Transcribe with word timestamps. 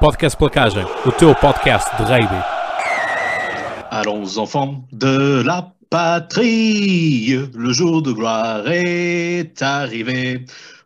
Podcast 0.00 0.38
Placagem, 0.38 0.84
o 1.04 1.10
teu 1.10 1.34
podcast 1.34 1.90
de 1.96 2.04
rugby. 2.04 2.40
Allons 3.90 4.38
enfants 4.38 4.84
de 4.92 5.42
la 5.42 5.74
patrie, 5.90 7.50
le 7.52 7.72
jour 7.72 8.00
de 8.00 8.12
gloire 8.12 8.68
est 8.68 9.60
arrivé. 9.60 10.44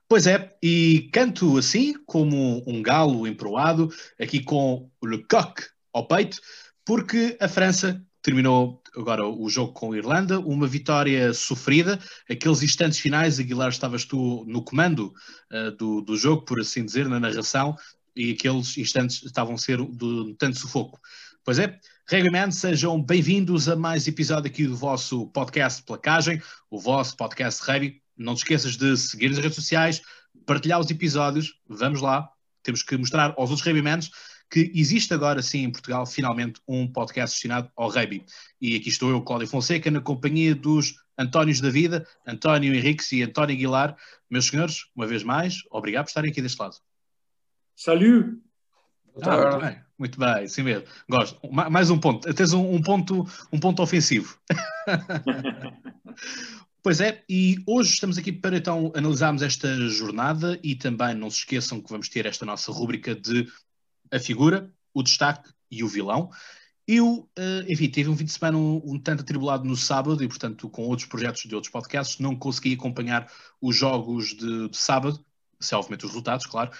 Pois 0.08 0.26
é, 0.26 0.56
e 0.62 1.10
canto 1.12 1.58
assim, 1.58 1.92
como 2.06 2.62
um 2.66 2.80
galo 2.80 3.26
emproado, 3.26 3.90
aqui 4.18 4.42
com 4.42 4.88
le 5.04 5.18
coq 5.28 5.62
ao 5.92 6.08
peito, 6.08 6.40
porque 6.82 7.36
a 7.38 7.48
França 7.48 8.02
terminou 8.22 8.82
agora 8.96 9.26
o 9.26 9.46
jogo 9.50 9.74
com 9.74 9.92
a 9.92 9.96
Irlanda, 9.96 10.40
uma 10.40 10.66
vitória 10.66 11.34
sofrida, 11.34 11.98
aqueles 12.30 12.62
instantes 12.62 12.98
finais, 12.98 13.38
Aguilar, 13.38 13.68
estavas 13.68 14.06
tu 14.06 14.44
no 14.46 14.62
comando 14.62 15.12
uh, 15.52 15.70
do, 15.72 16.00
do 16.00 16.16
jogo, 16.16 16.46
por 16.46 16.60
assim 16.60 16.84
dizer, 16.84 17.08
na 17.08 17.20
narração, 17.20 17.76
e 18.14 18.32
aqueles 18.32 18.76
instantes 18.76 19.22
estavam 19.22 19.54
a 19.54 19.58
ser 19.58 19.78
de 19.78 20.34
tanto 20.38 20.58
sufoco. 20.58 21.00
Pois 21.44 21.58
é, 21.58 21.78
Rugbyman, 22.10 22.50
sejam 22.50 23.02
bem-vindos 23.02 23.68
a 23.68 23.74
mais 23.74 24.06
episódio 24.06 24.50
aqui 24.50 24.66
do 24.66 24.76
vosso 24.76 25.26
podcast 25.28 25.82
Placagem, 25.82 26.40
o 26.70 26.78
vosso 26.78 27.16
podcast 27.16 27.62
Rugby. 27.62 28.00
Não 28.16 28.34
te 28.34 28.38
esqueças 28.38 28.76
de 28.76 28.96
seguir 28.96 29.30
nas 29.30 29.38
redes 29.38 29.56
sociais, 29.56 30.02
partilhar 30.46 30.78
os 30.78 30.90
episódios, 30.90 31.54
vamos 31.68 32.00
lá, 32.00 32.28
temos 32.62 32.82
que 32.82 32.96
mostrar 32.96 33.34
aos 33.36 33.50
outros 33.50 33.66
Rugbymans 33.66 34.10
que 34.52 34.70
existe 34.74 35.14
agora 35.14 35.40
sim 35.40 35.64
em 35.64 35.72
Portugal 35.72 36.04
finalmente 36.04 36.60
um 36.68 36.86
podcast 36.86 37.34
destinado 37.34 37.70
ao 37.74 37.88
rugby. 37.88 38.22
E 38.60 38.76
aqui 38.76 38.90
estou 38.90 39.08
eu, 39.08 39.22
Cláudio 39.22 39.48
Fonseca, 39.48 39.90
na 39.90 40.00
companhia 40.00 40.54
dos 40.54 40.94
Antónios 41.18 41.60
da 41.60 41.70
Vida, 41.70 42.06
António 42.26 42.74
Henriques 42.74 43.10
e 43.12 43.22
António 43.22 43.56
Aguilar. 43.56 43.96
Meus 44.28 44.48
senhores, 44.48 44.84
uma 44.94 45.06
vez 45.06 45.22
mais, 45.22 45.62
obrigado 45.70 46.04
por 46.04 46.10
estarem 46.10 46.30
aqui 46.30 46.42
deste 46.42 46.60
lado. 46.60 46.76
Salut! 47.76 48.40
Ah, 49.22 49.36
muito 49.36 49.60
bem, 49.60 49.80
muito 49.98 50.18
bem, 50.18 50.48
sim 50.48 50.62
mesmo. 50.62 50.86
Gosto. 51.08 51.38
Mais 51.50 51.90
um 51.90 51.98
ponto. 51.98 52.32
Tens 52.32 52.52
um, 52.52 52.74
um 52.74 52.80
ponto, 52.80 53.26
um 53.52 53.58
ponto 53.58 53.82
ofensivo. 53.82 54.38
Pois 56.84 57.00
é, 57.00 57.22
e 57.28 57.62
hoje 57.64 57.90
estamos 57.90 58.18
aqui 58.18 58.32
para 58.32 58.56
então 58.56 58.92
analisarmos 58.96 59.40
esta 59.40 59.88
jornada 59.88 60.58
e 60.64 60.74
também 60.74 61.14
não 61.14 61.30
se 61.30 61.38
esqueçam 61.38 61.80
que 61.80 61.88
vamos 61.88 62.08
ter 62.08 62.26
esta 62.26 62.44
nossa 62.44 62.72
rúbrica 62.72 63.14
de 63.14 63.46
a 64.10 64.18
figura, 64.18 64.68
o 64.92 65.00
destaque 65.00 65.48
e 65.70 65.84
o 65.84 65.88
vilão. 65.88 66.28
Eu, 66.84 67.30
enfim, 67.68 67.88
tive 67.88 68.10
um 68.10 68.16
fim 68.16 68.24
de 68.24 68.32
semana 68.32 68.58
um, 68.58 68.82
um, 68.84 68.98
tanto 68.98 69.22
atribulado 69.22 69.64
no 69.64 69.76
sábado 69.76 70.24
e, 70.24 70.28
portanto, 70.28 70.68
com 70.68 70.82
outros 70.82 71.06
projetos 71.06 71.42
de 71.42 71.54
outros 71.54 71.70
podcasts, 71.72 72.18
não 72.18 72.34
consegui 72.34 72.74
acompanhar 72.74 73.30
os 73.60 73.76
jogos 73.76 74.34
de, 74.34 74.68
de 74.68 74.76
sábado, 74.76 75.24
se 75.62 75.74
obviamente 75.74 76.04
os 76.04 76.10
resultados, 76.10 76.46
claro, 76.46 76.70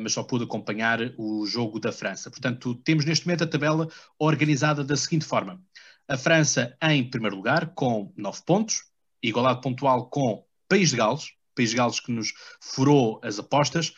mas 0.00 0.12
só 0.12 0.22
pude 0.22 0.44
acompanhar 0.44 0.98
o 1.16 1.46
jogo 1.46 1.80
da 1.80 1.92
França. 1.92 2.30
Portanto, 2.30 2.74
temos 2.76 3.04
neste 3.04 3.26
momento 3.26 3.44
a 3.44 3.46
tabela 3.46 3.88
organizada 4.18 4.84
da 4.84 4.96
seguinte 4.96 5.24
forma: 5.24 5.60
a 6.08 6.16
França 6.16 6.76
em 6.82 7.08
primeiro 7.08 7.36
lugar, 7.36 7.72
com 7.74 8.12
9 8.16 8.42
pontos, 8.44 8.84
igualdade 9.22 9.60
pontual 9.60 10.10
com 10.10 10.44
País 10.68 10.90
de 10.90 10.96
Gales, 10.96 11.32
País 11.54 11.70
de 11.70 11.76
Gales 11.76 12.00
que 12.00 12.10
nos 12.10 12.32
furou 12.60 13.20
as 13.22 13.38
apostas. 13.38 13.92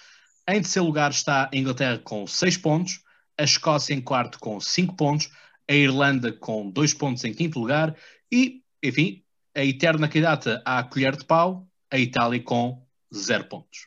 Em 0.47 0.61
terceiro 0.61 0.87
lugar 0.87 1.11
está 1.11 1.49
a 1.53 1.57
Inglaterra 1.57 1.99
com 1.99 2.27
6 2.27 2.59
pontos, 2.59 3.01
a 3.39 3.45
Escócia 3.45 3.95
em 3.95 4.01
quarto 4.01 4.39
com 4.39 4.61
5 4.61 4.95
pontos, 4.95 5.31
a 5.69 5.73
Irlanda 5.73 6.33
com 6.33 6.71
2 6.71 6.93
pontos 6.95 7.25
em 7.25 7.33
quinto 7.33 7.59
lugar 7.59 7.97
e, 8.31 8.63
enfim, 8.83 9.25
a 9.55 9.65
eterna 9.65 10.09
candidata 10.09 10.61
à 10.65 10.83
colher 10.83 11.17
de 11.17 11.25
pau, 11.25 11.67
a 11.91 11.99
Itália 11.99 12.43
com 12.43 12.87
0 13.15 13.45
pontos. 13.45 13.87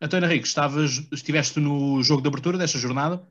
António 0.00 0.26
Henrique, 0.28 0.46
estavas, 0.46 1.06
estiveste 1.12 1.60
no 1.60 2.02
jogo 2.02 2.22
de 2.22 2.28
abertura 2.28 2.56
desta 2.56 2.78
jornada? 2.78 3.26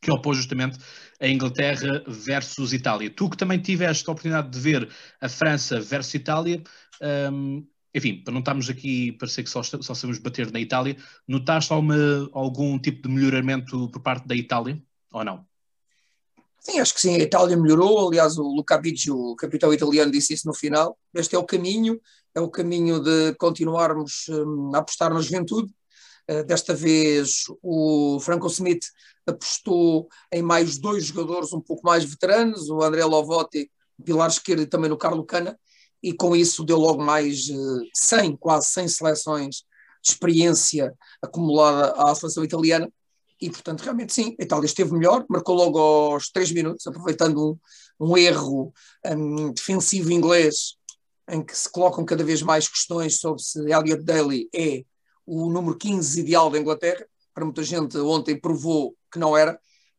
que 0.00 0.10
opôs 0.10 0.38
justamente 0.38 0.78
a 1.20 1.28
Inglaterra 1.28 2.02
versus 2.06 2.72
Itália. 2.72 3.10
Tu 3.10 3.28
que 3.28 3.36
também 3.36 3.58
tiveste 3.58 4.08
a 4.08 4.12
oportunidade 4.12 4.50
de 4.50 4.58
ver 4.58 4.88
a 5.20 5.28
França 5.28 5.80
versus 5.80 6.14
Itália, 6.14 6.62
um, 7.30 7.66
enfim, 7.94 8.22
para 8.22 8.32
não 8.32 8.40
estarmos 8.40 8.70
aqui, 8.70 9.12
parecer 9.12 9.42
que 9.42 9.50
só, 9.50 9.62
só 9.62 9.94
sabemos 9.94 10.18
bater 10.18 10.50
na 10.50 10.60
Itália, 10.60 10.96
notaste 11.26 11.72
alguma, 11.72 12.30
algum 12.32 12.78
tipo 12.78 13.06
de 13.06 13.14
melhoramento 13.14 13.90
por 13.90 14.00
parte 14.00 14.26
da 14.26 14.34
Itália 14.34 14.82
ou 15.12 15.24
não? 15.24 15.49
Sim, 16.60 16.78
acho 16.78 16.92
que 16.94 17.00
sim, 17.00 17.14
a 17.14 17.18
Itália 17.18 17.56
melhorou. 17.56 18.06
Aliás, 18.08 18.36
o 18.36 18.42
Luca 18.42 18.76
Bicci, 18.76 19.10
o 19.10 19.34
capitão 19.34 19.72
italiano, 19.72 20.12
disse 20.12 20.34
isso 20.34 20.46
no 20.46 20.54
final. 20.54 20.96
Este 21.14 21.34
é 21.34 21.38
o 21.38 21.44
caminho, 21.44 21.98
é 22.34 22.40
o 22.40 22.50
caminho 22.50 23.00
de 23.00 23.34
continuarmos 23.36 24.28
um, 24.28 24.70
a 24.74 24.78
apostar 24.78 25.12
na 25.12 25.22
juventude. 25.22 25.72
Uh, 26.30 26.44
desta 26.44 26.74
vez, 26.74 27.44
o 27.62 28.20
Franco 28.20 28.46
Smith 28.48 28.84
apostou 29.26 30.08
em 30.30 30.42
mais 30.42 30.78
dois 30.78 31.06
jogadores 31.06 31.52
um 31.52 31.60
pouco 31.60 31.84
mais 31.84 32.04
veteranos, 32.04 32.68
o 32.68 32.82
André 32.82 33.04
Lovotti, 33.04 33.70
pilar 34.04 34.28
esquerdo, 34.28 34.62
e 34.62 34.66
também 34.66 34.90
no 34.90 34.98
Carlo 34.98 35.24
Cana, 35.24 35.58
e 36.02 36.12
com 36.12 36.36
isso 36.36 36.64
deu 36.64 36.78
logo 36.78 37.02
mais 37.02 37.46
100, 37.94 38.36
quase 38.36 38.68
100 38.68 38.88
seleções 38.88 39.56
de 40.02 40.10
experiência 40.10 40.94
acumulada 41.22 41.92
à 41.92 42.14
seleção 42.14 42.44
italiana, 42.44 42.90
e 43.40 43.50
portanto 43.50 43.80
realmente 43.80 44.12
sim, 44.12 44.36
a 44.38 44.42
Itália 44.42 44.66
esteve 44.66 44.92
melhor, 44.92 45.24
marcou 45.28 45.54
logo 45.54 45.78
aos 45.78 46.30
3 46.30 46.52
minutos, 46.52 46.86
aproveitando 46.86 47.58
um, 47.98 48.08
um 48.08 48.16
erro 48.16 48.72
um, 49.06 49.52
defensivo 49.52 50.12
inglês, 50.12 50.76
em 51.28 51.42
que 51.42 51.56
se 51.56 51.70
colocam 51.70 52.04
cada 52.04 52.24
vez 52.24 52.42
mais 52.42 52.68
questões 52.68 53.18
sobre 53.18 53.42
se 53.42 53.58
Elliot 53.60 54.02
Daly 54.02 54.48
é 54.54 54.84
o 55.24 55.48
número 55.48 55.76
15 55.76 56.20
ideal 56.20 56.50
da 56.50 56.58
Inglaterra, 56.58 57.06
para 57.32 57.44
muita 57.44 57.62
gente 57.62 57.96
ontem 57.98 58.38
provou 58.38 58.96
que 59.10 59.18
não 59.18 59.36
era, 59.36 59.58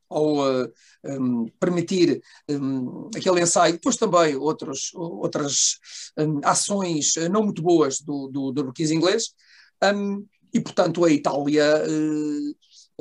ao 0.09 0.39
uh, 0.39 0.71
um, 1.05 1.47
permitir 1.57 2.21
um, 2.49 3.09
aquele 3.15 3.41
ensaio, 3.41 3.73
depois 3.73 3.95
também 3.95 4.35
outros, 4.35 4.91
outras 4.93 5.79
um, 6.17 6.41
ações 6.43 7.13
não 7.31 7.43
muito 7.43 7.61
boas 7.61 8.01
do, 8.01 8.27
do, 8.27 8.51
do 8.51 8.73
inglês, 8.91 9.33
hum, 9.81 10.25
e 10.53 10.59
portanto 10.59 11.05
a 11.05 11.09
Itália 11.09 11.83
uh, 11.87 12.55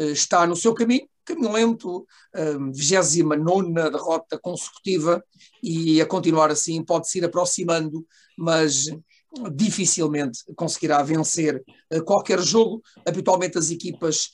está 0.05 0.47
no 0.47 0.57
seu 0.57 0.75
caminho, 0.75 1.07
caminho 1.25 1.53
lento, 1.53 2.07
um, 2.35 2.73
29 2.73 3.73
derrota 3.91 4.39
consecutiva, 4.39 5.23
e 5.63 6.01
a 6.01 6.07
continuar 6.07 6.51
assim 6.51 6.83
pode-se 6.83 7.19
ir 7.19 7.25
aproximando, 7.25 8.05
mas 8.37 8.87
dificilmente 9.53 10.41
conseguirá 10.57 11.03
vencer 11.03 11.63
uh, 11.93 12.05
qualquer 12.05 12.41
jogo. 12.41 12.83
Habitualmente 13.07 13.59
as 13.59 13.71
equipas 13.71 14.31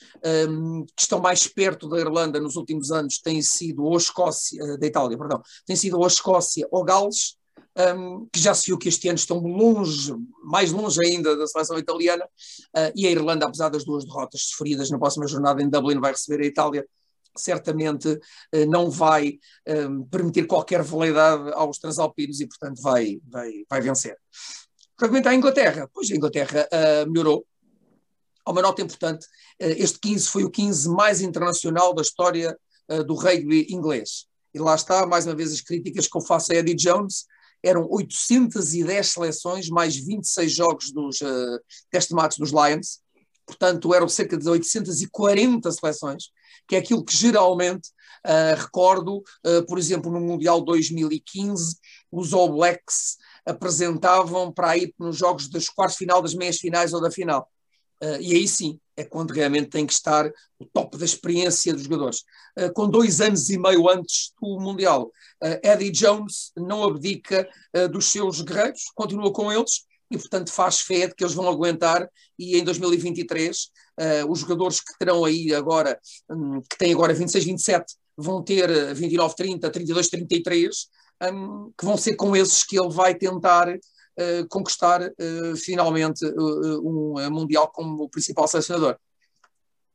um, 0.48 0.84
que 0.86 1.02
estão 1.02 1.20
mais 1.20 1.46
perto 1.46 1.88
da 1.88 1.98
Irlanda 1.98 2.40
nos 2.40 2.56
últimos 2.56 2.90
anos 2.90 3.18
têm 3.18 3.42
sido 3.42 3.84
ou 3.84 3.94
a 3.94 3.98
Escócia, 3.98 4.62
uh, 4.64 4.78
da 4.78 4.86
Itália, 4.86 5.18
perdão, 5.18 5.42
têm 5.66 5.76
sido 5.76 5.98
ou 5.98 6.04
a 6.04 6.08
Escócia 6.08 6.66
ou 6.70 6.84
Gales, 6.84 7.36
um, 7.76 8.26
que 8.32 8.40
já 8.40 8.54
se 8.54 8.66
viu 8.66 8.78
que 8.78 8.88
este 8.88 9.08
ano 9.08 9.18
estão 9.18 9.38
longe, 9.38 10.14
mais 10.44 10.72
longe 10.72 11.00
ainda 11.04 11.36
da 11.36 11.46
seleção 11.46 11.78
italiana, 11.78 12.24
uh, 12.24 12.92
e 12.94 13.06
a 13.06 13.10
Irlanda, 13.10 13.46
apesar 13.46 13.68
das 13.68 13.84
duas 13.84 14.04
derrotas 14.04 14.42
sofridas 14.42 14.90
na 14.90 14.98
próxima 14.98 15.26
jornada 15.26 15.62
em 15.62 15.68
Dublin, 15.68 16.00
vai 16.00 16.12
receber 16.12 16.42
a 16.42 16.46
Itália 16.46 16.86
certamente 17.38 18.18
não 18.66 18.90
vai 18.90 19.38
um, 19.68 20.04
permitir 20.04 20.46
qualquer 20.46 20.82
veleidade 20.82 21.52
aos 21.52 21.76
transalpinos 21.76 22.40
e, 22.40 22.46
portanto, 22.46 22.80
vai, 22.80 23.20
vai, 23.28 23.52
vai 23.68 23.82
vencer. 23.82 24.16
Relativamente 24.98 25.28
à 25.28 25.34
Inglaterra, 25.34 25.90
pois 25.92 26.10
a 26.10 26.16
Inglaterra 26.16 26.68
uh, 26.72 27.10
melhorou. 27.10 27.46
Há 28.44 28.50
uma 28.50 28.62
nota 28.62 28.80
importante: 28.80 29.26
uh, 29.26 29.76
este 29.76 29.98
15 30.00 30.28
foi 30.28 30.44
o 30.44 30.50
15 30.50 30.88
mais 30.88 31.20
internacional 31.20 31.94
da 31.94 32.00
história 32.00 32.56
uh, 32.88 33.04
do 33.04 33.14
rugby 33.14 33.66
inglês. 33.68 34.26
E 34.54 34.58
lá 34.58 34.74
está, 34.74 35.06
mais 35.06 35.26
uma 35.26 35.34
vez, 35.34 35.52
as 35.52 35.60
críticas 35.60 36.08
que 36.08 36.16
eu 36.16 36.22
faço 36.22 36.52
a 36.52 36.56
Eddie 36.56 36.74
Jones. 36.74 37.26
Eram 37.62 37.86
810 37.90 39.10
seleções, 39.10 39.68
mais 39.68 39.96
26 39.96 40.52
jogos 40.52 40.92
dos 40.92 41.20
uh, 41.20 41.60
dos 42.38 42.50
Lions. 42.50 43.00
Portanto, 43.46 43.94
eram 43.94 44.08
cerca 44.08 44.36
de 44.36 44.48
840 44.48 45.70
seleções, 45.70 46.30
que 46.66 46.74
é 46.74 46.78
aquilo 46.78 47.04
que 47.04 47.16
geralmente 47.16 47.90
recordo, 48.56 49.22
por 49.68 49.78
exemplo, 49.78 50.10
no 50.10 50.20
Mundial 50.20 50.60
2015, 50.60 51.76
os 52.10 52.32
All 52.32 52.52
Blacks 52.52 53.18
apresentavam 53.46 54.52
para 54.52 54.76
ir 54.76 54.92
nos 54.98 55.16
jogos 55.16 55.48
dos 55.48 55.68
quartos 55.68 55.96
final, 55.96 56.20
das 56.20 56.34
meias 56.34 56.58
finais 56.58 56.92
ou 56.92 57.00
da 57.00 57.08
final. 57.08 57.48
Uh, 58.02 58.20
e 58.20 58.34
aí 58.34 58.46
sim 58.46 58.78
é 58.96 59.04
quando 59.04 59.32
realmente 59.32 59.68
tem 59.68 59.86
que 59.86 59.92
estar 59.92 60.30
o 60.58 60.64
top 60.66 60.96
da 60.96 61.04
experiência 61.04 61.72
dos 61.72 61.82
jogadores. 61.82 62.24
Uh, 62.58 62.72
com 62.72 62.88
dois 62.88 63.20
anos 63.20 63.50
e 63.50 63.58
meio 63.58 63.88
antes 63.88 64.32
do 64.40 64.58
Mundial, 64.60 65.10
uh, 65.42 65.60
Eddie 65.62 65.90
Jones 65.90 66.52
não 66.56 66.84
abdica 66.84 67.48
dos 67.90 68.06
seus 68.06 68.40
guerreiros, 68.40 68.84
continua 68.94 69.32
com 69.32 69.52
eles 69.52 69.84
e, 70.10 70.16
portanto, 70.16 70.50
faz 70.50 70.80
fé 70.80 71.08
de 71.08 71.14
que 71.14 71.24
eles 71.24 71.34
vão 71.34 71.48
aguentar. 71.48 72.08
E 72.38 72.56
em 72.58 72.64
2023, 72.64 73.70
os 74.28 74.38
jogadores 74.38 74.80
que 74.80 74.96
terão 74.98 75.24
aí 75.24 75.52
agora, 75.52 75.98
um, 76.30 76.60
que 76.60 76.78
têm 76.78 76.92
agora 76.92 77.12
26, 77.12 77.44
27, 77.44 77.94
vão 78.16 78.42
ter 78.42 78.94
29, 78.94 79.34
30, 79.34 79.70
32, 79.70 80.08
33 80.08 80.88
um, 81.22 81.72
que 81.76 81.84
vão 81.84 81.96
ser 81.96 82.14
com 82.14 82.36
esses 82.36 82.64
que 82.64 82.78
ele 82.78 82.90
vai 82.90 83.14
tentar 83.14 83.68
conquistar 84.48 85.02
uh, 85.02 85.56
finalmente 85.56 86.24
uh, 86.24 86.80
um 86.80 87.30
Mundial 87.30 87.68
como 87.68 88.04
o 88.04 88.08
principal 88.08 88.48
selecionador. 88.48 88.96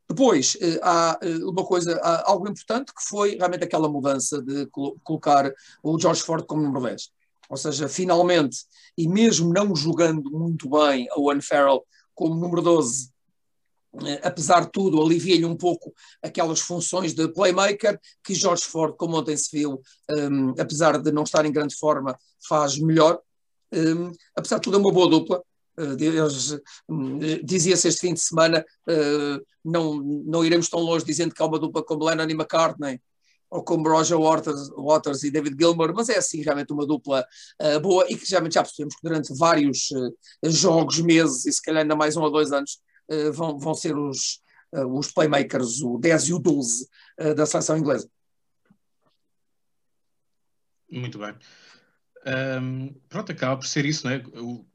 Depois, 0.07 0.57
há 0.81 1.18
uma 1.44 1.65
coisa, 1.65 1.97
há 2.03 2.29
algo 2.29 2.50
importante 2.50 2.94
que 2.94 3.01
foi 3.01 3.38
realmente 3.38 3.63
aquela 3.63 3.88
mudança 3.88 4.41
de 4.41 4.68
colocar 5.03 5.50
o 5.81 5.97
George 5.97 6.21
Ford 6.21 6.45
como 6.45 6.62
número 6.62 6.83
10. 6.83 7.09
Ou 7.50 7.57
seja, 7.57 7.88
finalmente, 7.88 8.57
e 8.97 9.07
mesmo 9.07 9.53
não 9.53 9.75
jogando 9.75 10.29
muito 10.29 10.69
bem 10.69 11.07
a 11.12 11.19
One 11.19 11.41
Farrell 11.41 11.85
como 12.13 12.35
número 12.35 12.62
12, 12.62 13.12
eh, 14.06 14.21
apesar 14.24 14.62
de 14.62 14.71
tudo, 14.71 15.01
alivia-lhe 15.01 15.45
um 15.45 15.57
pouco 15.57 15.94
aquelas 16.21 16.62
funções 16.62 17.13
de 17.13 17.27
playmaker 17.27 18.00
que 18.24 18.33
Jorge 18.33 18.63
Ford, 18.63 18.95
como 18.95 19.17
ontem 19.17 19.35
se 19.35 19.50
viu, 19.51 19.81
um, 20.09 20.51
apesar 20.59 20.97
de 21.01 21.12
não 21.12 21.24
estar 21.24 21.45
em 21.45 21.51
grande 21.51 21.75
forma, 21.75 22.17
faz 22.47 22.77
melhor. 22.77 23.19
Um, 23.73 24.12
apesar 24.35 24.57
de 24.57 24.63
tudo, 24.63 24.77
é 24.77 24.79
uma 24.79 24.91
boa 24.91 25.09
dupla. 25.09 25.41
Uh, 25.77 25.95
Dizia-se 27.44 27.88
este 27.88 28.01
fim 28.01 28.13
de 28.13 28.19
semana, 28.19 28.65
uh, 28.88 29.45
não, 29.63 29.95
não 30.01 30.45
iremos 30.45 30.69
tão 30.69 30.79
longe 30.79 31.06
dizendo 31.06 31.33
que 31.33 31.41
há 31.41 31.45
uma 31.45 31.59
dupla 31.59 31.83
como 31.83 32.06
Lennon 32.06 32.29
e 32.29 32.33
McCartney, 32.33 33.01
ou 33.50 33.63
como 33.63 33.89
Roger 33.89 34.19
Waters, 34.19 34.69
Waters 34.77 35.23
e 35.23 35.31
David 35.31 35.56
Gilmour, 35.59 35.94
mas 35.94 36.09
é 36.09 36.18
assim 36.18 36.41
realmente 36.41 36.71
uma 36.71 36.85
dupla 36.85 37.25
uh, 37.62 37.79
boa 37.79 38.06
e 38.09 38.18
que 38.18 38.29
realmente 38.29 38.53
já 38.53 38.63
percebemos 38.63 38.95
que 38.95 39.01
durante 39.03 39.33
vários 39.38 39.89
jogos, 40.44 41.00
meses 41.00 41.45
e 41.45 41.51
se 41.51 41.62
calhar 41.62 41.81
ainda 41.81 41.95
mais 41.95 42.15
um 42.15 42.21
ou 42.21 42.31
dois 42.31 42.51
anos 42.51 42.79
vão, 43.33 43.59
vão 43.59 43.74
ser 43.74 43.97
os, 43.97 44.41
os 44.71 45.12
playmakers, 45.12 45.81
o 45.81 45.97
10 45.97 46.29
e 46.29 46.33
o 46.33 46.39
12 46.39 46.88
eh, 47.17 47.33
da 47.33 47.45
seleção 47.45 47.77
inglesa. 47.77 48.09
Muito 50.89 51.19
bem. 51.19 51.35
Um, 52.23 52.94
pronto, 53.09 53.31
acaba 53.31 53.57
por 53.57 53.65
ser 53.65 53.85
isso, 53.85 54.06
não 54.06 54.13
é? 54.13 54.23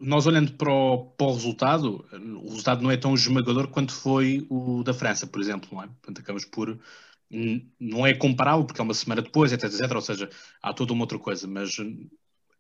Nós 0.00 0.26
olhando 0.26 0.52
para 0.54 0.72
o, 0.72 1.06
para 1.06 1.26
o, 1.26 1.32
resultado, 1.32 2.04
o 2.12 2.48
resultado 2.48 2.82
não 2.82 2.90
é 2.90 2.96
tão 2.96 3.14
esmagador 3.14 3.69
quanto 3.69 3.93
foi 3.93 4.44
o 4.50 4.82
da 4.82 4.93
França, 4.93 5.26
por 5.26 5.40
exemplo, 5.40 5.69
não 5.72 5.82
é? 5.82 5.87
Portanto, 5.87 6.20
acabamos 6.20 6.44
por. 6.44 6.78
Não 7.78 8.06
é 8.06 8.14
comparável, 8.14 8.64
porque 8.64 8.81
é 8.81 8.84
uma 8.84 8.94
semana 8.94 9.22
depois, 9.22 9.52
etc, 9.52 9.64
etc. 9.64 9.93
Ou 9.93 10.00
seja, 10.00 10.31
há 10.62 10.72
toda 10.72 10.93
uma 10.93 11.02
outra 11.02 11.19
coisa, 11.19 11.46
mas 11.46 11.76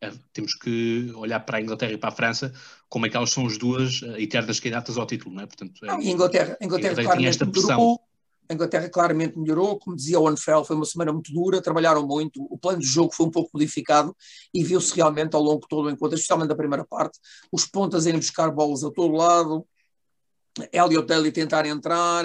é, 0.00 0.12
temos 0.32 0.54
que 0.54 1.10
olhar 1.14 1.40
para 1.40 1.58
a 1.58 1.60
Inglaterra 1.60 1.92
e 1.92 1.98
para 1.98 2.10
a 2.10 2.12
França 2.12 2.52
como 2.88 3.06
é 3.06 3.08
que 3.08 3.16
elas 3.16 3.30
são 3.30 3.46
as 3.46 3.56
duas 3.56 4.02
eh, 4.02 4.22
eternas 4.22 4.60
candidatas 4.60 4.98
ao 4.98 5.06
título, 5.06 5.34
não 5.34 5.42
é? 5.42 5.46
Portanto, 5.46 5.84
é, 5.84 5.90
a 5.90 6.02
Inglaterra, 6.02 6.56
a 6.60 6.64
Inglaterra, 6.64 6.94
claramente 6.94 7.28
esta 7.28 7.46
melhorou, 7.46 8.00
a 8.48 8.54
Inglaterra 8.54 8.88
claramente 8.88 9.38
melhorou, 9.38 9.78
como 9.78 9.96
dizia 9.96 10.20
o 10.20 10.28
Anfel, 10.28 10.64
foi 10.64 10.76
uma 10.76 10.84
semana 10.84 11.12
muito 11.12 11.32
dura, 11.32 11.60
trabalharam 11.60 12.06
muito, 12.06 12.42
o 12.42 12.56
plano 12.56 12.78
de 12.78 12.86
jogo 12.86 13.12
foi 13.12 13.26
um 13.26 13.30
pouco 13.30 13.50
modificado 13.54 14.16
e 14.54 14.62
viu-se 14.62 14.94
realmente 14.94 15.34
ao 15.34 15.42
longo 15.42 15.66
todo 15.68 15.86
o 15.86 15.90
encontro, 15.90 16.14
especialmente 16.14 16.48
da 16.48 16.56
primeira 16.56 16.84
parte, 16.84 17.18
os 17.50 17.64
pontas 17.66 18.06
irem 18.06 18.20
buscar 18.20 18.50
bolas 18.50 18.84
a 18.84 18.90
todo 18.90 19.14
lado, 19.14 19.66
Elliot 20.72 21.06
Daly 21.06 21.32
tentar 21.32 21.66
entrar, 21.66 22.24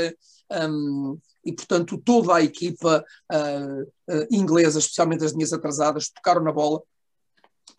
um, 0.69 1.18
e 1.44 1.53
portanto 1.53 1.97
toda 1.97 2.35
a 2.35 2.41
equipa 2.41 3.03
uh, 3.31 4.13
uh, 4.13 4.27
inglesa, 4.31 4.79
especialmente 4.79 5.24
as 5.24 5.31
linhas 5.31 5.53
atrasadas, 5.53 6.09
tocaram 6.09 6.44
na 6.44 6.51
bola, 6.51 6.81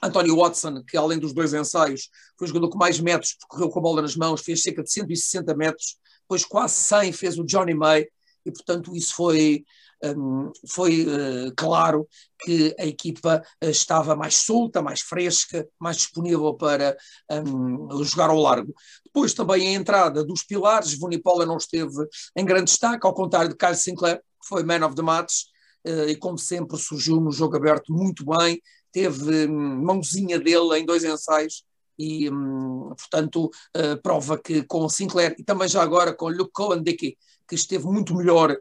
António 0.03 0.37
Watson, 0.37 0.83
que 0.83 0.97
além 0.97 1.19
dos 1.19 1.33
dois 1.33 1.55
ensaios, 1.55 2.09
foi 2.37 2.47
o 2.47 2.49
jogador 2.49 2.71
com 2.71 2.79
mais 2.79 2.99
metros, 2.99 3.37
correu 3.49 3.69
com 3.69 3.79
a 3.79 3.83
bola 3.83 4.03
nas 4.03 4.17
mãos, 4.17 4.43
fez 4.43 4.62
cerca 4.62 4.83
de 4.83 4.91
160 4.91 5.55
metros, 5.55 5.97
depois 6.23 6.45
quase 6.45 6.75
100 6.75 7.12
fez 7.12 7.38
o 7.38 7.45
Johnny 7.45 7.75
May, 7.75 8.09
e 8.44 8.50
portanto 8.50 8.94
isso 8.94 9.15
foi, 9.15 9.65
um, 10.03 10.50
foi 10.69 11.06
uh, 11.06 11.53
claro 11.56 12.09
que 12.41 12.75
a 12.79 12.87
equipa 12.87 13.43
uh, 13.62 13.69
estava 13.69 14.17
mais 14.17 14.37
solta, 14.37 14.83
mais 14.83 15.00
fresca, 15.00 15.67
mais 15.79 15.97
disponível 15.97 16.55
para 16.55 16.97
um, 17.31 18.05
jogar 18.05 18.31
ao 18.31 18.41
largo. 18.41 18.75
Depois 19.05 19.35
também 19.35 19.69
a 19.69 19.73
entrada 19.73 20.25
dos 20.25 20.43
pilares, 20.43 20.99
Vunipola 20.99 21.47
não 21.47 21.56
esteve 21.56 22.06
em 22.37 22.44
grande 22.44 22.71
destaque, 22.71 23.06
ao 23.06 23.15
contrário 23.15 23.50
de 23.50 23.56
Kyle 23.56 23.77
Sinclair, 23.77 24.19
que 24.19 24.49
foi 24.49 24.62
man 24.62 24.85
of 24.87 24.95
the 24.97 25.03
match, 25.03 25.45
uh, 25.87 26.09
e 26.09 26.17
como 26.17 26.38
sempre 26.38 26.77
surgiu 26.79 27.21
no 27.21 27.31
jogo 27.31 27.56
aberto 27.56 27.93
muito 27.93 28.25
bem, 28.25 28.61
teve 28.91 29.47
hum, 29.47 29.85
mãozinha 29.85 30.38
dele 30.38 30.79
em 30.79 30.85
dois 30.85 31.05
ensaios 31.05 31.65
e, 31.99 32.31
hum, 32.31 32.93
portanto, 32.97 33.50
uh, 33.77 34.00
prova 34.03 34.39
que 34.39 34.62
com 34.62 34.89
Sinclair 34.89 35.35
e 35.39 35.44
também 35.44 35.69
já 35.69 35.83
agora 35.83 36.12
com 36.12 36.29
Luke 36.29 36.53
Cohen 36.53 36.83
Dickey, 36.83 37.17
que 37.49 37.55
esteve 37.55 37.85
muito 37.85 38.15
melhor 38.15 38.56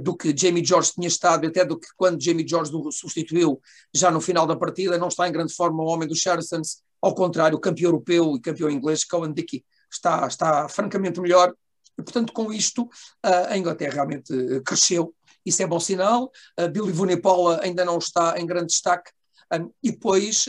do 0.00 0.16
que 0.16 0.34
Jamie 0.36 0.64
George 0.64 0.92
tinha 0.92 1.08
estado, 1.08 1.46
até 1.46 1.64
do 1.64 1.78
que 1.78 1.86
quando 1.96 2.22
Jamie 2.22 2.48
George 2.48 2.74
o 2.74 2.90
substituiu 2.90 3.60
já 3.94 4.10
no 4.10 4.20
final 4.20 4.46
da 4.46 4.56
partida, 4.56 4.98
não 4.98 5.08
está 5.08 5.28
em 5.28 5.32
grande 5.32 5.54
forma 5.54 5.82
o 5.82 5.86
homem 5.86 6.08
dos 6.08 6.22
Saracens, 6.22 6.82
ao 7.00 7.14
contrário, 7.14 7.58
campeão 7.58 7.90
europeu 7.90 8.34
e 8.36 8.40
campeão 8.40 8.70
inglês, 8.70 9.04
Cohen 9.04 9.32
Dickey, 9.32 9.64
está, 9.90 10.26
está 10.26 10.68
francamente 10.68 11.20
melhor, 11.20 11.54
e 11.98 12.02
portanto 12.02 12.32
com 12.32 12.52
isto 12.52 12.88
a 13.22 13.56
Inglaterra 13.56 13.94
realmente 13.94 14.32
cresceu, 14.64 15.14
isso 15.44 15.62
é 15.62 15.66
bom 15.66 15.80
sinal, 15.80 16.30
a 16.56 16.66
Billy 16.68 16.92
Vunipola 16.92 17.60
ainda 17.62 17.84
não 17.84 17.98
está 17.98 18.38
em 18.38 18.46
grande 18.46 18.68
destaque, 18.68 19.10
um, 19.52 19.70
e 19.82 19.90
depois, 19.90 20.46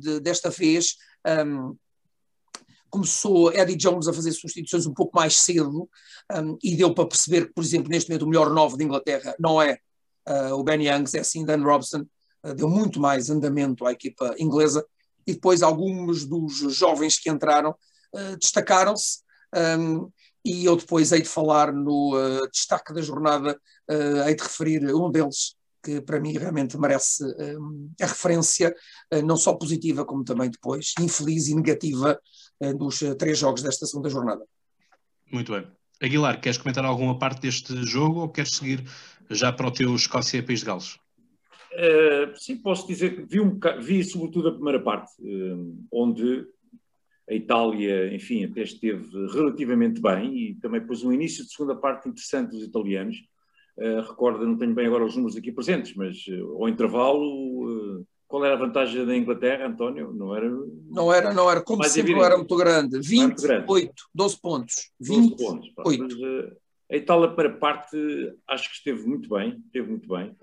de, 0.00 0.18
desta 0.18 0.50
vez, 0.50 0.96
um, 1.26 1.76
começou 2.90 3.52
Eddie 3.52 3.76
Jones 3.76 4.08
a 4.08 4.12
fazer 4.12 4.32
substituições 4.32 4.86
um 4.86 4.94
pouco 4.94 5.14
mais 5.14 5.36
cedo 5.36 5.88
um, 6.32 6.58
e 6.62 6.76
deu 6.76 6.94
para 6.94 7.06
perceber 7.06 7.46
que, 7.46 7.52
por 7.52 7.62
exemplo, 7.62 7.90
neste 7.90 8.08
momento 8.08 8.22
o 8.22 8.28
melhor 8.28 8.50
9 8.50 8.76
de 8.76 8.84
Inglaterra 8.84 9.34
não 9.38 9.60
é 9.60 9.78
uh, 10.28 10.54
o 10.54 10.64
Ben 10.64 10.82
Youngs, 10.82 11.14
é 11.14 11.22
sim 11.22 11.44
Dan 11.44 11.62
Robson, 11.62 12.06
uh, 12.44 12.54
deu 12.54 12.68
muito 12.68 13.00
mais 13.00 13.30
andamento 13.30 13.86
à 13.86 13.92
equipa 13.92 14.34
inglesa. 14.38 14.84
E 15.26 15.34
depois 15.34 15.62
alguns 15.62 16.24
dos 16.24 16.54
jovens 16.74 17.18
que 17.18 17.28
entraram 17.28 17.70
uh, 18.14 18.36
destacaram-se. 18.40 19.18
Um, 19.78 20.10
e 20.44 20.64
eu 20.64 20.76
depois 20.76 21.10
hei 21.10 21.22
de 21.22 21.28
falar 21.28 21.72
no 21.72 22.14
destaque 22.52 22.94
da 22.94 23.02
jornada, 23.02 23.60
hei 24.24 24.34
de 24.36 24.42
referir 24.44 24.94
um 24.94 25.10
deles, 25.10 25.55
que 25.86 26.00
para 26.00 26.18
mim 26.18 26.32
realmente 26.36 26.76
merece 26.76 27.22
um, 27.24 27.92
a 28.00 28.06
referência, 28.06 28.74
uh, 29.14 29.22
não 29.22 29.36
só 29.36 29.54
positiva, 29.54 30.04
como 30.04 30.24
também 30.24 30.50
depois 30.50 30.92
infeliz 30.98 31.46
e 31.46 31.54
negativa 31.54 32.18
uh, 32.60 32.76
dos 32.76 33.00
uh, 33.02 33.14
três 33.14 33.38
jogos 33.38 33.62
desta 33.62 33.86
segunda 33.86 34.10
jornada. 34.10 34.44
Muito 35.30 35.52
bem. 35.52 35.64
Aguilar, 36.02 36.40
queres 36.40 36.58
comentar 36.58 36.84
alguma 36.84 37.16
parte 37.16 37.40
deste 37.40 37.72
jogo 37.86 38.20
ou 38.20 38.28
queres 38.28 38.50
seguir 38.50 38.84
já 39.30 39.52
para 39.52 39.68
o 39.68 39.70
teu 39.70 39.94
Escócia 39.94 40.38
e 40.38 40.42
País 40.42 40.60
de 40.60 40.66
Gales? 40.66 40.98
sim, 42.36 42.56
posso 42.56 42.86
dizer 42.86 43.14
que 43.14 43.22
vi, 43.26 43.38
um, 43.38 43.58
vi 43.82 44.02
sobretudo 44.02 44.48
a 44.48 44.54
primeira 44.54 44.82
parte, 44.82 45.12
onde 45.92 46.46
a 47.28 47.34
Itália, 47.34 48.14
enfim, 48.14 48.44
até 48.44 48.62
esteve 48.62 49.26
relativamente 49.26 50.00
bem 50.00 50.34
e 50.38 50.54
também 50.54 50.80
pôs 50.80 51.02
um 51.02 51.12
início 51.12 51.44
de 51.44 51.50
segunda 51.50 51.76
parte 51.76 52.08
interessante 52.08 52.52
dos 52.52 52.62
italianos 52.62 53.16
Uh, 53.78 54.00
recordo, 54.00 54.46
não 54.46 54.56
tenho 54.56 54.74
bem 54.74 54.86
agora 54.86 55.04
os 55.04 55.14
números 55.14 55.36
aqui 55.36 55.52
presentes, 55.52 55.94
mas 55.94 56.26
uh, 56.28 56.62
ao 56.62 56.68
intervalo, 56.68 57.98
uh, 57.98 58.06
qual 58.26 58.42
era 58.42 58.54
a 58.54 58.58
vantagem 58.58 59.04
da 59.04 59.14
Inglaterra, 59.14 59.66
António? 59.66 60.14
Não 60.14 60.34
era. 60.34 60.48
Não 60.88 61.12
era, 61.12 61.34
não 61.34 61.50
era, 61.50 61.60
como 61.60 61.84
sempre 61.84 62.14
não 62.14 62.24
era 62.24 62.38
muito 62.38 62.56
grande. 62.56 62.98
28, 62.98 63.92
12 64.14 64.40
pontos. 64.40 64.90
20 64.98 65.36
12 65.36 65.72
pontos. 65.74 66.16
Mas, 66.18 66.52
a 66.90 66.96
Itália, 66.96 67.28
para 67.28 67.50
parte, 67.50 67.96
acho 68.48 68.70
que 68.70 68.76
esteve 68.76 69.06
muito 69.06 69.28
bem, 69.28 69.62
esteve 69.66 69.90
muito 69.90 70.08
bem. 70.08 70.34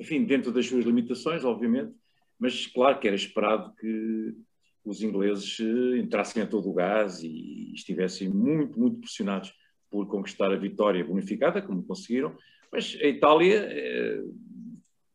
enfim, 0.00 0.24
dentro 0.24 0.50
das 0.50 0.66
suas 0.66 0.84
limitações, 0.84 1.44
obviamente, 1.44 1.92
mas 2.38 2.66
claro 2.68 2.98
que 2.98 3.06
era 3.06 3.16
esperado 3.16 3.74
que 3.74 4.32
os 4.84 5.02
ingleses 5.02 5.58
entrassem 5.98 6.42
a 6.42 6.46
todo 6.46 6.70
o 6.70 6.74
gás 6.74 7.22
e 7.22 7.72
estivessem 7.74 8.28
muito, 8.28 8.78
muito 8.78 9.00
pressionados 9.00 9.52
por 9.94 10.08
conquistar 10.08 10.50
a 10.50 10.56
vitória 10.56 11.04
bonificada, 11.04 11.62
como 11.62 11.84
conseguiram, 11.84 12.36
mas 12.72 12.98
a 13.00 13.06
Itália 13.06 13.64
eh, 13.70 14.24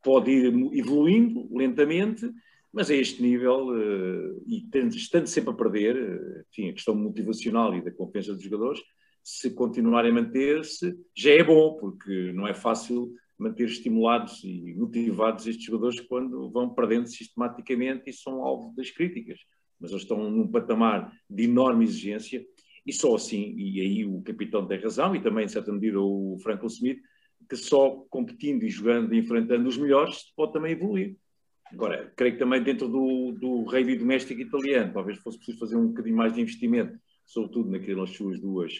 pode 0.01 0.31
ir 0.31 0.45
evoluindo 0.71 1.53
lentamente, 1.53 2.31
mas 2.71 2.89
a 2.89 2.95
este 2.95 3.21
nível, 3.21 3.75
eh, 3.75 4.36
e 4.48 4.62
tendo, 4.71 4.95
estando 4.95 5.27
sempre 5.27 5.51
a 5.51 5.53
perder, 5.53 5.98
eh, 5.98 6.43
enfim, 6.50 6.69
a 6.69 6.74
questão 6.74 6.95
motivacional 6.95 7.75
e 7.75 7.81
da 7.81 7.91
confiança 7.91 8.33
dos 8.33 8.41
jogadores, 8.41 8.79
se 9.21 9.50
continuarem 9.51 10.12
a 10.12 10.13
manter-se, 10.13 10.98
já 11.13 11.31
é 11.31 11.43
bom, 11.43 11.75
porque 11.75 12.31
não 12.31 12.48
é 12.48 12.53
fácil 12.53 13.13
manter 13.38 13.65
estimulados 13.65 14.41
e 14.45 14.74
motivados 14.77 15.45
estes 15.45 15.65
jogadores 15.65 16.00
quando 16.00 16.50
vão 16.51 16.69
perdendo 16.69 17.09
sistematicamente 17.09 18.09
e 18.09 18.13
são 18.13 18.45
alvo 18.45 18.74
das 18.77 18.89
críticas. 18.91 19.41
Mas 19.77 19.91
eles 19.91 20.03
estão 20.03 20.31
num 20.31 20.48
patamar 20.48 21.12
de 21.29 21.43
enorme 21.43 21.83
exigência 21.83 22.45
e 22.89 22.93
só 22.93 23.15
assim, 23.15 23.53
e 23.55 23.79
aí 23.79 24.05
o 24.05 24.22
capitão 24.24 24.67
tem 24.67 24.79
razão, 24.79 25.15
e 25.15 25.22
também, 25.22 25.46
em 25.46 25.50
certa 25.50 25.72
medida, 25.72 26.00
o 26.00 26.38
Franklin 26.41 26.67
Smith, 26.67 27.00
que 27.48 27.55
só 27.55 27.91
competindo 28.10 28.63
e 28.63 28.69
jogando 28.69 29.13
e 29.13 29.19
enfrentando 29.19 29.69
os 29.69 29.77
melhores 29.77 30.34
pode 30.36 30.53
também 30.53 30.74
evoluir. 30.74 31.15
Agora, 31.72 32.12
creio 32.15 32.34
que 32.34 32.39
também 32.39 32.63
dentro 32.63 32.88
do, 32.88 33.31
do 33.39 33.62
rugby 33.62 33.96
doméstico 33.96 34.41
italiano, 34.41 34.91
talvez 34.91 35.19
fosse 35.19 35.38
preciso 35.38 35.60
fazer 35.60 35.77
um 35.77 35.88
bocadinho 35.88 36.17
mais 36.17 36.34
de 36.34 36.41
investimento, 36.41 36.98
sobretudo 37.25 37.69
naquelas 37.69 38.10
suas 38.10 38.39
duas 38.39 38.74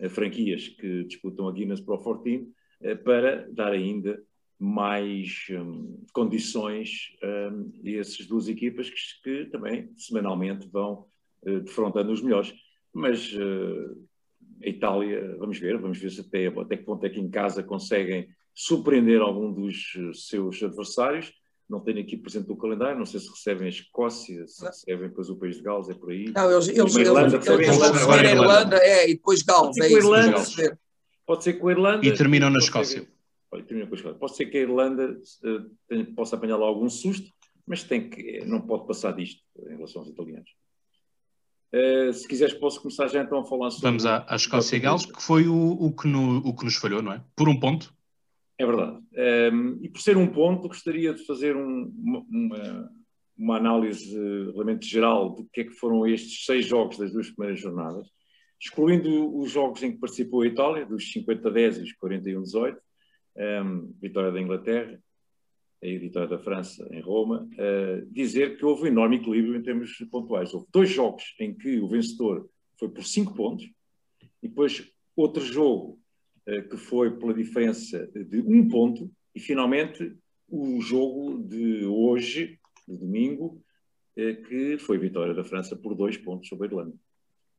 uh, 0.00 0.10
franquias 0.10 0.68
que 0.68 1.04
disputam 1.04 1.46
a 1.46 1.52
Guinness 1.52 1.80
Pro 1.80 1.98
14, 1.98 2.38
uh, 2.38 2.96
para 3.04 3.48
dar 3.52 3.72
ainda 3.72 4.20
mais 4.58 5.46
um, 5.50 6.04
condições 6.12 7.16
um, 7.22 7.72
a 7.84 7.90
essas 7.90 8.26
duas 8.26 8.48
equipas 8.48 8.90
que, 8.90 8.96
que 9.22 9.50
também 9.50 9.92
semanalmente 9.96 10.68
vão 10.68 11.06
uh, 11.46 11.60
defrontando 11.60 12.12
os 12.12 12.22
melhores 12.22 12.52
mas 12.92 13.32
uh, 13.32 14.08
a 14.62 14.68
Itália, 14.68 15.36
vamos 15.38 15.58
ver, 15.58 15.78
vamos 15.78 15.98
ver 15.98 16.10
se 16.10 16.20
até, 16.20 16.46
até 16.46 16.76
que 16.76 16.84
ponto 16.84 17.04
é 17.04 17.10
que 17.10 17.20
em 17.20 17.30
casa 17.30 17.62
conseguem 17.62 18.28
surpreender 18.54 19.20
algum 19.20 19.52
dos 19.52 19.92
seus 20.14 20.62
adversários. 20.62 21.32
Não 21.68 21.80
tenho 21.80 22.00
aqui 22.00 22.16
presente 22.16 22.50
o 22.52 22.56
calendário, 22.56 22.98
não 22.98 23.06
sei 23.06 23.18
se 23.18 23.30
recebem 23.30 23.66
a 23.66 23.70
Escócia, 23.70 24.46
se 24.46 24.64
recebem 24.64 25.08
depois 25.08 25.30
o 25.30 25.36
país 25.36 25.56
de 25.56 25.62
Gales, 25.62 25.88
é 25.88 25.94
por 25.94 26.10
aí. 26.10 26.30
Não, 26.30 26.50
eles, 26.50 26.68
eles, 26.68 26.96
Irlanda, 26.96 27.36
eles, 27.36 27.46
eles 27.46 27.78
vão 27.78 27.92
receber 27.92 28.26
a 28.26 28.32
Irlanda, 28.32 28.76
é, 28.76 29.10
e 29.10 29.14
depois 29.14 29.42
Gales, 29.42 29.78
é 29.78 29.86
isso. 29.86 29.96
Irlanda, 29.96 30.78
pode 31.24 31.44
ser 31.44 31.54
com 31.54 31.68
a 31.68 31.72
Irlanda. 31.72 32.06
E 32.06 32.14
terminam 32.14 32.50
na 32.50 32.58
Escócia. 32.58 33.08
Com 33.48 33.56
a 33.56 33.60
Escócia. 33.60 34.14
Pode 34.14 34.36
ser 34.36 34.46
que 34.46 34.58
a 34.58 34.60
Irlanda 34.60 35.12
uh, 35.12 35.70
tenha, 35.88 36.04
possa 36.14 36.36
apanhar 36.36 36.58
lá 36.58 36.66
algum 36.66 36.90
susto, 36.90 37.30
mas 37.66 37.82
tem 37.82 38.10
que, 38.10 38.44
não 38.44 38.60
pode 38.60 38.86
passar 38.86 39.12
disto 39.12 39.40
em 39.66 39.76
relação 39.76 40.02
aos 40.02 40.10
italianos. 40.10 40.50
Uh, 41.74 42.12
se 42.12 42.28
quiseres, 42.28 42.52
posso 42.52 42.82
começar 42.82 43.08
já 43.08 43.22
então 43.22 43.38
a 43.38 43.44
falar 43.44 43.70
sobre. 43.70 43.88
Vamos 43.88 44.04
à, 44.04 44.26
à 44.28 44.36
Escócia 44.36 44.76
e 44.76 44.80
Gales, 44.80 45.06
que 45.06 45.22
foi 45.22 45.48
o, 45.48 45.72
o, 45.72 45.90
que 45.90 46.06
no, 46.06 46.38
o 46.38 46.54
que 46.54 46.64
nos 46.64 46.76
falhou, 46.76 47.00
não 47.00 47.14
é? 47.14 47.24
Por 47.34 47.48
um 47.48 47.58
ponto. 47.58 47.94
É 48.58 48.66
verdade. 48.66 48.96
Um, 48.96 49.02
ehm, 49.14 49.78
e 49.80 49.88
por 49.88 50.00
ser 50.00 50.18
um 50.18 50.26
ponto, 50.26 50.68
gostaria 50.68 51.14
de 51.14 51.24
fazer 51.24 51.56
um, 51.56 51.90
uma, 52.28 52.92
uma, 53.36 53.56
análise 53.56 54.14
realmente 54.52 54.86
geral 54.86 55.30
do 55.30 55.48
que 55.50 55.62
é 55.62 55.64
que 55.64 55.72
foram 55.72 56.06
estes 56.06 56.44
seis 56.44 56.66
jogos 56.66 56.98
das 56.98 57.10
duas 57.10 57.30
primeiras 57.30 57.60
jornadas, 57.60 58.06
excluindo 58.60 59.34
os 59.36 59.50
jogos 59.50 59.82
em 59.82 59.92
que 59.92 59.98
participou 59.98 60.42
a 60.42 60.46
Itália, 60.46 60.84
dos 60.84 61.04
50-10 61.12 61.78
e 61.78 61.82
os 61.82 61.96
41-18, 61.96 62.74
um, 62.74 62.78
ehm, 63.36 63.92
vitória 64.00 64.30
da 64.30 64.40
Inglaterra, 64.40 65.00
a 65.82 65.98
vitória 65.98 66.28
da 66.28 66.38
França 66.38 66.86
em 66.92 67.00
Roma, 67.00 67.48
uh, 67.54 68.06
dizer 68.12 68.56
que 68.56 68.64
houve 68.64 68.84
um 68.84 68.86
enorme 68.86 69.16
equilíbrio 69.16 69.56
em 69.56 69.62
termos 69.62 69.96
pontuais. 70.10 70.54
Houve 70.54 70.66
dois 70.72 70.88
jogos 70.88 71.34
em 71.40 71.52
que 71.52 71.80
o 71.80 71.88
vencedor 71.88 72.48
foi 72.78 72.88
por 72.88 73.04
cinco 73.04 73.34
pontos, 73.34 73.64
e 74.40 74.48
depois 74.48 74.88
outro 75.16 75.44
jogo 75.44 75.98
uh, 76.46 76.68
que 76.68 76.76
foi 76.76 77.16
pela 77.18 77.34
diferença 77.34 78.06
de 78.14 78.40
um 78.40 78.68
ponto, 78.68 79.10
e 79.34 79.40
finalmente 79.40 80.16
o 80.48 80.80
jogo 80.80 81.42
de 81.42 81.84
hoje, 81.84 82.60
de 82.86 82.96
domingo, 82.96 83.60
uh, 84.16 84.42
que 84.44 84.78
foi 84.78 84.98
vitória 84.98 85.34
da 85.34 85.42
França 85.42 85.74
por 85.74 85.96
dois 85.96 86.16
pontos 86.16 86.48
sobre 86.48 86.68
a 86.68 86.70
Irlanda. 86.70 86.96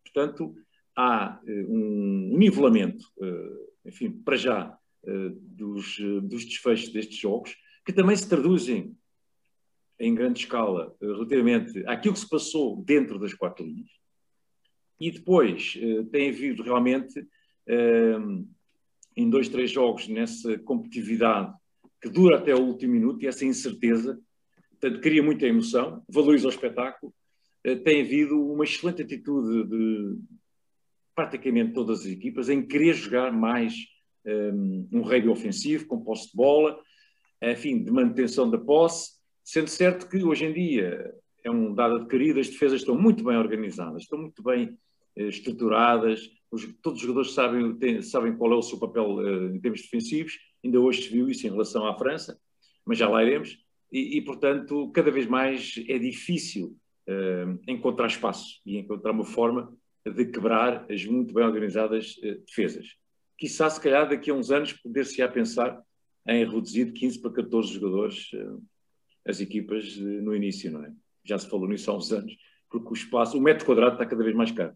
Portanto, 0.01 0.55
há 0.95 1.41
um 1.67 2.37
nivelamento, 2.37 3.03
enfim, 3.83 4.11
para 4.11 4.35
já, 4.35 4.77
dos, 5.31 5.97
dos 6.21 6.45
desfechos 6.45 6.89
destes 6.89 7.17
jogos, 7.17 7.55
que 7.85 7.93
também 7.93 8.15
se 8.15 8.27
traduzem 8.27 8.95
em 9.99 10.13
grande 10.13 10.39
escala 10.39 10.95
eh, 11.01 11.05
relativamente 11.05 11.83
àquilo 11.87 12.13
que 12.13 12.19
se 12.19 12.29
passou 12.29 12.83
dentro 12.83 13.19
das 13.19 13.33
quatro 13.33 13.65
linhas. 13.65 13.89
E 14.99 15.11
depois 15.11 15.77
eh, 15.79 16.03
tem 16.11 16.29
havido 16.29 16.63
realmente, 16.63 17.25
eh, 17.67 18.17
em 19.15 19.29
dois, 19.29 19.47
três 19.49 19.71
jogos, 19.71 20.07
nessa 20.07 20.57
competitividade 20.59 21.53
que 22.01 22.09
dura 22.09 22.37
até 22.37 22.53
o 22.53 22.61
último 22.61 22.93
minuto 22.93 23.23
e 23.23 23.27
essa 23.27 23.45
incerteza, 23.45 24.19
portanto, 24.71 25.01
cria 25.01 25.23
muita 25.23 25.45
emoção, 25.45 26.03
valoriza 26.09 26.47
o 26.47 26.49
espetáculo. 26.49 27.13
Tem 27.85 28.01
havido 28.01 28.37
uma 28.51 28.65
excelente 28.65 29.03
atitude 29.03 29.69
de 29.69 30.17
praticamente 31.15 31.71
todas 31.71 32.01
as 32.01 32.07
equipas 32.07 32.49
em 32.49 32.61
querer 32.61 32.93
jogar 32.93 33.31
mais 33.31 33.73
um 34.91 35.01
rugby 35.01 35.29
ofensivo, 35.29 35.85
com 35.85 36.03
posse 36.03 36.31
de 36.31 36.35
bola, 36.35 36.77
enfim, 37.51 37.83
de 37.83 37.91
manutenção 37.91 38.49
da 38.49 38.57
posse, 38.57 39.13
sendo 39.43 39.67
certo 39.67 40.07
que 40.07 40.23
hoje 40.23 40.45
em 40.45 40.53
dia 40.53 41.13
é 41.43 41.51
um 41.51 41.73
dado 41.73 41.95
adquirido, 41.95 42.39
as 42.39 42.49
defesas 42.49 42.81
estão 42.81 42.97
muito 42.97 43.23
bem 43.23 43.35
organizadas, 43.35 44.03
estão 44.03 44.19
muito 44.19 44.41
bem 44.41 44.77
eh, 45.17 45.27
estruturadas, 45.27 46.29
os, 46.49 46.65
todos 46.81 46.99
os 46.99 47.01
jogadores 47.01 47.33
sabem, 47.33 47.75
têm, 47.75 48.01
sabem 48.01 48.37
qual 48.37 48.53
é 48.53 48.55
o 48.55 48.61
seu 48.61 48.79
papel 48.79 49.21
eh, 49.21 49.55
em 49.55 49.59
termos 49.59 49.81
defensivos, 49.81 50.37
ainda 50.63 50.79
hoje 50.79 51.03
se 51.03 51.09
viu 51.09 51.29
isso 51.29 51.45
em 51.45 51.49
relação 51.49 51.85
à 51.85 51.97
França, 51.97 52.39
mas 52.85 52.97
já 52.97 53.09
lá 53.09 53.23
iremos, 53.23 53.57
e, 53.91 54.17
e 54.17 54.21
portanto, 54.21 54.89
cada 54.91 55.11
vez 55.11 55.27
mais 55.27 55.75
é 55.87 55.99
difícil 55.99 56.75
eh, 57.05 57.45
encontrar 57.67 58.07
espaço 58.07 58.61
e 58.65 58.77
encontrar 58.77 59.11
uma 59.11 59.25
forma 59.25 59.75
de 60.05 60.25
quebrar 60.25 60.85
as 60.89 61.05
muito 61.05 61.33
bem 61.33 61.43
organizadas 61.43 62.15
eh, 62.23 62.35
defesas. 62.45 62.95
Quizá, 63.37 63.69
se 63.69 63.81
calhar, 63.81 64.07
daqui 64.07 64.31
a 64.31 64.33
uns 64.33 64.51
anos, 64.51 64.73
poder-se-á 64.73 65.27
pensar 65.27 65.81
em 66.27 66.45
reduzir 66.45 66.85
de 66.85 66.91
15 66.93 67.19
para 67.19 67.33
14 67.33 67.73
jogadores 67.73 68.31
uh, 68.33 68.61
as 69.27 69.39
equipas 69.39 69.95
uh, 69.97 70.21
no 70.21 70.35
início, 70.35 70.71
não 70.71 70.83
é? 70.83 70.91
Já 71.23 71.37
se 71.37 71.49
falou 71.49 71.67
nisso 71.67 71.89
há 71.91 71.97
uns 71.97 72.11
anos, 72.11 72.35
porque 72.69 72.89
o 72.89 72.93
espaço, 72.93 73.37
o 73.37 73.41
metro 73.41 73.65
quadrado 73.65 73.93
está 73.93 74.05
cada 74.05 74.23
vez 74.23 74.35
mais 74.35 74.51
caro 74.51 74.75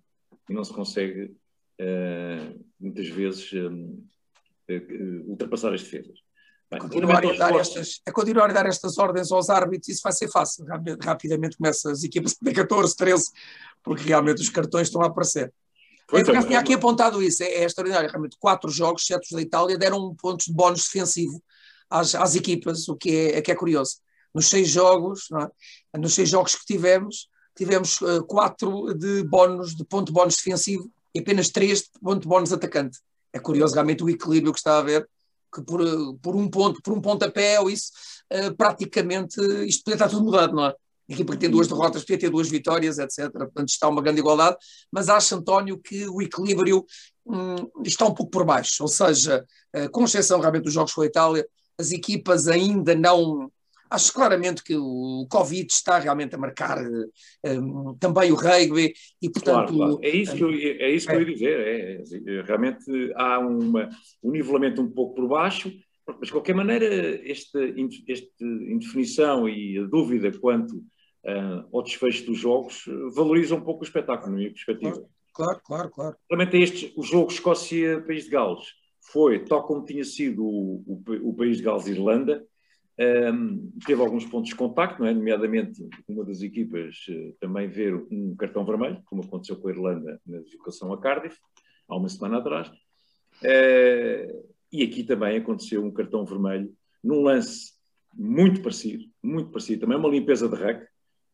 e 0.49 0.53
não 0.53 0.63
se 0.63 0.73
consegue 0.73 1.35
uh, 1.81 2.65
muitas 2.79 3.07
vezes 3.07 3.51
ultrapassar 5.25 5.73
as 5.73 5.83
defesas. 5.83 6.19
Bem, 6.69 6.81
continuar 6.81 7.25
a, 7.25 7.33
dar 7.33 7.55
estas, 7.55 8.01
a 8.05 8.11
continuar 8.11 8.49
a 8.49 8.53
dar 8.53 8.65
estas 8.65 8.97
ordens 8.97 9.31
aos 9.31 9.49
árbitros, 9.49 9.87
isso 9.87 10.01
vai 10.03 10.11
ser 10.11 10.29
fácil. 10.29 10.65
Rapidamente 11.01 11.55
começa 11.55 11.89
as 11.89 12.03
equipas 12.03 12.35
ter 12.35 12.53
14, 12.53 12.95
13, 12.95 13.31
porque 13.81 14.03
realmente 14.03 14.41
os 14.41 14.49
cartões 14.49 14.87
estão 14.87 15.01
a 15.01 15.07
aparecer. 15.07 15.53
Foi, 16.09 16.21
eu 16.21 16.45
tinha 16.45 16.59
aqui 16.59 16.73
apontado 16.73 17.21
isso, 17.21 17.43
é, 17.43 17.47
é 17.47 17.63
extraordinário. 17.65 18.09
Realmente, 18.09 18.37
quatro 18.39 18.69
jogos, 18.69 19.05
sete 19.05 19.35
da 19.35 19.41
Itália, 19.41 19.77
deram 19.77 20.15
pontos 20.15 20.45
de 20.45 20.53
bónus 20.53 20.85
defensivo 20.85 21.41
às, 21.89 22.15
às 22.15 22.35
equipas, 22.35 22.87
o 22.87 22.95
que 22.95 23.09
é, 23.09 23.37
é, 23.37 23.41
que 23.41 23.51
é 23.51 23.55
curioso. 23.55 23.97
Nos 24.33 24.47
seis 24.47 24.69
jogos, 24.69 25.27
é? 25.93 25.97
nos 25.97 26.13
seis 26.13 26.29
jogos 26.29 26.55
que 26.55 26.65
tivemos, 26.65 27.29
tivemos 27.55 27.99
uh, 28.01 28.23
quatro 28.25 28.93
de 28.93 29.23
bónus, 29.23 29.75
de 29.75 29.83
ponto 29.83 30.07
de 30.07 30.13
bónus 30.13 30.37
defensivo 30.37 30.89
e 31.13 31.19
apenas 31.19 31.49
três 31.49 31.81
de 31.81 31.99
ponto 32.01 32.21
de 32.21 32.27
bónus 32.27 32.53
atacante. 32.53 32.99
É 33.33 33.39
curioso 33.39 33.73
realmente 33.73 34.03
o 34.03 34.09
equilíbrio 34.09 34.53
que 34.53 34.59
está 34.59 34.75
a 34.75 34.79
haver, 34.79 35.09
que 35.53 35.61
por, 35.61 35.81
por 36.21 36.35
um 36.35 36.49
ponto, 36.49 36.81
por 36.81 36.93
um 36.93 37.01
pontapé 37.01 37.59
ou 37.59 37.69
isso, 37.69 37.91
uh, 38.31 38.55
praticamente 38.55 39.41
isto 39.65 39.83
podia 39.83 39.95
estar 39.95 40.09
tudo 40.09 40.23
mudado, 40.23 40.55
não 40.55 40.67
é? 40.67 40.75
A 41.09 41.13
equipa 41.13 41.33
que 41.33 41.39
tem 41.39 41.49
duas 41.49 41.67
derrotas 41.67 42.01
podia 42.01 42.19
ter 42.19 42.29
duas 42.29 42.49
vitórias, 42.49 42.99
etc. 42.99 43.31
Portanto, 43.31 43.69
está 43.69 43.87
uma 43.87 44.01
grande 44.01 44.19
igualdade, 44.19 44.57
mas 44.91 45.07
acho, 45.07 45.35
António, 45.35 45.77
que 45.77 46.07
o 46.07 46.21
equilíbrio 46.21 46.85
hum, 47.25 47.55
está 47.85 48.05
um 48.05 48.13
pouco 48.13 48.31
por 48.31 48.45
baixo, 48.45 48.83
ou 48.83 48.89
seja, 48.89 49.45
eh, 49.73 49.87
com 49.87 50.03
exceção 50.03 50.39
realmente 50.39 50.63
dos 50.63 50.73
jogos 50.73 50.93
com 50.93 51.01
a 51.01 51.05
Itália, 51.05 51.47
as 51.77 51.91
equipas 51.91 52.47
ainda 52.47 52.93
não. 52.95 53.51
Acho 53.89 54.11
claramente 54.11 54.61
que 54.61 54.75
o 54.75 55.25
Covid 55.29 55.65
está 55.71 55.97
realmente 55.97 56.35
a 56.35 56.37
marcar 56.37 56.77
um, 57.45 57.95
também 57.97 58.33
o 58.33 58.35
rugby 58.35 58.93
e, 59.21 59.29
portanto. 59.29 59.73
Claro, 59.73 59.77
claro. 59.77 59.99
É 60.03 60.09
isso 60.09 60.35
que 60.35 60.43
eu, 60.43 60.51
é 60.51 60.89
isso 60.91 61.07
que 61.07 61.15
eu 61.15 61.21
ia 61.21 61.33
dizer. 61.33 61.59
É, 61.59 62.03
é, 62.03 62.41
realmente 62.41 62.83
há 63.15 63.39
uma, 63.39 63.89
um 64.21 64.31
nivelamento 64.31 64.81
um 64.81 64.91
pouco 64.91 65.15
por 65.15 65.29
baixo, 65.29 65.71
mas 66.05 66.27
de 66.27 66.31
qualquer 66.33 66.53
maneira, 66.53 66.85
esta, 67.29 67.59
esta 68.09 68.43
indefinição 68.43 69.47
e 69.47 69.77
a 69.77 69.83
dúvida 69.83 70.37
quanto 70.37 70.83
uh, 71.27 71.67
ao 71.71 71.83
desfecho 71.83 72.25
dos 72.25 72.37
jogos, 72.37 72.85
valoriza 73.13 73.55
um 73.55 73.61
pouco 73.61 73.81
o 73.81 73.83
espetáculo, 73.83 74.31
na 74.31 74.37
minha 74.37 74.51
perspectiva. 74.51 75.05
Claro, 75.33 75.61
claro, 75.63 75.89
claro. 75.89 76.15
Realmente 76.29 76.57
este, 76.57 76.93
o 76.95 77.03
jogo 77.03 77.31
Escócia-País 77.31 78.25
de 78.25 78.31
Gales 78.31 78.63
foi, 79.11 79.45
tal 79.45 79.63
como 79.65 79.85
tinha 79.85 80.03
sido 80.03 80.43
o, 80.43 80.83
o, 80.87 81.29
o 81.29 81.33
País 81.35 81.57
de 81.57 81.63
Gales-Irlanda, 81.63 82.45
um, 82.99 83.71
teve 83.85 84.01
alguns 84.01 84.25
pontos 84.25 84.49
de 84.49 84.55
contacto, 84.55 85.05
é? 85.05 85.13
nomeadamente 85.13 85.87
uma 86.07 86.25
das 86.25 86.41
equipas 86.41 87.05
uh, 87.09 87.35
também 87.39 87.67
ver 87.67 87.93
um 87.93 88.35
cartão 88.35 88.65
vermelho, 88.65 89.01
como 89.05 89.21
aconteceu 89.21 89.55
com 89.55 89.67
a 89.67 89.71
Irlanda 89.71 90.19
na 90.25 90.39
deslocação 90.39 90.91
a 90.91 90.99
Cardiff, 90.99 91.37
há 91.87 91.95
uma 91.95 92.09
semana 92.09 92.39
atrás. 92.39 92.69
Uh, 93.43 94.43
e 94.71 94.83
aqui 94.83 95.03
também 95.03 95.37
aconteceu 95.37 95.85
um 95.85 95.91
cartão 95.91 96.25
vermelho 96.25 96.73
num 97.03 97.21
lance 97.21 97.73
muito 98.15 98.61
parecido, 98.63 99.05
muito 99.21 99.51
parecido, 99.51 99.81
também 99.81 99.97
uma 99.97 100.09
limpeza 100.09 100.49
de 100.49 100.55
rack, 100.55 100.87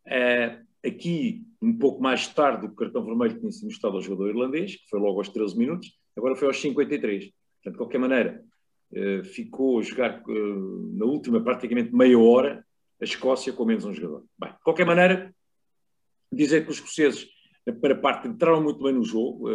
Uh, 0.07 0.65
aqui, 0.85 1.45
um 1.61 1.77
pouco 1.77 2.01
mais 2.01 2.27
tarde, 2.27 2.65
o 2.65 2.75
cartão 2.75 3.05
vermelho 3.05 3.39
tinha 3.39 3.51
sido 3.51 3.65
mostrado 3.65 3.95
ao 3.95 4.01
jogador 4.01 4.29
irlandês, 4.29 4.75
que 4.75 4.89
foi 4.89 4.99
logo 4.99 5.17
aos 5.17 5.29
13 5.29 5.57
minutos, 5.57 5.91
agora 6.15 6.35
foi 6.35 6.47
aos 6.47 6.59
53. 6.59 7.25
Portanto, 7.25 7.71
de 7.71 7.77
qualquer 7.77 7.99
maneira, 7.99 8.43
uh, 8.91 9.23
ficou 9.23 9.79
a 9.79 9.81
jogar 9.81 10.21
uh, 10.27 10.97
na 10.97 11.05
última 11.05 11.41
praticamente 11.41 11.95
meia 11.95 12.19
hora 12.19 12.65
a 13.01 13.03
Escócia 13.03 13.51
com 13.53 13.65
menos 13.65 13.85
um 13.85 13.93
jogador. 13.93 14.25
Bem, 14.37 14.51
de 14.51 14.63
qualquer 14.63 14.85
maneira, 14.85 15.33
dizer 16.31 16.63
que 16.63 16.71
os 16.71 16.77
escoceses, 16.77 17.27
para 17.81 17.95
parte, 17.95 18.27
entraram 18.27 18.61
muito 18.61 18.81
bem 18.81 18.93
no 18.93 19.03
jogo, 19.03 19.49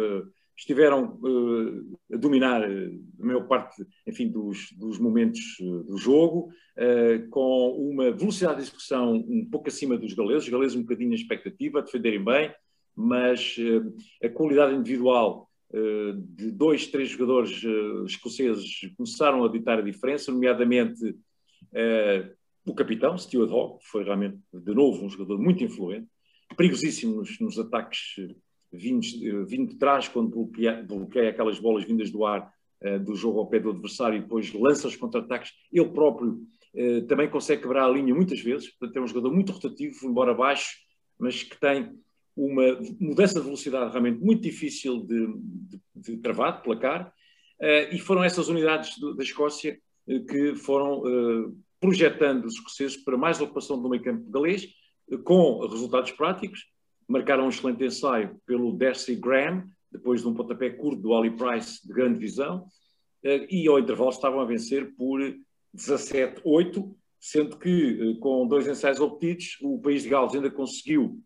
estiveram 0.59 1.17
uh, 1.21 1.97
a 2.13 2.17
dominar 2.17 2.61
uh, 2.69 3.03
a 3.19 3.25
maior 3.25 3.47
parte, 3.47 3.81
enfim, 4.05 4.27
dos, 4.27 4.71
dos 4.73 4.99
momentos 4.99 5.39
uh, 5.61 5.83
do 5.83 5.97
jogo, 5.97 6.51
com 7.29 7.71
uma 7.77 8.09
velocidade 8.09 8.55
de 8.55 8.61
execução 8.61 9.13
um 9.13 9.45
pouco 9.51 9.67
acima 9.67 9.97
dos 9.97 10.13
galeses, 10.13 10.45
os 10.45 10.49
galeses 10.49 10.77
um 10.77 10.81
bocadinho 10.83 11.11
a 11.11 11.15
expectativa, 11.15 11.81
defenderem 11.81 12.23
bem, 12.23 12.53
mas 12.95 13.57
a 14.23 14.29
qualidade 14.29 14.75
individual 14.75 15.49
de 15.73 16.51
dois, 16.51 16.87
três 16.87 17.09
jogadores 17.09 17.61
escoceses 18.05 18.79
começaram 18.95 19.43
a 19.43 19.49
ditar 19.49 19.79
a 19.79 19.81
diferença, 19.81 20.31
nomeadamente 20.31 21.17
o 22.65 22.73
capitão, 22.73 23.17
Stuart 23.17 23.51
Hawke, 23.51 23.83
que 23.83 23.89
foi 23.91 24.05
realmente, 24.05 24.39
de 24.53 24.73
novo, 24.73 25.05
um 25.05 25.09
jogador 25.09 25.37
muito 25.37 25.61
influente, 25.61 26.07
perigosíssimo 26.55 27.17
nos, 27.17 27.37
nos 27.41 27.59
ataques 27.59 28.15
vindo, 28.71 29.67
de 29.67 29.75
trás, 29.75 30.07
quando 30.07 30.45
bloqueia, 30.87 31.29
aquelas 31.29 31.59
bolas 31.59 31.83
vindas 31.83 32.11
do 32.11 32.25
ar 32.25 32.51
uh, 32.83 32.99
do 32.99 33.15
jogo 33.15 33.39
ao 33.39 33.47
pé 33.47 33.59
do 33.59 33.71
adversário 33.71 34.17
e 34.17 34.21
depois 34.21 34.53
lança 34.53 34.87
os 34.87 34.95
contra-ataques. 34.95 35.51
Ele 35.71 35.89
próprio 35.89 36.41
uh, 36.73 37.01
também 37.07 37.29
consegue 37.29 37.63
quebrar 37.63 37.85
a 37.85 37.89
linha 37.89 38.13
muitas 38.13 38.39
vezes, 38.39 38.69
portanto 38.69 38.97
é 38.97 39.01
um 39.01 39.07
jogador 39.07 39.33
muito 39.33 39.51
rotativo, 39.51 40.05
embora 40.05 40.33
baixo, 40.33 40.77
mas 41.17 41.43
que 41.43 41.59
tem 41.59 41.91
uma 42.35 42.79
mudança 42.99 43.39
de 43.39 43.45
velocidade 43.45 43.91
realmente 43.91 44.23
muito 44.23 44.41
difícil 44.41 45.01
de, 45.05 45.27
de, 45.33 45.81
de 45.95 46.17
travar, 46.17 46.57
de 46.57 46.63
placar, 46.63 47.07
uh, 47.07 47.95
e 47.95 47.99
foram 47.99 48.23
essas 48.23 48.47
unidades 48.47 48.97
do, 48.99 49.15
da 49.15 49.23
Escócia 49.23 49.79
que 50.27 50.55
foram 50.55 51.03
projetando 51.79 52.45
os 52.45 52.55
escoceses 52.55 52.97
para 52.97 53.15
mais 53.15 53.39
ocupação 53.39 53.79
do 53.79 53.87
meio 53.87 54.01
campo 54.01 54.27
galês, 54.31 54.67
com 55.23 55.59
resultados 55.67 56.11
práticos, 56.13 56.65
marcaram 57.09 57.45
um 57.45 57.49
excelente 57.49 57.83
ensaio 57.83 58.39
pelo 58.45 58.71
Darcy 58.71 59.15
Graham, 59.15 59.67
depois 59.91 60.21
de 60.21 60.27
um 60.27 60.33
pontapé 60.33 60.69
curto 60.69 61.01
do 61.01 61.15
Ali 61.15 61.31
Price 61.31 61.85
de 61.85 61.91
grande 61.91 62.19
visão, 62.19 62.67
eh, 63.23 63.47
e 63.49 63.67
ao 63.67 63.79
intervalo 63.79 64.11
estavam 64.11 64.39
a 64.39 64.45
vencer 64.45 64.93
por 64.95 65.19
17-8, 65.75 66.95
sendo 67.19 67.57
que 67.57 67.99
eh, 67.99 68.19
com 68.19 68.47
dois 68.47 68.67
ensaios 68.67 68.99
obtidos, 68.99 69.57
o 69.61 69.81
país 69.81 70.03
de 70.03 70.09
Gales 70.09 70.35
ainda 70.35 70.51
conseguiu 70.51 71.19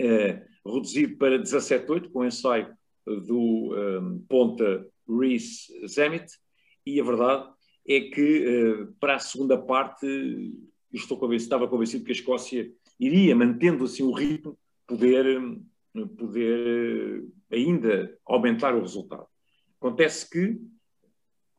eh, 0.00 0.44
reduzir 0.66 1.16
para 1.16 1.38
17-8, 1.38 2.10
com 2.10 2.18
o 2.18 2.26
ensaio 2.26 2.76
do 3.06 3.70
ponta 4.28 4.86
Reese 5.08 5.72
Zemit, 5.86 6.26
e 6.84 7.00
a 7.00 7.04
verdade 7.04 7.48
é 7.88 8.00
que 8.00 8.86
para 9.00 9.14
a 9.14 9.18
segunda 9.18 9.56
parte 9.56 10.06
estou 10.92 11.16
convencido, 11.16 11.46
estava 11.46 11.68
convencido 11.68 12.04
que 12.04 12.10
a 12.10 12.14
Escócia 12.14 12.70
iria, 13.00 13.34
mantendo 13.34 13.84
assim 13.84 14.02
o 14.02 14.12
ritmo, 14.12 14.58
poder, 14.88 15.40
poder 16.16 17.24
ainda 17.52 18.18
aumentar 18.26 18.74
o 18.74 18.80
resultado. 18.80 19.26
Acontece 19.80 20.28
que, 20.28 20.58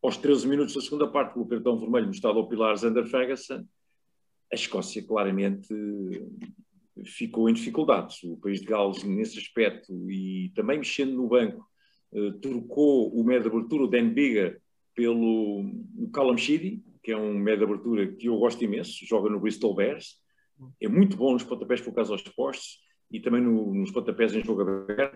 aos 0.02 0.18
13 0.18 0.48
minutos 0.48 0.74
da 0.74 0.82
segunda 0.82 1.08
parte, 1.08 1.34
com 1.34 1.42
o 1.42 1.48
cartão 1.48 1.80
vermelho 1.80 2.08
mostrado 2.08 2.40
ao 2.40 2.50
Pilar 2.50 2.76
Zander 2.76 3.06
Ferguson, 3.06 3.66
a 4.52 4.56
Escócia 4.56 5.06
claramente 5.06 5.74
ficou 7.06 7.50
em 7.50 7.54
dificuldades. 7.54 8.22
O 8.24 8.36
país 8.38 8.60
de 8.60 8.66
Gales, 8.66 9.04
nesse 9.04 9.38
aspecto, 9.38 9.94
e 10.12 10.52
também 10.56 10.80
mexendo 10.80 11.14
no 11.14 11.28
banco, 11.28 11.66
eh, 12.12 12.32
trocou 12.42 13.14
o 13.14 13.24
médio 13.24 13.50
de 13.50 13.56
abertura, 13.56 13.84
o 13.84 13.88
Dan 13.88 14.10
Bigger, 14.10 14.60
pelo 14.96 15.72
Callum 16.12 16.36
Sheedy, 16.36 16.84
que 17.02 17.12
é 17.12 17.18
um 17.18 17.38
médio 17.38 17.60
de 17.60 17.72
abertura 17.72 18.08
que 18.08 18.28
eu 18.28 18.38
gosto 18.38 18.62
imenso, 18.64 19.06
joga 19.06 19.30
no 19.30 19.40
Bristol 19.40 19.76
Bears, 19.76 20.18
é 20.82 20.90
muito 20.90 21.16
bom 21.16 21.32
nos 21.32 21.44
pontapés 21.44 21.80
focados 21.80 22.12
aos 22.12 22.22
postos, 22.22 22.80
e 23.12 23.20
também 23.20 23.42
no, 23.42 23.74
nos 23.74 23.92
pontapés 23.92 24.34
em 24.34 24.44
jogo 24.44 24.62
aberto, 24.62 25.16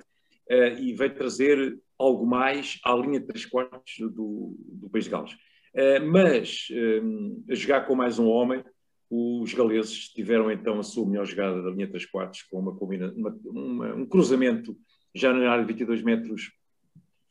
uh, 0.49 0.79
e 0.79 0.93
veio 0.93 1.15
trazer 1.15 1.79
algo 1.97 2.25
mais 2.25 2.79
à 2.83 2.93
linha 2.95 3.19
de 3.19 3.27
três 3.27 3.45
quartos 3.45 3.95
do, 3.99 4.55
do 4.57 4.89
País 4.89 5.05
de 5.05 5.11
Gales. 5.11 5.33
Uh, 5.33 6.05
mas, 6.11 6.67
um, 6.71 7.43
a 7.49 7.55
jogar 7.55 7.87
com 7.87 7.95
mais 7.95 8.19
um 8.19 8.27
homem, 8.27 8.63
os 9.09 9.53
galeses 9.53 10.09
tiveram 10.09 10.51
então 10.51 10.79
a 10.79 10.83
sua 10.83 11.07
melhor 11.07 11.25
jogada 11.25 11.61
da 11.61 11.69
linha 11.69 11.85
de 11.85 11.91
três 11.91 12.05
quartos, 12.05 12.41
com 12.43 12.59
uma, 12.59 12.71
uma, 12.71 13.39
uma, 13.45 13.95
um 13.95 14.05
cruzamento 14.05 14.75
já 15.13 15.31
na 15.31 15.49
área 15.51 15.63
de 15.63 15.71
22 15.71 16.01
metros 16.01 16.51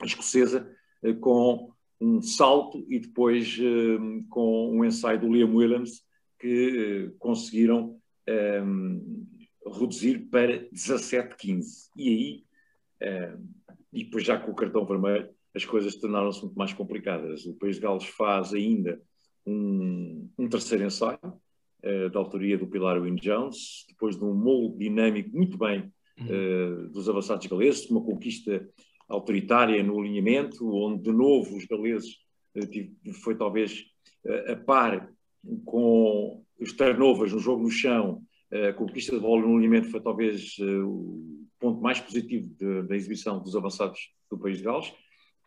escocesa, 0.05 0.71
uh, 1.03 1.15
com 1.17 1.73
um 2.01 2.21
salto 2.21 2.85
e 2.89 2.99
depois 2.99 3.57
com 4.29 4.77
um 4.77 4.85
ensaio 4.85 5.21
do 5.21 5.33
Liam 5.33 5.55
Williams, 5.55 6.03
que 6.37 7.13
conseguiram 7.21 7.97
um, 8.29 9.25
reduzir 9.67 10.29
para 10.31 10.69
17-15. 10.71 11.91
E 11.97 12.09
aí, 12.09 12.45
eh, 13.01 13.37
e 13.93 14.05
depois 14.05 14.25
já 14.25 14.39
com 14.39 14.51
o 14.51 14.55
cartão 14.55 14.87
vermelho, 14.87 15.29
as 15.55 15.65
coisas 15.65 15.97
tornaram-se 15.97 16.43
muito 16.43 16.57
mais 16.57 16.73
complicadas. 16.73 17.45
O 17.45 17.55
País 17.55 17.77
de 17.77 17.83
Gales 17.83 18.05
faz 18.05 18.55
ainda 18.55 19.01
um, 19.47 20.29
um 20.39 20.49
terceiro 20.49 20.85
ensaio, 20.85 21.19
uh, 21.25 22.11
da 22.11 22.19
autoria 22.19 22.57
do 22.57 22.67
Pilar 22.67 23.01
Wynne 23.01 23.21
Jones, 23.21 23.85
depois 23.89 24.17
de 24.17 24.25
um 24.25 24.35
molde 24.35 24.79
dinâmico 24.79 25.37
muito 25.37 25.59
bem 25.59 25.93
uh, 26.21 26.89
dos 26.89 27.09
avançados 27.09 27.47
galeses, 27.47 27.91
uma 27.91 28.03
conquista 28.03 28.67
autoritária 29.09 29.83
no 29.83 30.01
alinhamento, 30.01 30.67
onde 30.75 31.03
de 31.03 31.13
novo 31.13 31.57
os 31.57 31.67
galeses 31.67 32.17
uh, 32.57 33.13
foi 33.23 33.37
talvez 33.37 33.85
a 34.47 34.55
par 34.55 35.13
com 35.65 36.45
os 36.61 36.73
turnovers 36.73 37.33
no 37.33 37.41
jogo 37.41 37.65
no 37.65 37.71
chão 37.71 38.23
a 38.53 38.73
conquista 38.75 39.13
de 39.13 39.21
bola 39.21 39.43
no 39.43 39.57
alinhamento 39.57 39.91
foi 39.91 40.01
talvez 40.01 40.57
eh, 40.61 40.83
o 40.83 41.47
ponto 41.59 41.81
mais 41.81 41.99
positivo 42.01 42.49
de, 42.59 42.83
da 42.83 42.95
exibição 42.95 43.41
dos 43.41 43.57
avançados 43.57 44.13
do 44.31 44.39
País 44.39 44.59
de 44.59 44.65
Gales. 44.65 44.93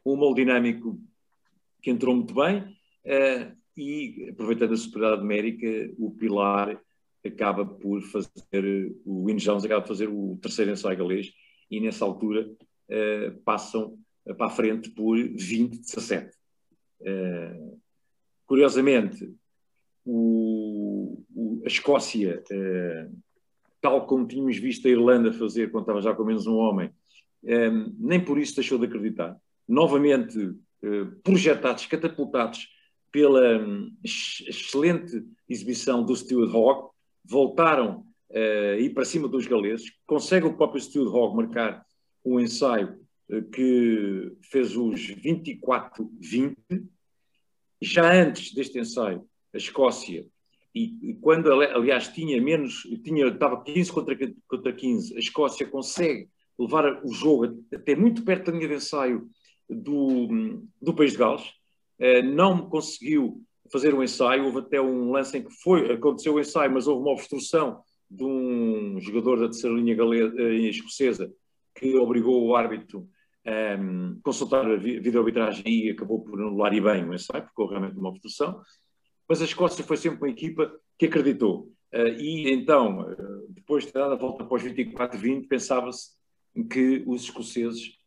Um 0.04 0.16
molde 0.16 0.42
dinâmico 0.42 1.00
que 1.82 1.92
entrou 1.92 2.16
muito 2.16 2.34
bem 2.34 2.62
uh, 2.62 3.56
e, 3.78 4.28
aproveitando 4.32 4.74
a 4.74 4.78
superioridade 4.78 5.22
numérica, 5.22 5.94
o 6.00 6.12
Pilar 6.12 6.82
acaba 7.24 7.66
por 7.66 8.02
fazer, 8.02 8.96
o 9.06 9.26
Win 9.26 9.36
Jones 9.36 9.66
acaba 9.66 9.82
por 9.82 9.90
fazer 9.90 10.08
o 10.08 10.38
terceiro 10.42 10.72
ensaio 10.72 10.98
galês 10.98 11.32
e 11.70 11.80
nessa 11.80 12.06
altura 12.06 12.50
uh, 12.50 13.42
passam 13.44 14.00
para 14.38 14.48
a 14.48 14.50
frente 14.50 14.90
por 14.90 15.18
20-17. 15.18 16.32
Uh, 17.02 17.80
curiosamente, 18.48 19.32
o, 20.04 20.65
o, 21.34 21.62
a 21.64 21.68
Escócia, 21.68 22.44
eh, 22.50 23.08
tal 23.82 24.06
como 24.06 24.28
tínhamos 24.28 24.58
visto 24.58 24.88
a 24.88 24.92
Irlanda 24.92 25.32
fazer 25.34 25.72
quando 25.72 25.84
estava 25.84 26.02
já 26.02 26.14
com 26.14 26.24
menos 26.24 26.48
um 26.48 26.56
homem, 26.56 26.90
eh, 27.44 27.72
nem 27.98 28.24
por 28.24 28.38
isso 28.38 28.56
deixou 28.56 28.78
de 28.78 28.86
acreditar. 28.86 29.38
Novamente 29.68 30.56
eh, 30.84 31.06
projetados, 31.24 31.86
catapultados 31.86 32.68
pela 33.12 33.66
excelente 34.04 35.26
exibição 35.48 36.04
do 36.04 36.16
Stuart 36.16 36.54
Hogg, 36.54 36.90
voltaram 37.24 38.06
a 38.30 38.76
ir 38.78 38.90
para 38.94 39.06
cima 39.06 39.30
dos 39.30 39.48
galeses, 39.48 39.90
consegue 40.06 40.46
o 40.46 40.58
próprio 40.58 40.82
Stuart 40.82 41.14
Hogg 41.14 41.38
marcar 41.38 41.86
um 42.26 42.42
ensaio 42.42 43.00
que 43.54 44.34
fez 44.42 44.76
os 44.76 45.00
24-20. 45.00 46.58
Já 47.82 48.14
antes 48.14 48.54
deste 48.54 48.80
ensaio, 48.80 49.26
a 49.54 49.58
Escócia, 49.58 50.26
e, 50.76 51.12
e, 51.12 51.14
quando, 51.16 51.50
aliás, 51.52 52.10
tinha 52.10 52.42
menos, 52.42 52.82
tinha, 53.02 53.28
estava 53.28 53.64
15 53.64 53.92
contra, 53.94 54.18
contra 54.46 54.74
15, 54.74 55.16
a 55.16 55.20
Escócia 55.20 55.66
consegue 55.66 56.28
levar 56.60 57.02
o 57.06 57.14
jogo 57.14 57.64
até 57.74 57.96
muito 57.96 58.26
perto 58.26 58.52
da 58.52 58.58
linha 58.58 58.68
de 58.68 58.76
ensaio 58.76 59.30
do, 59.70 60.28
do 60.82 60.94
País 60.94 61.14
de 61.14 61.18
Gales, 61.18 61.44
eh, 61.98 62.22
não 62.22 62.70
conseguiu 62.70 63.42
fazer 63.72 63.94
um 63.94 64.04
ensaio, 64.04 64.44
houve 64.46 64.60
até 64.60 64.82
um 64.82 65.12
lance 65.12 65.38
em 65.38 65.44
que 65.44 65.52
foi, 65.64 65.94
aconteceu 65.94 66.34
o 66.34 66.40
ensaio, 66.40 66.72
mas 66.72 66.88
houve 66.88 67.02
uma 67.02 67.14
obstrução 67.14 67.82
de 68.12 68.24
um 68.24 69.00
jogador 69.00 69.40
da 69.40 69.46
terceira 69.46 69.76
linha 69.76 69.96
galesa, 69.96 70.34
eh, 70.38 70.70
escocesa 70.70 71.32
que 71.74 71.96
obrigou 71.96 72.46
o 72.46 72.56
árbitro 72.56 73.08
a 73.46 73.80
um, 73.80 74.20
consultar 74.24 74.66
a 74.66 74.76
vídeo-arbitragem 74.76 75.64
e 75.68 75.92
acabou 75.92 76.24
por 76.24 76.40
anular 76.40 76.74
e 76.74 76.82
bem 76.82 77.08
o 77.08 77.14
ensaio, 77.14 77.44
porque 77.44 77.62
houve 77.62 77.76
realmente 77.76 77.98
uma 77.98 78.10
obstrução 78.10 78.62
mas 79.28 79.42
a 79.42 79.46
Escócia 79.46 79.84
foi 79.84 79.98
sempre 79.98 80.20
uma 80.20 80.30
equipa 80.30 80.72
que 80.98 81.06
acreditou. 81.06 81.72
Uh, 81.94 82.08
e 82.20 82.52
então, 82.52 83.02
uh, 83.02 83.46
depois 83.50 83.86
de 83.86 83.94
dar 83.94 84.12
a 84.12 84.16
volta 84.16 84.44
após 84.44 84.64
24-20, 84.64 85.48
pensava-se 85.48 86.12
que 86.70 87.04
os 87.06 87.24
escoceses 87.24 87.98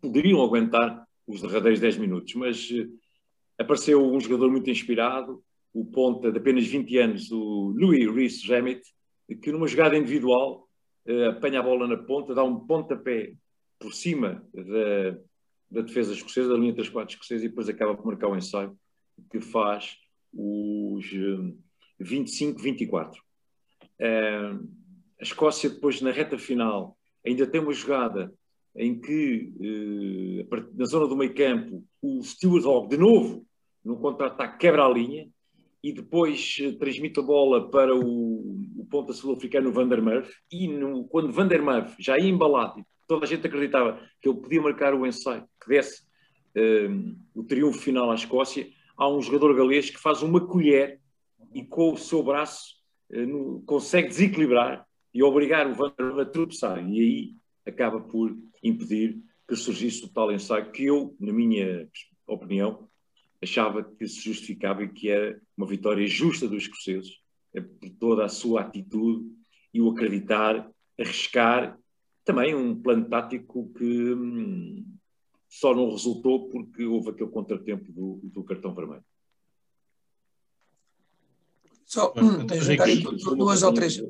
poderiam 0.00 0.42
aguentar 0.42 1.06
os 1.26 1.40
derradeiros 1.40 1.80
10 1.80 1.98
minutos, 1.98 2.34
mas 2.34 2.70
uh, 2.70 2.88
apareceu 3.58 4.04
um 4.04 4.20
jogador 4.20 4.50
muito 4.50 4.70
inspirado, 4.70 5.42
o 5.72 5.84
ponta 5.84 6.30
de 6.30 6.38
apenas 6.38 6.66
20 6.66 6.98
anos, 6.98 7.30
o 7.30 7.74
Louis 7.76 8.10
Rhys 8.10 8.40
Jamet, 8.42 8.82
que 9.42 9.52
numa 9.52 9.68
jogada 9.68 9.96
individual 9.96 10.66
apanha 11.30 11.60
a 11.60 11.62
bola 11.62 11.86
na 11.86 11.96
ponta, 11.96 12.34
dá 12.34 12.42
um 12.42 12.66
pontapé 12.66 13.34
por 13.78 13.94
cima 13.94 14.44
da, 14.52 15.18
da 15.70 15.80
defesa 15.82 16.12
escocesa, 16.12 16.48
da 16.48 16.56
linha 16.56 16.72
das 16.72 16.88
quatro 16.88 17.14
escocesas, 17.14 17.44
e 17.44 17.48
depois 17.48 17.68
acaba 17.68 17.94
por 17.94 18.06
marcar 18.06 18.28
o 18.28 18.36
ensaio 18.36 18.76
que 19.30 19.40
faz 19.40 19.96
os 20.98 21.10
25-24. 22.00 23.14
Eh, 23.98 24.52
a 25.20 25.22
Escócia, 25.22 25.70
depois, 25.70 26.00
na 26.00 26.10
reta 26.10 26.38
final, 26.38 26.96
ainda 27.26 27.46
tem 27.46 27.60
uma 27.60 27.72
jogada 27.72 28.32
em 28.76 29.00
que, 29.00 29.52
eh, 29.60 30.56
na 30.74 30.84
zona 30.84 31.08
do 31.08 31.16
meio 31.16 31.34
campo, 31.34 31.84
o 32.00 32.22
Stuart 32.22 32.64
Hogg, 32.64 32.88
de 32.88 32.96
novo, 32.96 33.44
no 33.84 33.96
contra-ataque, 33.98 34.58
quebra 34.58 34.84
a 34.84 34.88
linha 34.88 35.28
e 35.82 35.92
depois 35.92 36.56
eh, 36.60 36.72
transmite 36.72 37.18
a 37.20 37.22
bola 37.22 37.70
para 37.70 37.94
o, 37.94 38.56
o 38.76 38.86
ponta 38.90 39.12
sul-africano 39.12 39.72
Van 39.72 39.88
der 39.88 40.02
Merwe 40.02 40.28
e 40.50 40.68
no, 40.68 41.04
quando 41.04 41.32
Van 41.32 41.48
der 41.48 41.62
Merwe 41.62 41.94
já 41.98 42.18
ia 42.18 42.28
embalado, 42.28 42.84
toda 43.06 43.24
a 43.24 43.28
gente 43.28 43.46
acreditava 43.46 44.00
que 44.20 44.28
ele 44.28 44.38
podia 44.38 44.60
marcar 44.60 44.94
o 44.94 45.06
ensaio 45.06 45.44
que 45.60 45.68
desse 45.68 46.02
um, 46.56 47.16
o 47.34 47.44
triunfo 47.44 47.78
final 47.78 48.10
à 48.10 48.14
Escócia, 48.14 48.68
há 48.98 49.08
um 49.08 49.22
jogador 49.22 49.54
galês 49.54 49.88
que 49.88 49.98
faz 49.98 50.22
uma 50.22 50.44
colher 50.44 51.00
e 51.54 51.64
com 51.64 51.92
o 51.92 51.96
seu 51.96 52.22
braço 52.22 52.74
eh, 53.10 53.24
no, 53.24 53.62
consegue 53.62 54.08
desequilibrar 54.08 54.84
e 55.14 55.22
obrigar 55.22 55.66
o 55.68 55.74
Van 55.74 55.94
a 56.20 56.24
tropeçar. 56.24 56.84
E 56.86 57.00
aí 57.00 57.36
acaba 57.64 58.00
por 58.00 58.36
impedir 58.62 59.22
que 59.46 59.56
surgisse 59.56 60.04
o 60.04 60.08
tal 60.08 60.32
ensaio 60.32 60.70
que 60.72 60.84
eu, 60.84 61.16
na 61.18 61.32
minha 61.32 61.88
opinião, 62.26 62.88
achava 63.42 63.82
que 63.82 64.06
se 64.06 64.20
justificava 64.20 64.82
e 64.82 64.88
que 64.88 65.08
era 65.08 65.40
uma 65.56 65.66
vitória 65.66 66.06
justa 66.06 66.48
dos 66.48 66.64
escoceses, 66.64 67.16
é 67.54 67.60
por 67.60 67.88
toda 67.98 68.24
a 68.24 68.28
sua 68.28 68.62
atitude 68.62 69.24
e 69.72 69.80
o 69.80 69.90
acreditar, 69.90 70.68
arriscar, 70.98 71.78
também 72.24 72.54
um 72.54 72.78
plano 72.78 73.08
tático 73.08 73.72
que 73.72 74.12
hum, 74.12 74.84
só 75.48 75.74
não 75.74 75.90
resultou 75.90 76.48
porque 76.48 76.84
houve 76.84 77.10
aquele 77.10 77.30
contratempo 77.30 77.90
do, 77.90 78.20
do 78.22 78.44
cartão 78.44 78.74
vermelho. 78.74 79.04
Só 81.86 82.12
hum, 82.16 82.46
duas, 83.36 83.62
ou 83.62 83.72
três, 83.72 84.02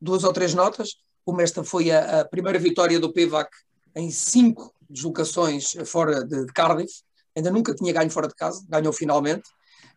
duas 0.00 0.24
ou 0.24 0.32
três 0.32 0.54
notas. 0.54 0.96
Uma, 1.26 1.42
esta 1.42 1.62
foi 1.62 1.90
a, 1.90 2.20
a 2.20 2.24
primeira 2.24 2.58
vitória 2.58 2.98
do 2.98 3.12
PVAC 3.12 3.50
em 3.94 4.10
cinco 4.10 4.74
deslocações 4.88 5.74
fora 5.84 6.24
de, 6.24 6.46
de, 6.46 6.52
Cardiff. 6.54 7.02
Ainda 7.36 7.50
nunca 7.50 7.74
tinha 7.74 7.92
ganho 7.92 8.10
fora 8.10 8.28
de 8.28 8.34
casa, 8.34 8.64
ganhou 8.66 8.94
finalmente. 8.94 9.50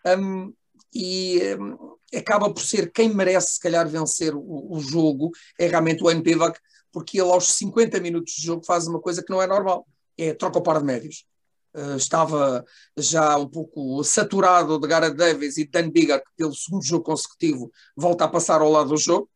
Um, 0.06 0.54
e 0.94 1.40
um, 1.58 1.96
acaba 2.14 2.54
por 2.54 2.62
ser 2.62 2.92
quem 2.92 3.16
merece, 3.16 3.54
se 3.54 3.60
calhar, 3.62 3.88
vencer 3.88 4.36
o, 4.36 4.74
o 4.76 4.80
jogo, 4.82 5.32
é 5.58 5.68
realmente 5.68 6.04
o 6.04 6.12
NPVAC, 6.12 6.60
porque 6.92 7.22
ele 7.22 7.32
aos 7.32 7.48
50 7.54 7.98
minutos 8.02 8.34
de 8.34 8.46
jogo 8.46 8.66
faz 8.66 8.88
uma 8.88 9.00
coisa 9.00 9.24
que 9.24 9.32
não 9.32 9.42
é 9.42 9.48
normal, 9.48 9.88
é 10.24 10.34
troca 10.34 10.60
o 10.60 10.62
par 10.62 10.80
de 10.80 10.86
médios. 10.86 11.26
Uh, 11.74 11.96
estava 11.96 12.66
já 12.98 13.38
um 13.38 13.48
pouco 13.48 14.04
saturado 14.04 14.78
de 14.78 14.88
Gareth 14.88 15.14
Davis 15.14 15.58
e 15.58 15.66
Dan 15.66 15.90
Bigger, 15.90 16.20
que 16.20 16.32
pelo 16.36 16.54
segundo 16.54 16.84
jogo 16.84 17.06
consecutivo 17.06 17.72
volta 17.96 18.26
a 18.26 18.28
passar 18.28 18.62
ao 18.62 18.70
lado 18.70 18.90
do 18.90 18.98
jogo. 18.98 19.30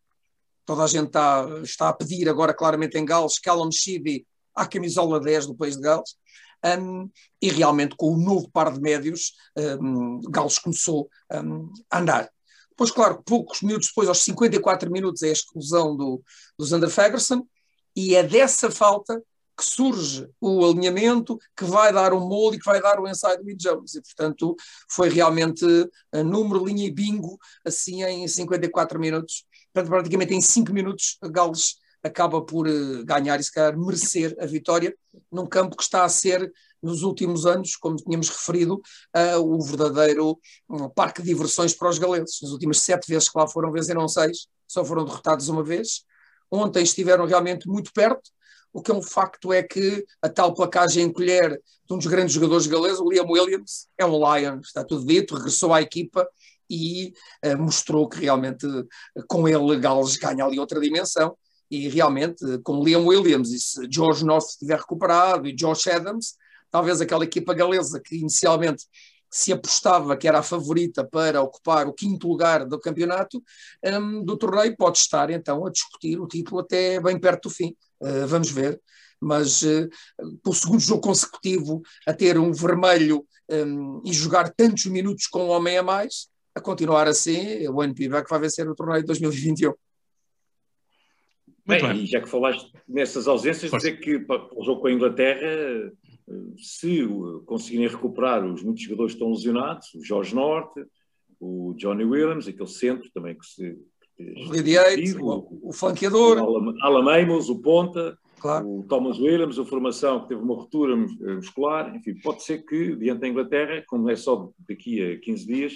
Toda 0.66 0.84
a 0.84 0.88
gente 0.88 1.08
está, 1.08 1.48
está 1.64 1.90
a 1.90 1.94
pedir 1.94 2.28
agora 2.28 2.54
claramente 2.54 2.98
em 2.98 3.06
Gales 3.06 3.40
Callum 3.40 3.72
Sheedy 3.72 4.26
à 4.54 4.66
camisola 4.66 5.20
10 5.20 5.48
do 5.48 5.56
país 5.56 5.76
de 5.76 5.82
Gales. 5.82 6.16
Um, 6.66 7.10
e 7.42 7.50
realmente 7.50 7.96
com 7.96 8.12
o 8.12 8.18
novo 8.18 8.50
par 8.50 8.74
de 8.74 8.82
médios, 8.82 9.34
um, 9.80 10.20
Gales 10.30 10.58
começou 10.58 11.08
um, 11.32 11.72
a 11.90 12.00
andar. 12.00 12.30
Depois, 12.72 12.92
claro, 12.92 13.22
poucos 13.24 13.62
minutos 13.62 13.88
depois, 13.88 14.10
aos 14.10 14.24
54 14.24 14.92
minutos, 14.92 15.22
é 15.24 15.30
a 15.30 15.32
exclusão 15.34 15.96
do, 15.96 16.22
do 16.58 16.66
Zander 16.66 16.90
Fagerson, 16.90 17.48
e 17.96 18.16
é 18.16 18.24
dessa 18.24 18.70
falta 18.70 19.24
que 19.58 19.66
surge 19.66 20.28
o 20.42 20.66
alinhamento 20.66 21.38
que 21.56 21.64
vai 21.64 21.94
dar 21.94 22.14
o 22.14 22.20
molde 22.20 22.58
e 22.58 22.60
que 22.60 22.66
vai 22.66 22.82
dar 22.82 23.00
o 23.00 23.08
ensaio 23.08 23.38
do 23.38 23.46
Mid 23.46 23.58
Jones. 23.58 23.96
E, 23.96 24.02
portanto, 24.02 24.56
foi 24.90 25.10
realmente 25.10 25.66
número, 26.26 26.66
linha 26.66 26.86
e 26.86 26.92
bingo, 26.92 27.38
assim, 27.64 28.04
em 28.04 28.28
54 28.28 29.00
minutos. 29.00 29.46
Portanto, 29.74 29.90
praticamente 29.90 30.34
em 30.34 30.42
5 30.42 30.74
minutos, 30.74 31.18
Gales 31.24 31.76
acaba 32.06 32.42
por 32.42 32.68
uh, 32.68 33.04
ganhar 33.04 33.40
e 33.40 33.44
se 33.44 33.52
calhar 33.52 33.78
merecer 33.78 34.36
a 34.40 34.46
vitória 34.46 34.96
num 35.32 35.46
campo 35.46 35.76
que 35.76 35.84
está 35.84 36.04
a 36.04 36.10
ser 36.10 36.52
nos 36.82 37.02
últimos 37.02 37.48
anos, 37.48 37.76
como 37.76 37.96
tínhamos 37.96 38.30
referido, 38.30 38.76
uh, 38.76 39.40
o 39.40 39.60
verdadeiro 39.62 40.40
um, 40.70 40.88
parque 40.88 41.22
de 41.22 41.30
diversões 41.30 41.74
para 41.74 41.90
os 41.90 41.98
galeses. 41.98 42.40
Nas 42.42 42.52
últimas 42.52 42.80
sete 42.80 43.08
vezes 43.08 43.28
que 43.28 43.38
lá 43.38 43.48
foram, 43.48 43.72
venceram 43.72 44.08
seis, 44.08 44.48
só 44.68 44.86
foram 44.86 45.04
derrotados 45.04 45.50
uma 45.50 45.64
vez. 45.64 46.04
Ontem 46.52 46.84
estiveram 46.84 47.26
realmente 47.26 47.68
muito 47.68 47.92
perto. 47.92 48.30
O 48.76 48.82
que 48.82 48.92
é 48.92 48.94
um 48.94 49.02
facto 49.02 49.54
é 49.54 49.64
que 49.64 50.06
a 50.22 50.28
tal 50.28 50.54
placagem 50.54 51.06
em 51.06 51.10
colher 51.10 51.50
de 51.88 51.94
um 51.94 51.98
dos 51.98 52.08
grandes 52.08 52.34
jogadores 52.34 52.68
galeses, 52.68 53.00
o 53.00 53.10
Liam 53.10 53.26
Williams, 53.26 53.88
é 53.98 54.06
um 54.06 54.18
Lion, 54.18 54.60
está 54.60 54.84
tudo 54.84 55.06
dito, 55.06 55.34
regressou 55.34 55.74
à 55.74 55.82
equipa 55.82 56.28
e 56.70 57.14
uh, 57.46 57.58
mostrou 57.58 58.10
que 58.10 58.20
realmente 58.20 58.68
com 59.30 59.48
ele 59.48 59.80
Gales 59.80 60.18
ganha 60.18 60.44
ali 60.44 60.60
outra 60.60 60.82
dimensão. 60.82 61.38
E 61.72 61.88
realmente, 61.88 62.44
com 62.66 62.84
Liam 62.84 63.06
Williams 63.06 63.54
e 63.54 63.60
se 63.60 63.88
George 63.90 64.26
North 64.26 64.50
estiver 64.50 64.78
recuperado 64.78 65.48
e 65.48 65.56
Josh 65.56 65.88
Adams, 65.88 66.36
talvez 66.70 67.00
aquela 67.00 67.24
equipa 67.24 67.54
galesa 67.54 68.02
que 68.04 68.18
inicialmente 68.18 68.84
se 69.36 69.52
apostava 69.52 70.16
que 70.16 70.30
era 70.30 70.40
a 70.40 70.44
favorita 70.44 71.04
para 71.04 71.42
ocupar 71.42 71.86
o 71.90 71.94
quinto 71.94 72.26
lugar 72.26 72.66
do 72.66 72.80
campeonato 72.80 73.44
um, 73.84 74.24
do 74.24 74.38
torneio, 74.38 74.78
pode 74.78 74.98
estar 74.98 75.30
então 75.30 75.66
a 75.66 75.70
discutir 75.70 76.18
o 76.18 76.26
título 76.26 76.62
até 76.62 77.02
bem 77.02 77.20
perto 77.20 77.50
do 77.50 77.54
fim. 77.54 77.76
Uh, 78.00 78.26
vamos 78.28 78.50
ver. 78.50 78.82
Mas 79.20 79.62
uh, 79.62 79.90
pelo 80.42 80.56
segundo 80.56 80.80
jogo 80.80 81.02
consecutivo, 81.02 81.82
a 82.08 82.14
ter 82.14 82.40
um 82.40 82.54
vermelho 82.54 83.28
um, 83.50 84.02
e 84.06 84.14
jogar 84.14 84.54
tantos 84.56 84.86
minutos 84.86 85.28
com 85.28 85.44
um 85.44 85.50
homem 85.50 85.78
a 85.78 85.84
mais, 85.84 86.30
a 86.56 86.62
continuar 86.62 87.06
assim, 87.06 87.68
o 87.68 87.84
NPB 87.84 88.24
que 88.24 88.30
vai 88.30 88.40
vencer 88.40 88.70
o 88.70 88.74
torneio 88.74 89.02
de 89.02 89.08
2021. 89.08 89.74
Bem, 91.68 91.82
bem, 91.82 92.04
e 92.04 92.06
já 92.06 92.22
que 92.22 92.30
falaste 92.30 92.72
nessas 92.88 93.28
ausências, 93.28 93.70
Força. 93.70 93.86
dizer 93.90 94.00
que 94.00 94.20
para 94.20 94.48
o 94.56 94.64
jogo 94.64 94.80
com 94.80 94.88
a 94.88 94.94
Inglaterra, 94.94 95.92
se 96.58 97.08
conseguirem 97.46 97.88
recuperar 97.88 98.46
os 98.46 98.64
muitos 98.64 98.84
jogadores 98.84 99.14
que 99.14 99.18
estão 99.18 99.32
lesionados, 99.32 99.94
o 99.94 100.04
Jorge 100.04 100.34
Norte, 100.34 100.86
o 101.40 101.74
Johnny 101.78 102.04
Williams, 102.04 102.48
aquele 102.48 102.68
centro 102.68 103.10
também 103.14 103.38
que 103.38 103.46
se. 103.46 103.78
O 104.18 104.56
Radiate, 104.56 105.18
o, 105.18 105.70
o 105.70 105.74
flanqueador. 105.74 106.38
O 106.40 106.74
Alan 106.82 107.22
Amos, 107.22 107.50
o 107.50 107.60
Ponta, 107.62 108.18
claro. 108.40 108.80
o 108.80 108.84
Thomas 108.84 109.20
Williams, 109.20 109.60
a 109.60 109.66
formação 109.66 110.22
que 110.22 110.30
teve 110.30 110.42
uma 110.42 110.56
ruptura 110.56 110.96
muscular. 110.96 111.94
Enfim, 111.94 112.16
pode 112.22 112.44
ser 112.44 112.66
que, 112.66 112.96
diante 112.96 113.20
da 113.20 113.28
Inglaterra, 113.28 113.84
como 113.86 114.10
é 114.10 114.16
só 114.16 114.52
daqui 114.68 115.04
a 115.04 115.20
15 115.20 115.46
dias, 115.46 115.76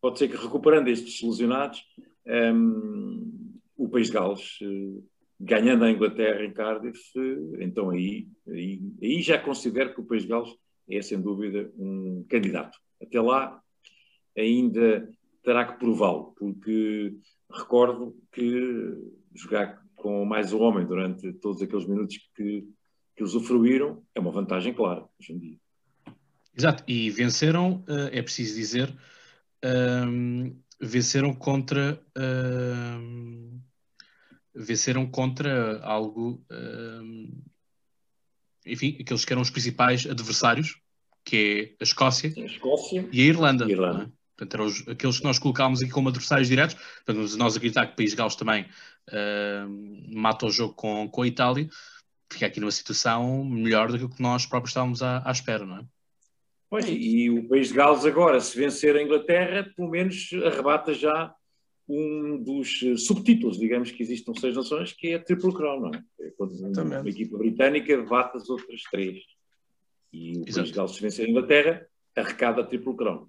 pode 0.00 0.18
ser 0.18 0.28
que 0.28 0.36
recuperando 0.36 0.88
estes 0.88 1.20
lesionados. 1.22 1.82
Um, 2.24 3.46
o 3.76 3.88
País 3.88 4.06
de 4.06 4.12
Gales, 4.14 4.58
eh, 4.62 5.02
ganhando 5.38 5.84
a 5.84 5.90
Inglaterra 5.90 6.44
em 6.44 6.52
Cardiff, 6.52 7.00
então 7.60 7.90
aí, 7.90 8.26
aí, 8.48 8.80
aí 9.02 9.22
já 9.22 9.38
considero 9.38 9.94
que 9.94 10.00
o 10.00 10.04
País 10.04 10.22
de 10.22 10.28
Gales 10.28 10.54
é, 10.88 11.02
sem 11.02 11.20
dúvida, 11.20 11.70
um 11.76 12.24
candidato. 12.28 12.78
Até 13.02 13.20
lá, 13.20 13.60
ainda 14.36 15.08
terá 15.42 15.64
que 15.64 15.78
prová-lo, 15.78 16.34
porque 16.38 17.14
recordo 17.50 18.16
que 18.32 18.94
jogar 19.34 19.82
com 19.96 20.24
mais 20.24 20.52
um 20.52 20.60
homem 20.60 20.86
durante 20.86 21.32
todos 21.34 21.62
aqueles 21.62 21.86
minutos 21.86 22.18
que, 22.34 22.68
que 23.16 23.22
usufruíram 23.22 24.02
é 24.14 24.20
uma 24.20 24.30
vantagem 24.30 24.72
clara 24.72 25.04
hoje 25.18 25.32
em 25.32 25.38
dia. 25.38 25.58
Exato, 26.56 26.84
e 26.86 27.10
venceram, 27.10 27.84
eh, 27.86 28.18
é 28.18 28.22
preciso 28.22 28.54
dizer, 28.54 28.88
um, 29.62 30.46
ehm, 30.46 30.56
venceram 30.80 31.34
contra 31.34 32.00
um, 32.16 33.60
venceram 34.56 35.06
contra 35.06 35.80
algo, 35.82 36.42
um, 36.50 37.42
enfim, 38.64 38.96
aqueles 39.00 39.24
que 39.24 39.32
eram 39.32 39.42
os 39.42 39.50
principais 39.50 40.06
adversários, 40.06 40.80
que 41.24 41.74
é 41.78 41.82
a 41.82 41.84
Escócia, 41.84 42.32
a 42.36 42.40
Escócia 42.40 43.08
e 43.12 43.20
a 43.20 43.24
Irlanda. 43.24 43.70
Irlanda. 43.70 44.04
É? 44.04 44.16
Portanto, 44.36 44.54
eram 44.54 44.64
os, 44.66 44.88
aqueles 44.88 45.18
que 45.18 45.24
nós 45.24 45.38
colocámos 45.38 45.82
aqui 45.82 45.90
como 45.90 46.08
adversários 46.08 46.48
diretos. 46.48 46.76
Portanto, 47.04 47.36
nós 47.36 47.56
acreditar 47.56 47.86
que 47.86 47.92
o 47.92 47.96
País 47.96 48.10
de 48.10 48.16
Gales 48.16 48.36
também 48.36 48.62
uh, 48.64 50.14
mata 50.14 50.46
o 50.46 50.50
jogo 50.50 50.74
com, 50.74 51.08
com 51.08 51.22
a 51.22 51.26
Itália, 51.26 51.68
fica 52.30 52.46
aqui 52.46 52.60
numa 52.60 52.70
situação 52.70 53.44
melhor 53.44 53.90
do 53.90 54.08
que 54.08 54.22
nós 54.22 54.46
próprios 54.46 54.70
estávamos 54.70 55.02
à, 55.02 55.22
à 55.26 55.30
espera, 55.30 55.64
não 55.64 55.78
é? 55.78 55.84
Pois, 56.68 56.84
e 56.88 57.30
o 57.30 57.48
País 57.48 57.68
de 57.68 57.74
Gales 57.74 58.04
agora, 58.04 58.40
se 58.40 58.58
vencer 58.58 58.96
a 58.96 59.02
Inglaterra, 59.02 59.72
pelo 59.76 59.88
menos 59.88 60.30
arrebata 60.44 60.92
já 60.92 61.32
um 61.88 62.42
dos 62.42 62.80
eh, 62.82 62.96
subtítulos, 62.96 63.58
digamos, 63.58 63.90
que 63.90 64.02
existem 64.02 64.34
seis 64.34 64.56
nações, 64.56 64.92
que 64.92 65.08
é 65.08 65.14
a 65.14 65.22
Triple 65.22 65.52
Crown, 65.52 65.80
não 65.80 65.90
é? 65.90 66.02
é 66.20 66.30
quando 66.30 66.52
uma, 66.52 67.00
uma 67.00 67.08
equipa 67.08 67.38
britânica 67.38 68.02
bate 68.02 68.36
as 68.36 68.48
outras 68.48 68.82
três. 68.90 69.22
E 70.12 70.38
o. 70.38 70.44
País 70.44 70.66
de 70.66 70.72
Gales, 70.72 70.92
se 70.92 71.02
vencer 71.02 71.26
a 71.26 71.30
Inglaterra, 71.30 71.86
arrecada 72.16 72.62
a 72.62 72.64
Triple 72.64 72.96
Crown. 72.96 73.28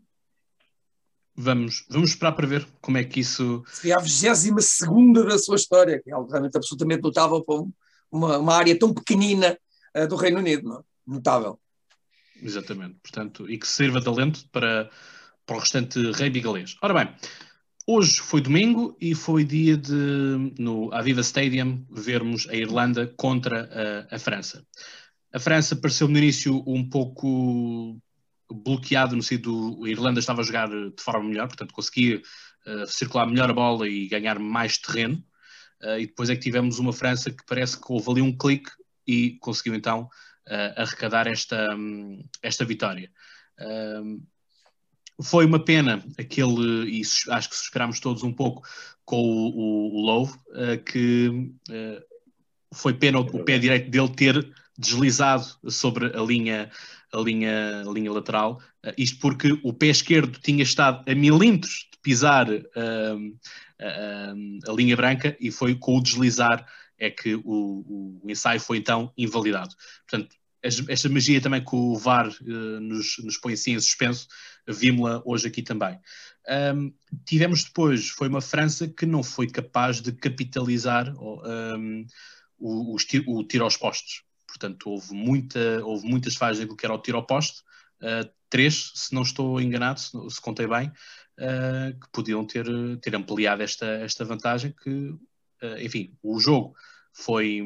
Vamos, 1.35 1.85
vamos 1.87 2.09
esperar 2.11 2.31
para 2.31 2.47
ver 2.47 2.67
como 2.81 2.97
é 2.97 3.03
que 3.03 3.19
isso. 3.19 3.63
Seria 3.67 3.97
a 3.97 3.99
22 3.99 5.25
da 5.27 5.37
sua 5.37 5.55
história, 5.55 6.01
que 6.01 6.09
é 6.09 6.13
algo 6.13 6.31
realmente 6.31 6.57
absolutamente 6.57 7.03
notável 7.03 7.43
para 7.43 7.63
uma, 8.11 8.37
uma 8.39 8.55
área 8.55 8.77
tão 8.77 8.91
pequenina 8.91 9.55
uh, 9.95 10.07
do 10.07 10.15
Reino 10.15 10.39
Unido, 10.39 10.67
não? 10.67 10.79
É? 10.79 10.83
notável. 11.05 11.59
Exatamente, 12.41 12.99
portanto, 13.01 13.49
e 13.49 13.57
que 13.57 13.67
sirva 13.67 14.01
de 14.01 14.07
alento 14.07 14.47
para, 14.51 14.89
para 15.45 15.55
o 15.55 15.59
restante 15.59 16.11
rei 16.11 16.29
bigalês. 16.29 16.75
Ora 16.81 16.93
bem, 16.93 17.15
Hoje 17.89 18.19
foi 18.19 18.41
domingo 18.41 18.97
e 18.99 19.15
foi 19.15 19.45
dia 19.45 19.77
de, 19.77 19.93
no 20.59 20.93
Aviva 20.93 21.21
Stadium, 21.21 21.85
vermos 21.89 22.45
a 22.49 22.53
Irlanda 22.53 23.07
contra 23.15 24.05
a, 24.11 24.15
a 24.15 24.19
França. 24.19 24.67
A 25.31 25.39
França 25.39 25.73
pareceu 25.73 26.09
no 26.09 26.17
início 26.17 26.61
um 26.67 26.89
pouco 26.89 27.97
bloqueado 28.51 29.15
no 29.15 29.23
sentido 29.23 29.79
a 29.85 29.87
Irlanda 29.87 30.19
estava 30.19 30.41
a 30.41 30.43
jogar 30.43 30.67
de 30.67 31.01
forma 31.01 31.29
melhor, 31.29 31.47
portanto 31.47 31.73
conseguia 31.73 32.21
uh, 32.65 32.85
circular 32.87 33.25
melhor 33.25 33.49
a 33.49 33.53
bola 33.53 33.87
e 33.87 34.09
ganhar 34.09 34.37
mais 34.37 34.77
terreno. 34.77 35.23
Uh, 35.81 35.97
e 35.97 36.07
depois 36.07 36.29
é 36.29 36.35
que 36.35 36.41
tivemos 36.41 36.79
uma 36.79 36.91
França 36.91 37.31
que 37.31 37.45
parece 37.45 37.79
que 37.79 37.89
houve 37.89 38.11
ali 38.11 38.21
um 38.21 38.37
clique 38.37 38.71
e 39.07 39.37
conseguiu 39.39 39.73
então 39.73 40.09
uh, 40.45 40.81
arrecadar 40.81 41.25
esta, 41.25 41.73
um, 41.73 42.21
esta 42.43 42.65
vitória. 42.65 43.09
Foi 45.21 45.45
uma 45.45 45.59
pena 45.59 46.03
aquele, 46.17 46.99
e 46.99 47.01
acho 47.01 47.49
que 47.49 47.55
esperámos 47.55 47.99
todos 47.99 48.23
um 48.23 48.31
pouco 48.31 48.61
com 49.03 49.19
o, 49.19 49.49
o, 49.49 49.95
o 49.95 50.05
Love, 50.05 50.33
uh, 50.49 50.83
que 50.83 51.29
uh, 51.29 52.01
foi 52.73 52.93
pena 52.93 53.19
o 53.19 53.43
pé 53.43 53.57
direito 53.57 53.89
dele 53.89 54.09
ter 54.09 54.53
deslizado 54.77 55.45
sobre 55.69 56.15
a 56.15 56.21
linha, 56.21 56.69
a 57.11 57.17
linha, 57.17 57.83
a 57.87 57.91
linha 57.91 58.11
lateral, 58.11 58.61
uh, 58.85 58.93
isto 58.97 59.19
porque 59.19 59.59
o 59.63 59.73
pé 59.73 59.87
esquerdo 59.87 60.39
tinha 60.39 60.61
estado 60.61 61.03
a 61.09 61.15
milímetros 61.15 61.87
de 61.91 61.97
pisar 62.01 62.47
uh, 62.51 63.37
a 63.79 64.71
linha 64.73 64.95
branca 64.95 65.35
e 65.39 65.51
foi 65.51 65.75
com 65.75 65.97
o 65.97 66.03
deslizar 66.03 66.65
é 66.99 67.11
que 67.11 67.35
o, 67.35 68.19
o 68.23 68.29
ensaio 68.29 68.59
foi 68.59 68.77
então 68.77 69.11
invalidado. 69.17 69.73
Portanto, 70.07 70.35
esta 70.67 71.09
magia 71.09 71.41
também 71.41 71.63
que 71.63 71.75
o 71.75 71.97
VAR 71.97 72.27
uh, 72.27 72.79
nos, 72.79 73.17
nos 73.23 73.37
põe 73.37 73.53
assim 73.53 73.73
em 73.73 73.79
suspenso, 73.79 74.27
vimos-la 74.67 75.21
hoje 75.25 75.47
aqui 75.47 75.61
também. 75.61 75.99
Um, 76.75 76.93
tivemos 77.25 77.63
depois, 77.63 78.09
foi 78.09 78.27
uma 78.27 78.41
França 78.41 78.87
que 78.87 79.05
não 79.05 79.21
foi 79.21 79.47
capaz 79.47 80.01
de 80.01 80.11
capitalizar 80.13 81.13
um, 81.17 82.05
o, 82.57 82.95
o, 82.95 82.97
o, 83.27 83.43
tiro 83.43 83.63
aos 83.63 83.77
postos. 83.77 84.23
Portanto, 84.47 84.89
houve, 84.89 85.13
muita, 85.13 85.83
houve 85.83 86.07
muitas 86.07 86.35
falhas 86.35 86.59
daquilo 86.59 86.77
que 86.77 86.85
era 86.85 86.95
o 86.95 87.01
tiro 87.01 87.17
ao 87.17 87.25
poste, 87.25 87.61
uh, 88.01 88.29
três, 88.49 88.91
se 88.95 89.13
não 89.13 89.23
estou 89.23 89.59
enganado, 89.59 89.99
se, 89.99 90.11
se 90.29 90.41
contei 90.41 90.67
bem, 90.67 90.87
uh, 90.87 91.99
que 91.99 92.09
podiam 92.11 92.45
ter, 92.45 92.65
ter 93.01 93.15
ampliado 93.15 93.61
esta, 93.61 93.85
esta 93.85 94.23
vantagem 94.23 94.73
que, 94.83 94.89
uh, 94.89 95.77
enfim, 95.79 96.17
o 96.23 96.39
jogo 96.39 96.75
foi, 97.17 97.63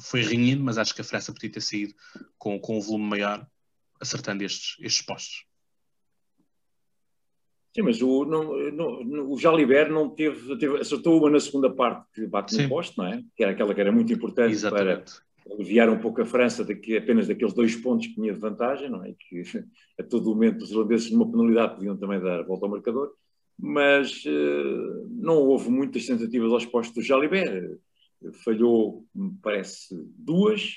foi 0.00 0.22
renhido, 0.22 0.64
mas 0.64 0.76
acho 0.76 0.92
que 0.92 1.00
a 1.00 1.04
França 1.04 1.32
podia 1.32 1.50
ter 1.50 1.60
saído 1.60 1.94
com, 2.36 2.58
com 2.58 2.76
um 2.76 2.80
volume 2.80 3.04
maior, 3.04 3.46
acertando 4.00 4.42
estes, 4.42 4.76
estes 4.80 5.06
postos. 5.06 5.46
Sim, 7.72 7.82
mas 7.82 8.02
o, 8.02 8.24
não, 8.24 8.72
não, 8.72 9.30
o 9.30 9.38
Jalibert 9.38 9.92
não 9.92 10.10
teve, 10.10 10.58
teve, 10.58 10.78
acertou 10.78 11.16
uma 11.16 11.30
na 11.30 11.38
segunda 11.38 11.70
parte 11.70 12.04
que 12.12 12.26
bate 12.26 12.52
Sim. 12.52 12.64
no 12.64 12.68
poste, 12.68 12.98
não 12.98 13.06
é? 13.06 13.22
Que 13.36 13.44
era 13.44 13.52
aquela 13.52 13.72
que 13.72 13.80
era 13.80 13.92
muito 13.92 14.12
importante 14.12 14.52
Exatamente. 14.52 15.12
para 15.44 15.54
aliviar 15.54 15.88
um 15.88 16.00
pouco 16.00 16.20
a 16.20 16.26
França 16.26 16.64
daqui, 16.64 16.96
apenas 16.96 17.28
daqueles 17.28 17.54
dois 17.54 17.76
pontos 17.76 18.08
que 18.08 18.14
tinha 18.14 18.32
de 18.32 18.40
vantagem, 18.40 18.90
não 18.90 19.04
é? 19.04 19.14
Que 19.16 19.44
a 20.00 20.02
todo 20.02 20.30
momento 20.30 20.62
os 20.62 20.72
irlandeses 20.72 21.12
numa 21.12 21.30
penalidade 21.30 21.76
podiam 21.76 21.96
também 21.96 22.20
dar 22.20 22.40
a 22.40 22.42
volta 22.42 22.66
ao 22.66 22.72
marcador, 22.72 23.12
mas 23.56 24.24
uh, 24.24 25.08
não 25.10 25.36
houve 25.36 25.70
muitas 25.70 26.04
tentativas 26.04 26.50
aos 26.52 26.66
postos 26.66 26.96
do 26.96 27.02
Jalibert. 27.06 27.78
Falhou, 28.44 29.06
me 29.14 29.34
parece, 29.42 29.94
duas, 30.16 30.74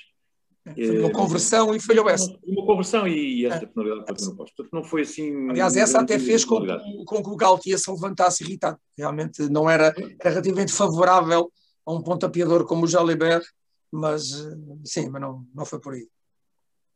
foi 0.74 0.98
uma 0.98 1.12
conversão 1.12 1.74
e 1.74 1.80
falhou 1.80 2.08
essa. 2.08 2.38
Uma 2.42 2.64
conversão 2.64 3.06
e 3.06 3.44
essa 3.44 3.64
é. 3.64 3.66
penalidade 3.66 4.18
foi 4.18 4.28
no 4.30 4.36
posto. 4.36 4.56
Portanto, 4.56 4.72
não 4.72 4.82
foi 4.82 5.02
assim. 5.02 5.50
Aliás, 5.50 5.76
essa 5.76 6.00
até 6.00 6.18
fez 6.18 6.42
com, 6.42 6.58
com 7.04 7.22
que 7.22 7.28
o 7.28 7.36
Galtia 7.36 7.76
se 7.76 7.90
levantasse 7.90 8.42
irritado. 8.42 8.78
Realmente 8.96 9.42
não 9.50 9.68
era, 9.68 9.94
era 10.18 10.30
relativamente 10.30 10.72
favorável 10.72 11.52
a 11.84 11.92
um 11.92 12.02
pontapeador 12.02 12.64
como 12.64 12.84
o 12.84 12.88
Jalibert, 12.88 13.44
mas 13.92 14.30
sim, 14.84 15.10
mas 15.10 15.20
não, 15.20 15.46
não 15.54 15.66
foi 15.66 15.80
por 15.80 15.92
aí. 15.92 16.08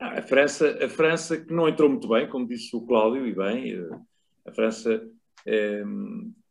Ah, 0.01 0.19
a 0.19 0.23
França, 0.23 0.79
a 0.83 0.89
França 0.89 1.37
que 1.37 1.53
não 1.53 1.69
entrou 1.69 1.91
muito 1.91 2.09
bem, 2.09 2.29
como 2.29 2.49
disse 2.49 2.75
o 2.75 2.81
Cláudio, 2.81 3.27
e 3.27 3.35
bem, 3.35 3.73
eh, 3.73 3.99
a 4.47 4.53
França 4.53 5.03
é, 5.45 5.83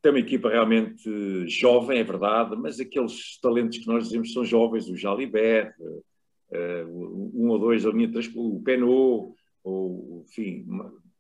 tem 0.08 0.14
uma 0.14 0.20
equipa 0.20 0.50
realmente 0.50 1.48
jovem, 1.50 2.00
é 2.00 2.04
verdade, 2.04 2.56
mas 2.56 2.80
aqueles 2.80 3.38
talentos 3.42 3.78
que 3.78 3.88
nós 3.88 4.06
dizemos 4.06 4.32
são 4.32 4.46
jovens, 4.46 4.88
o 4.88 4.96
Jalibert, 4.96 5.74
uh, 5.82 7.32
um 7.34 7.50
ou 7.50 7.60
dois 7.60 7.84
da 7.84 7.90
linha 7.90 8.08
de 8.08 8.32
o 8.34 8.62
Penot, 8.64 9.34
ou, 9.66 10.24
enfim, 10.26 10.66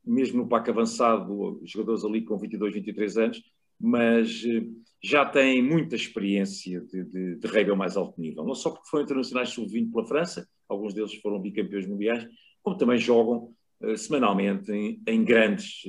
mesmo 0.05 0.41
no 0.41 0.47
PAC 0.47 0.69
avançado, 0.69 1.59
jogadores 1.65 2.05
ali 2.05 2.21
com 2.21 2.37
22, 2.37 2.75
23 2.75 3.17
anos, 3.17 3.43
mas 3.77 4.41
uh, 4.45 4.73
já 5.03 5.25
têm 5.25 5.61
muita 5.61 5.97
experiência 5.97 6.79
de, 6.79 7.03
de, 7.03 7.35
de 7.35 7.69
ao 7.69 7.75
mais 7.75 7.97
alto 7.97 8.21
nível. 8.21 8.45
Não 8.45 8.55
só 8.55 8.69
porque 8.69 8.87
foram 8.87 9.03
internacionais 9.03 9.49
sub-20 9.49 9.91
pela 9.91 10.07
França, 10.07 10.47
alguns 10.69 10.93
deles 10.93 11.13
foram 11.15 11.41
bicampeões 11.41 11.85
mundiais, 11.85 12.25
como 12.63 12.77
também 12.77 12.97
jogam 12.97 13.53
uh, 13.81 13.97
semanalmente 13.97 14.71
em, 14.71 15.01
em 15.05 15.25
grandes 15.25 15.81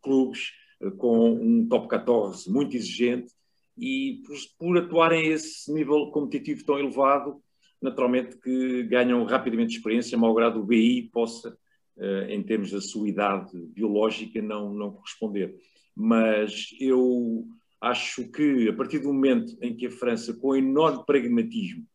clubes, 0.00 0.52
com 0.96 1.30
um 1.32 1.68
top 1.68 1.88
14 1.88 2.50
muito 2.50 2.76
exigente, 2.76 3.32
e 3.76 4.22
por, 4.26 4.36
por 4.58 4.78
atuarem 4.78 5.20
a 5.20 5.34
esse 5.34 5.72
nível 5.72 6.10
competitivo 6.10 6.64
tão 6.64 6.78
elevado, 6.78 7.40
naturalmente 7.80 8.36
que 8.38 8.82
ganham 8.84 9.24
rapidamente 9.24 9.76
experiência, 9.76 10.18
malgrado 10.18 10.60
o 10.60 10.64
BI 10.64 11.10
possa, 11.12 11.56
eh, 11.98 12.34
em 12.34 12.42
termos 12.42 12.70
da 12.70 12.80
sua 12.80 13.08
idade 13.08 13.50
biológica, 13.68 14.42
não, 14.42 14.72
não 14.74 14.92
corresponder. 14.92 15.56
Mas 15.96 16.68
eu 16.78 17.46
acho 17.80 18.30
que, 18.30 18.68
a 18.68 18.72
partir 18.74 18.98
do 18.98 19.12
momento 19.12 19.56
em 19.62 19.74
que 19.74 19.86
a 19.86 19.90
França, 19.90 20.34
com 20.34 20.54
enorme 20.54 21.04
pragmatismo, 21.06 21.86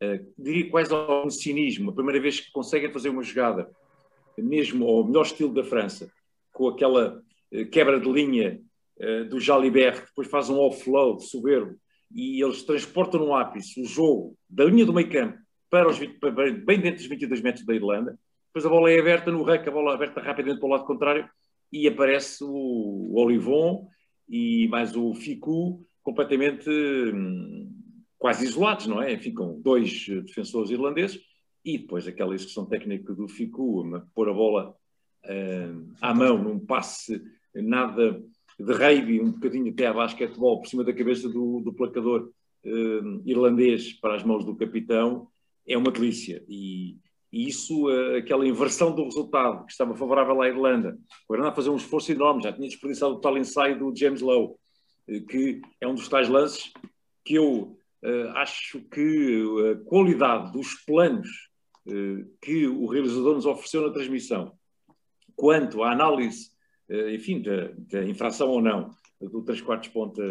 eh, 0.00 0.24
diria 0.38 0.70
quase 0.70 0.92
algum 0.92 1.28
cinismo, 1.28 1.90
a 1.90 1.94
primeira 1.94 2.20
vez 2.20 2.40
que 2.40 2.50
conseguem 2.50 2.90
fazer 2.90 3.10
uma 3.10 3.22
jogada, 3.22 3.70
mesmo 4.38 4.86
ao 4.86 5.04
melhor 5.04 5.22
estilo 5.22 5.52
da 5.52 5.64
França, 5.64 6.10
com 6.52 6.68
aquela 6.68 7.22
quebra 7.64 8.00
de 8.00 8.10
linha 8.10 8.60
do 9.28 9.38
Jalibert, 9.38 10.00
que 10.00 10.06
depois 10.06 10.28
faz 10.28 10.48
um 10.48 10.58
offload 10.58 11.22
soberbo 11.24 11.76
e 12.14 12.42
eles 12.42 12.62
transportam 12.62 13.20
no 13.20 13.34
ápice 13.34 13.80
o 13.80 13.84
jogo 13.84 14.36
da 14.48 14.64
linha 14.64 14.86
do 14.86 14.92
meio 14.92 15.10
campo 15.10 15.38
para, 15.70 15.88
os 15.88 15.98
20, 15.98 16.18
para 16.18 16.30
bem 16.52 16.80
dentro 16.80 16.98
dos 16.98 17.06
22 17.06 17.42
metros 17.42 17.66
da 17.66 17.74
Irlanda. 17.74 18.18
Depois 18.48 18.64
a 18.64 18.68
bola 18.68 18.90
é 18.90 18.98
aberta 18.98 19.30
no 19.30 19.42
rec, 19.42 19.66
a 19.66 19.70
bola 19.70 19.92
é 19.92 19.94
aberta 19.94 20.20
rapidamente 20.20 20.60
para 20.60 20.66
o 20.66 20.70
lado 20.70 20.86
contrário 20.86 21.28
e 21.72 21.86
aparece 21.86 22.42
o, 22.42 23.12
Olivon 23.14 23.88
e 24.28 24.68
mais 24.68 24.96
o 24.96 25.14
Ficu 25.14 25.84
completamente 26.02 26.70
hum, 26.70 27.70
quase 28.18 28.44
isolados, 28.44 28.86
não 28.86 29.02
é? 29.02 29.18
Ficam 29.18 29.60
dois 29.60 30.06
defensores 30.24 30.70
irlandeses 30.70 31.20
e 31.64 31.78
depois 31.78 32.06
aquela 32.06 32.34
execução 32.34 32.64
técnica 32.64 33.12
do 33.12 33.28
Ficu, 33.28 33.84
pôr 34.14 34.28
a 34.28 34.32
bola 34.32 34.74
hum, 35.28 35.92
à 36.00 36.14
mão 36.14 36.42
num 36.42 36.58
passe 36.58 37.20
nada 37.62 38.22
de 38.58 38.72
rugby, 38.72 39.20
um 39.20 39.32
bocadinho 39.32 39.70
até 39.70 39.86
a 39.86 39.92
basquetebol, 39.92 40.60
por 40.60 40.68
cima 40.68 40.82
da 40.82 40.92
cabeça 40.92 41.28
do, 41.28 41.60
do 41.60 41.72
placador 41.72 42.30
uh, 42.64 43.22
irlandês 43.24 43.92
para 43.92 44.14
as 44.16 44.24
mãos 44.24 44.44
do 44.44 44.56
capitão, 44.56 45.28
é 45.68 45.76
uma 45.76 45.90
delícia. 45.90 46.42
E, 46.48 46.96
e 47.30 47.46
isso, 47.48 47.88
uh, 47.88 48.16
aquela 48.16 48.46
inversão 48.46 48.94
do 48.94 49.04
resultado 49.04 49.66
que 49.66 49.72
estava 49.72 49.94
favorável 49.94 50.40
à 50.40 50.48
Irlanda, 50.48 50.96
o 51.28 51.34
Irlanda 51.34 51.52
a 51.52 51.54
fazer 51.54 51.68
um 51.68 51.76
esforço 51.76 52.10
enorme, 52.12 52.42
já 52.42 52.52
tinha 52.52 52.68
desperdiçado 52.68 53.14
o 53.14 53.20
tal 53.20 53.36
ensaio 53.36 53.78
do 53.78 53.94
James 53.94 54.22
Lowe, 54.22 54.54
uh, 55.08 55.26
que 55.26 55.60
é 55.80 55.86
um 55.86 55.94
dos 55.94 56.08
tais 56.08 56.28
lances 56.28 56.72
que 57.24 57.34
eu 57.34 57.76
acho 58.36 58.80
que 58.82 59.42
a 59.72 59.84
qualidade 59.88 60.52
dos 60.52 60.74
planos 60.84 61.28
que 62.40 62.68
o 62.68 62.86
realizador 62.86 63.34
nos 63.34 63.46
ofereceu 63.46 63.82
na 63.82 63.92
transmissão, 63.92 64.52
quanto 65.34 65.82
à 65.82 65.90
análise 65.90 66.50
eh, 66.50 66.55
enfim, 67.12 67.42
da, 67.42 67.72
da 67.76 68.04
infração 68.04 68.48
ou 68.48 68.60
não 68.60 68.90
do 69.20 69.42
3 69.42 69.60
quartos 69.62 69.88
ponta 69.88 70.22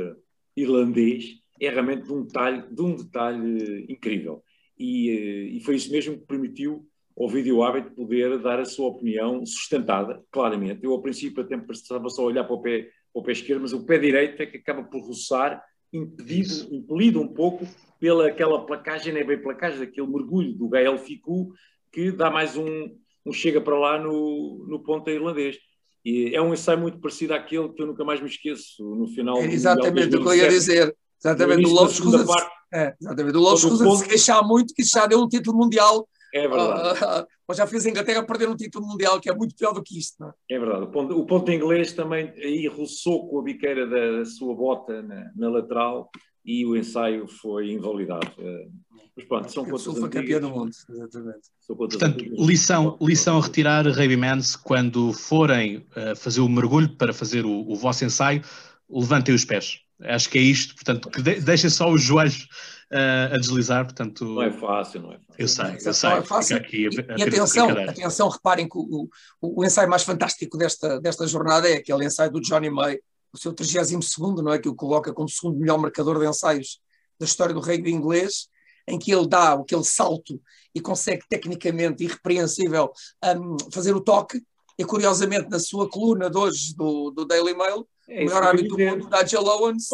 irlandês, 0.56 1.40
é 1.60 1.70
realmente 1.70 2.04
de 2.04 2.14
um 2.14 2.24
detalhe, 2.24 2.64
de 2.70 2.82
um 2.82 2.96
detalhe 2.96 3.86
incrível. 3.90 4.44
E, 4.78 5.10
eh, 5.10 5.56
e 5.56 5.60
foi 5.62 5.76
isso 5.76 5.92
mesmo 5.92 6.18
que 6.18 6.26
permitiu 6.26 6.86
ao 7.18 7.30
vídeo 7.30 7.64
hábito 7.64 7.92
poder 7.92 8.38
dar 8.40 8.60
a 8.60 8.66
sua 8.66 8.88
opinião 8.88 9.46
sustentada, 9.46 10.22
claramente. 10.30 10.84
Eu, 10.84 10.92
ao 10.92 11.02
princípio, 11.02 11.44
até 11.44 11.56
estava 11.72 12.10
só 12.10 12.24
a 12.24 12.26
olhar 12.26 12.44
para 12.44 12.56
o, 12.56 12.62
pé, 12.62 12.90
para 13.14 13.22
o 13.22 13.24
pé 13.24 13.32
esquerdo, 13.32 13.62
mas 13.62 13.72
o 13.72 13.86
pé 13.86 13.98
direito 13.98 14.42
é 14.42 14.46
que 14.46 14.58
acaba 14.58 14.84
por 14.84 15.02
roçar, 15.02 15.64
impedido, 15.94 16.76
impelido 16.76 17.22
um 17.22 17.28
pouco 17.28 17.66
pela 18.00 18.28
aquela 18.28 18.66
placagem, 18.66 19.14
nem 19.14 19.26
bem 19.26 19.42
placagem, 19.42 19.82
aquele 19.82 20.08
mergulho 20.08 20.54
do 20.54 20.68
Gael 20.68 20.98
Ficou, 20.98 21.54
que 21.90 22.12
dá 22.12 22.30
mais 22.30 22.58
um, 22.58 22.94
um 23.26 23.32
chega 23.32 23.62
para 23.62 23.80
lá 23.80 23.98
no, 23.98 24.66
no 24.68 24.84
ponta 24.84 25.10
irlandês. 25.10 25.58
E 26.06 26.36
é 26.36 26.42
um 26.42 26.54
ensaio 26.54 26.78
muito 26.78 27.00
parecido 27.00 27.34
àquele 27.34 27.70
que 27.70 27.82
eu 27.82 27.88
nunca 27.88 28.06
mais 28.06 28.22
me 28.22 28.30
esqueço, 28.30 28.84
no 28.96 29.08
final 29.08 29.38
é 29.38 29.46
exatamente 29.46 30.16
o 30.16 30.22
que 30.22 30.28
eu 30.28 30.36
ia 30.36 30.48
dizer. 30.48 30.96
Exatamente, 31.20 31.66
o 31.66 31.74
Lobo 31.74 31.90
escusa 31.90 32.26
é, 32.72 32.94
exatamente. 33.02 33.38
O 33.38 33.42
Lobo 33.42 33.56
escusa 33.56 33.90
se 33.96 34.08
queixar 34.08 34.46
muito 34.46 34.74
que 34.74 34.84
já 34.84 35.08
deu 35.08 35.20
um 35.20 35.28
título 35.28 35.58
mundial. 35.58 36.08
É 36.34 36.48
verdade. 36.48 37.00
Uh, 37.00 37.28
mas 37.48 37.58
já 37.58 37.66
fez 37.66 37.86
a 37.86 37.90
Inglaterra 37.90 38.24
perder 38.24 38.50
um 38.50 38.56
título 38.56 38.86
mundial, 38.86 39.20
que 39.20 39.30
é 39.30 39.34
muito 39.34 39.56
pior 39.56 39.74
do 39.74 39.82
que 39.82 39.98
isto. 39.98 40.18
Não 40.20 40.30
é? 40.30 40.34
é 40.52 40.60
verdade. 40.60 40.84
O 40.84 40.88
ponto, 40.88 41.18
o 41.18 41.26
ponto 41.26 41.52
inglês 41.52 41.94
também 41.94 42.34
aí 42.38 42.68
roçou 42.68 43.28
com 43.30 43.40
a 43.40 43.44
biqueira 43.44 43.88
da, 43.88 44.20
da 44.20 44.26
sua 44.26 44.54
bota 44.54 45.02
na, 45.02 45.32
na, 45.36 45.50
lateral 45.50 46.10
e 46.46 46.66
o 46.66 46.76
ensaio 46.76 47.28
foi 47.28 47.72
invalidado. 47.72 48.32
Uh, 48.38 48.72
mas 49.16 49.26
pronto, 49.26 49.52
são 49.52 49.66
contas 49.66 49.84
foi 49.84 50.10
campeão 50.10 50.42
do 50.42 50.50
mundo, 50.50 50.72
exatamente. 50.90 51.50
Portanto, 51.68 52.26
lição, 52.38 52.98
lição 53.02 53.38
a 53.38 53.42
retirar, 53.42 53.86
Mans, 54.18 54.58
quando 54.58 55.14
forem 55.14 55.78
uh, 55.78 56.16
fazer 56.16 56.42
o 56.42 56.50
mergulho 56.50 56.90
para 56.90 57.14
fazer 57.14 57.46
o, 57.46 57.70
o, 57.70 57.76
vosso 57.76 58.04
ensaio, 58.04 58.42
levantem 58.90 59.34
os 59.34 59.46
pés. 59.46 59.80
Acho 60.02 60.30
que 60.30 60.38
é 60.38 60.42
isto, 60.42 60.76
portanto, 60.76 61.10
que 61.10 61.22
de, 61.22 61.40
deixem 61.40 61.70
só 61.70 61.90
os 61.90 62.02
joelhos 62.02 62.50
uh, 62.92 63.34
a 63.34 63.38
deslizar, 63.38 63.86
portanto... 63.86 64.26
Não 64.26 64.44
é 64.44 64.52
fácil, 64.52 65.02
não 65.02 65.14
é 65.14 65.20
fácil. 65.20 65.36
Eu 65.38 65.48
sei, 65.48 65.78
eu 65.86 65.94
sei. 65.94 66.10
Não 66.10 66.18
é 66.18 66.22
fácil. 66.22 66.58
Aqui 66.58 66.88
a, 66.88 67.14
a 67.14 67.18
e 67.18 67.24
atenção, 67.24 67.70
atenção, 67.70 68.30
reparem 68.30 68.68
que 68.68 68.78
o, 68.78 69.08
o, 69.42 69.62
o, 69.62 69.66
ensaio 69.66 69.90
mais 69.90 70.04
fantástico 70.04 70.58
desta, 70.58 71.00
desta 71.00 71.26
jornada 71.26 71.70
é 71.70 71.78
aquele 71.78 72.04
ensaio 72.06 72.30
do 72.30 72.42
Johnny 72.42 72.70
May, 72.70 73.00
o 73.36 73.38
seu 73.38 73.54
32º, 73.54 74.42
não 74.42 74.54
é, 74.54 74.60
que 74.60 74.70
o 74.70 74.76
coloca 74.76 75.14
como 75.14 75.30
segundo 75.30 75.60
melhor 75.60 75.78
marcador 75.78 76.20
de 76.20 76.28
ensaios 76.28 76.80
da 77.20 77.26
história 77.26 77.54
do 77.54 77.60
rugby 77.60 77.92
inglês, 77.92 78.48
em 78.88 78.98
que 78.98 79.12
ele 79.12 79.28
dá 79.28 79.54
aquele 79.54 79.84
salto 79.84 80.42
e 80.74 80.80
consegue 80.80 81.24
tecnicamente 81.30 82.04
irrepreensível 82.04 82.92
um, 83.24 83.58
fazer 83.72 83.96
o 83.96 84.02
toque, 84.02 84.42
e 84.78 84.84
curiosamente 84.84 85.50
na 85.50 85.60
sua 85.60 85.90
coluna 85.90 86.30
de 86.30 86.38
hoje 86.38 86.76
do, 86.76 87.12
do 87.12 87.26
Daily 87.26 87.54
Mail, 87.54 87.88
é 88.08 88.22
o 88.22 88.26
melhor 88.26 88.44
árbitro 88.44 88.78
do 88.78 88.84
mundo, 88.84 89.10
Nigel 89.10 89.46
Owens, 89.46 89.88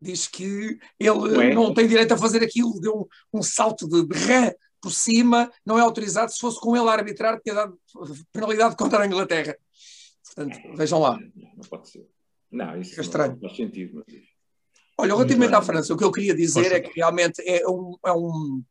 diz 0.00 0.26
que 0.26 0.78
ele 0.98 1.54
não 1.54 1.74
tem 1.74 1.86
direito 1.86 2.12
a 2.12 2.18
fazer 2.18 2.42
aquilo, 2.42 2.80
deu 2.80 3.08
um, 3.32 3.38
um 3.38 3.42
salto 3.42 3.88
de, 3.88 4.06
de 4.06 4.18
ré 4.18 4.56
por 4.80 4.92
cima, 4.92 5.50
não 5.64 5.78
é 5.78 5.82
autorizado, 5.82 6.32
se 6.32 6.38
fosse 6.38 6.60
com 6.60 6.76
ele 6.76 6.88
a 6.88 6.92
arbitrar, 6.92 7.40
tinha 7.40 7.54
dado 7.54 7.78
penalidade 8.32 8.76
contra 8.76 9.02
a 9.02 9.06
Inglaterra. 9.06 9.56
Portanto, 10.24 10.58
vejam 10.76 11.00
lá. 11.00 11.18
Não 11.34 11.64
pode 11.68 11.88
ser. 11.88 12.06
Não, 12.50 12.80
isso 12.80 12.98
é 12.98 13.02
estranho. 13.02 13.32
não 13.32 13.40
faz 13.40 13.56
sentido. 13.56 14.04
Mas... 14.06 14.16
Olha, 14.96 15.14
relativamente 15.14 15.54
à 15.54 15.62
França, 15.62 15.94
o 15.94 15.96
que 15.96 16.04
eu 16.04 16.12
queria 16.12 16.34
dizer 16.34 16.72
é 16.72 16.80
que 16.80 16.92
realmente 16.94 17.40
é 17.46 17.66
um, 17.68 17.96
é 18.04 18.12
um, 18.12 18.62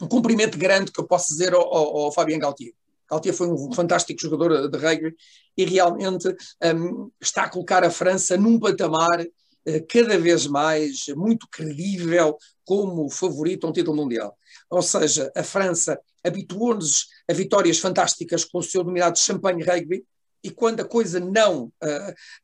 um 0.00 0.08
cumprimento 0.08 0.56
grande 0.56 0.90
que 0.90 1.00
eu 1.00 1.06
posso 1.06 1.28
dizer 1.28 1.52
ao, 1.52 1.62
ao, 1.62 1.96
ao 1.98 2.12
Fabien 2.12 2.38
Galtier. 2.38 2.72
Galtier 3.10 3.34
foi 3.34 3.48
um 3.48 3.72
fantástico 3.72 4.20
jogador 4.20 4.68
de 4.68 4.78
rugby 4.78 5.14
e 5.56 5.64
realmente 5.64 6.28
um, 6.74 7.10
está 7.20 7.44
a 7.44 7.48
colocar 7.48 7.82
a 7.84 7.90
França 7.90 8.36
num 8.36 8.58
patamar 8.58 9.20
uh, 9.22 9.86
cada 9.88 10.18
vez 10.18 10.46
mais 10.46 11.06
muito 11.16 11.48
credível 11.50 12.36
como 12.64 13.10
favorito 13.10 13.66
a 13.66 13.70
um 13.70 13.72
título 13.72 13.96
mundial. 13.96 14.36
Ou 14.70 14.82
seja, 14.82 15.32
a 15.34 15.42
França 15.42 15.98
habituou-nos 16.22 17.06
a 17.28 17.32
vitórias 17.32 17.78
fantásticas 17.78 18.44
com 18.44 18.58
o 18.58 18.62
seu 18.62 18.84
dominado 18.84 19.18
champanhe 19.18 19.64
rugby, 19.64 20.04
e 20.42 20.50
quando 20.50 20.80
a 20.80 20.84
coisa 20.84 21.18
não, 21.18 21.72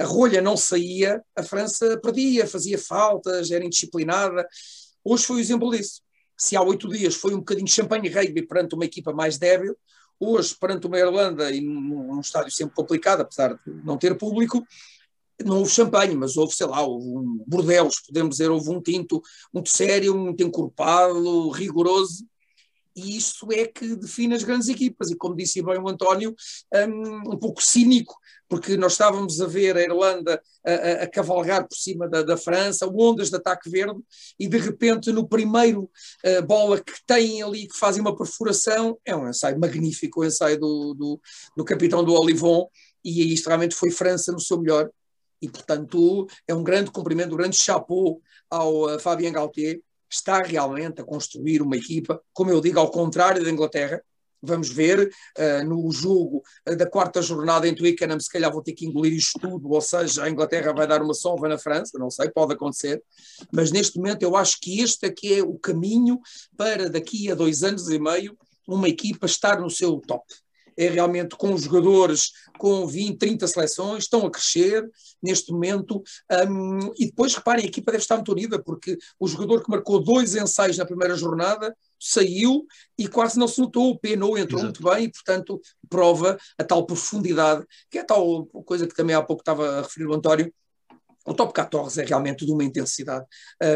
a, 0.01 0.05
rolha 0.05 0.41
não 0.41 0.57
saía, 0.57 1.23
a 1.37 1.43
França 1.43 1.99
perdia, 2.01 2.47
fazia 2.47 2.79
faltas, 2.79 3.51
era 3.51 3.65
indisciplinada. 3.65 4.47
Hoje 5.05 5.25
foi 5.25 5.37
o 5.37 5.41
exemplo 5.41 5.71
disso. 5.71 6.03
Se 6.37 6.57
há 6.57 6.63
oito 6.63 6.89
dias 6.89 7.15
foi 7.15 7.35
um 7.35 7.39
bocadinho 7.39 7.69
champanhe 7.69 8.09
rugby 8.09 8.47
perante 8.47 8.75
uma 8.75 8.85
equipa 8.85 9.13
mais 9.13 9.39
débil, 9.39 9.77
hoje 10.19 10.57
perante 10.59 10.87
uma 10.87 10.99
Irlanda 10.99 11.51
e 11.51 11.61
num, 11.61 12.15
num 12.15 12.21
estádio 12.21 12.53
sempre 12.53 12.75
complicado, 12.75 13.21
apesar 13.21 13.55
de 13.55 13.61
não 13.85 13.97
ter 13.97 14.17
público, 14.17 14.67
não 15.45 15.59
houve 15.59 15.71
champanhe, 15.71 16.15
mas 16.15 16.37
houve, 16.37 16.55
sei 16.55 16.67
lá, 16.67 16.83
houve 16.83 17.07
um 17.07 17.45
bordelos, 17.47 18.01
podemos 18.01 18.37
dizer, 18.37 18.51
houve 18.51 18.71
um 18.71 18.81
tinto 18.81 19.23
muito 19.53 19.71
sério, 19.71 20.17
muito 20.17 20.43
encorpado, 20.43 21.51
rigoroso, 21.51 22.25
e 22.95 23.17
isso 23.17 23.51
é 23.53 23.67
que 23.67 23.97
define 23.97 24.35
as 24.35 24.45
grandes 24.45 24.69
equipas. 24.69 25.11
E 25.11 25.17
como 25.17 25.37
disse 25.37 25.63
bem 25.63 25.79
o 25.79 25.89
António, 25.89 26.35
um, 26.73 27.33
um 27.33 27.39
pouco 27.39 27.63
cínico, 27.63 28.15
porque 28.49 28.77
nós 28.77 28.93
estávamos 28.93 29.41
a 29.41 29.47
ver 29.47 29.77
a 29.77 29.83
Irlanda 29.83 30.41
a, 30.65 30.71
a, 30.71 30.93
a 31.03 31.07
cavalgar 31.11 31.67
por 31.67 31.77
cima 31.77 32.09
da, 32.09 32.23
da, 32.23 32.37
França, 32.37 32.87
ondas 32.87 33.31
de 33.31 33.37
ataque 33.37 33.69
verde, 33.69 34.01
e 34.39 34.47
de 34.47 34.59
repente 34.59 35.11
no 35.11 35.27
primeiro 35.27 35.91
uh, 36.25 36.43
bola 36.47 36.81
que 36.81 36.93
têm 37.07 37.43
ali, 37.43 37.67
que 37.67 37.77
fazem 37.77 38.01
uma 38.01 38.17
perfuração, 38.17 38.99
é 39.05 39.15
um 39.17 39.29
ensaio 39.29 39.59
magnífico, 39.59 40.21
o 40.21 40.25
ensaio 40.25 40.59
do, 40.59 40.95
do, 40.95 41.21
do 41.57 41.65
capitão 41.65 42.05
do 42.05 42.15
Olivon, 42.15 42.69
e 43.05 43.33
isto 43.33 43.49
realmente 43.49 43.75
foi 43.75 43.91
França 43.91 44.31
no 44.31 44.41
seu 44.41 44.61
melhor, 44.61 44.89
e 45.43 45.49
portanto 45.49 46.27
é 46.47 46.55
um 46.55 46.63
grande 46.63 46.91
cumprimento, 46.91 47.35
um 47.35 47.39
grande 47.39 47.57
chapeau 47.57 48.21
ao 48.49 48.95
uh, 48.95 49.01
Fabien 49.01 49.33
Galtier, 49.33 49.81
está 50.15 50.43
realmente 50.43 51.01
a 51.01 51.05
construir 51.05 51.61
uma 51.61 51.77
equipa, 51.77 52.21
como 52.33 52.51
eu 52.51 52.61
digo, 52.61 52.79
ao 52.79 52.91
contrário 52.91 53.43
da 53.43 53.51
Inglaterra. 53.51 54.03
Vamos 54.47 54.69
ver 54.69 55.11
uh, 55.39 55.65
no 55.67 55.91
jogo 55.91 56.43
uh, 56.69 56.77
da 56.77 56.87
quarta 56.87 57.23
jornada 57.23 57.67
em 57.67 57.75
Twickenham, 57.75 58.21
se 58.21 58.29
calhar 58.29 58.53
vou 58.53 58.63
ter 58.63 58.75
que 58.75 58.85
engolir 58.85 59.15
isto 59.15 59.39
tudo, 59.39 59.71
ou 59.71 59.81
seja, 59.81 60.25
a 60.25 60.31
Inglaterra 60.31 60.73
vai 60.75 60.87
dar 60.87 61.01
uma 61.01 61.15
sova 61.15 61.49
na 61.49 61.57
França, 61.57 61.99
não 61.99 62.11
sei, 62.11 62.29
pode 62.31 62.53
acontecer, 62.53 63.03
mas 63.51 63.73
neste 63.73 63.97
momento 63.97 64.23
eu 64.23 64.37
acho 64.37 64.59
que 64.61 64.81
este 64.81 65.07
aqui 65.07 65.39
é 65.39 65.43
o 65.43 65.59
caminho 65.59 66.21
para 66.59 66.91
daqui 66.91 67.31
a 67.31 67.35
dois 67.35 67.63
anos 67.63 67.89
e 67.89 67.99
meio 67.99 68.37
uma 68.69 68.89
equipa 68.89 69.25
estar 69.25 69.59
no 69.61 69.71
seu 69.71 69.99
top 69.99 70.25
é 70.77 70.89
realmente 70.89 71.37
com 71.37 71.57
jogadores 71.57 72.33
com 72.59 72.87
20, 72.87 73.19
30 73.19 73.47
seleções, 73.47 74.05
estão 74.05 74.27
a 74.27 74.31
crescer 74.31 74.89
neste 75.23 75.53
momento. 75.53 76.03
Um, 76.49 76.93
e 76.99 77.07
depois, 77.07 77.35
reparem, 77.35 77.65
a 77.65 77.69
equipa 77.69 77.93
deve 77.93 78.03
estar 78.03 78.17
muito 78.17 78.33
unida, 78.33 78.63
porque 78.63 78.97
o 79.19 79.27
jogador 79.27 79.63
que 79.63 79.71
marcou 79.71 80.03
dois 80.03 80.35
ensaios 80.35 80.79
na 80.79 80.87
primeira 80.87 81.17
jornada 81.17 81.75
saiu 81.99 82.67
e 82.99 83.09
quase 83.09 83.39
não 83.39 83.49
se 83.49 83.61
notou. 83.61 83.91
O 83.91 83.99
Penou 83.99 84.37
entrou 84.39 84.61
Exato. 84.61 84.83
muito 84.83 84.97
bem 84.97 85.07
e, 85.07 85.11
portanto, 85.11 85.61
prova 85.89 86.39
a 86.59 86.65
tal 86.65 86.87
profundidade, 86.87 87.65
que 87.91 87.99
é 87.99 88.03
a 88.03 88.05
tal 88.05 88.47
coisa 88.47 88.87
que 88.87 88.95
também 88.95 89.17
há 89.17 89.23
pouco 89.23 89.43
estava 89.43 89.79
a 89.79 89.83
referir 89.83 90.07
o 90.07 90.15
Antório, 90.15 90.53
o 91.27 91.35
top 91.35 91.53
14 91.53 92.01
é 92.01 92.05
realmente 92.05 92.45
de 92.45 92.53
uma 92.53 92.65
intensidade. 92.65 93.25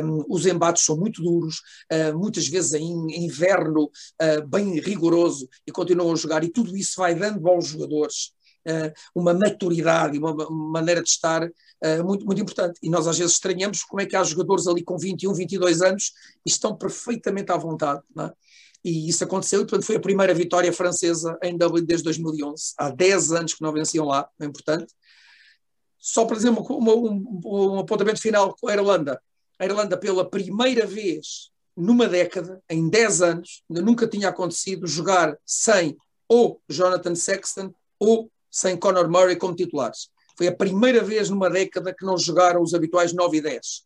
Um, 0.05 0.25
os 0.29 0.47
embates 0.47 0.85
são 0.85 0.97
muito 0.97 1.23
duros, 1.23 1.61
uh, 1.93 2.17
muitas 2.19 2.47
vezes 2.47 2.75
em 2.75 3.25
inverno 3.25 3.85
uh, 3.85 4.47
bem 4.47 4.79
rigoroso 4.81 5.49
e 5.67 5.73
continuam 5.73 6.13
a 6.13 6.17
jogar, 6.17 6.45
e 6.45 6.51
tudo 6.51 6.77
isso 6.77 6.97
vai 6.97 7.15
dando 7.15 7.49
aos 7.49 7.69
jogadores 7.69 8.33
uh, 8.67 8.93
uma 9.15 9.33
maturidade 9.33 10.17
e 10.17 10.19
uma, 10.19 10.35
maneira 10.51 11.03
de 11.03 11.09
estar 11.09 11.49
muito, 12.05 12.27
muito 12.27 12.43
importante. 12.43 12.77
E 12.83 12.91
nós 12.91 13.07
às 13.07 13.17
vezes 13.17 13.35
estranhamos 13.35 13.85
como 13.85 14.01
é 14.03 14.07
que 14.07 14.17
há 14.17 14.25
jogadores 14.25 14.67
ali 14.67 14.83
com 14.83 14.99
21, 14.99 15.33
22 15.33 15.81
anos 15.81 16.13
e 16.45 16.51
estão 16.51 16.77
perfeitamente 16.77 17.53
à 17.53 17.57
vontade. 17.57 18.03
É? 18.19 18.33
E 18.85 19.09
isso 19.09 19.23
aconteceu, 19.23 19.61
portanto, 19.61 19.87
foi 19.87 19.95
a 19.95 20.01
primeira 20.01 20.35
vitória 20.35 20.73
francesa 20.73 21.39
em 21.41 21.57
Dublin 21.57 21.85
desde 21.85 22.03
2011. 22.03 22.75
Há 22.77 22.91
10 22.91 23.33
anos 23.33 23.55
que 23.55 23.63
não 23.63 23.73
venciam 23.73 24.05
lá, 24.05 24.29
é 24.41 24.45
importante. 24.45 24.93
Só 25.99 26.25
para 26.25 26.37
dizer 26.37 26.51
um, 26.51 27.41
um 27.45 27.79
apontamento 27.79 28.21
final 28.21 28.57
com 28.61 28.69
a 28.69 28.75
Irlanda. 28.75 29.21
A 29.59 29.65
Irlanda, 29.65 29.97
pela 29.97 30.29
primeira 30.29 30.87
vez 30.87 31.51
numa 31.77 32.09
década, 32.09 32.61
em 32.69 32.89
10 32.89 33.23
anos, 33.23 33.63
ainda 33.71 33.83
nunca 33.83 34.07
tinha 34.07 34.29
acontecido 34.29 34.87
jogar 34.87 35.37
sem 35.47 35.97
ou 36.29 36.61
Jonathan 36.69 37.15
Sexton 37.15 37.73
ou 37.99 38.31
sem 38.51 38.77
Conor 38.77 39.09
Murray 39.09 39.37
como 39.37 39.55
titulares. 39.55 40.09
Foi 40.37 40.47
a 40.47 40.55
primeira 40.55 41.03
vez 41.03 41.31
numa 41.31 41.49
década 41.49 41.95
que 41.95 42.05
não 42.05 42.19
jogaram 42.19 42.63
os 42.63 42.75
habituais 42.75 43.13
9 43.13 43.39
e 43.39 43.41
10. 43.41 43.85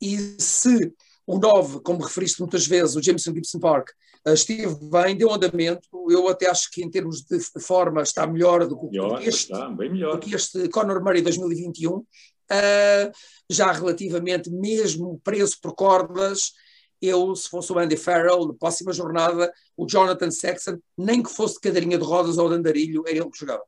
E 0.00 0.42
se 0.42 0.92
o 1.26 1.38
9, 1.38 1.80
como 1.80 2.02
referiste 2.02 2.40
muitas 2.40 2.66
vezes, 2.66 2.96
o 2.96 3.02
Jameson 3.02 3.34
Gibson 3.34 3.58
Park, 3.58 3.90
esteve 4.32 4.74
bem, 4.90 5.16
deu 5.16 5.32
andamento. 5.32 5.88
Eu 6.10 6.28
até 6.28 6.48
acho 6.48 6.70
que 6.70 6.82
em 6.82 6.90
termos 6.90 7.22
de 7.22 7.60
forma 7.60 8.02
está 8.02 8.26
melhor 8.26 8.66
do 8.66 8.78
que, 8.78 8.86
melhor, 8.86 9.22
este, 9.22 9.52
está, 9.52 9.68
bem 9.70 9.90
melhor. 9.90 10.12
Do 10.12 10.18
que 10.18 10.34
este 10.34 10.68
Conor 10.68 11.02
Murray 11.02 11.22
2021. 11.22 11.96
Uh, 11.96 12.04
eh, 12.50 13.12
já 13.50 13.70
relativamente, 13.72 14.50
mesmo 14.50 15.20
preso 15.22 15.58
por 15.60 15.74
cordas, 15.74 16.52
eu, 17.00 17.34
se 17.36 17.48
fosse 17.48 17.72
o 17.72 17.78
Andy 17.78 17.96
Farrell, 17.96 18.46
na 18.46 18.54
próxima 18.54 18.92
jornada, 18.92 19.52
o 19.76 19.86
Jonathan 19.86 20.30
Sexton, 20.30 20.78
nem 20.96 21.22
que 21.22 21.30
fosse 21.30 21.54
de 21.54 21.60
cadeirinha 21.60 21.98
de 21.98 22.04
rodas 22.04 22.38
ou 22.38 22.48
de 22.48 22.56
andarilho, 22.56 23.04
era 23.06 23.18
ele 23.18 23.30
que 23.30 23.38
jogava. 23.38 23.62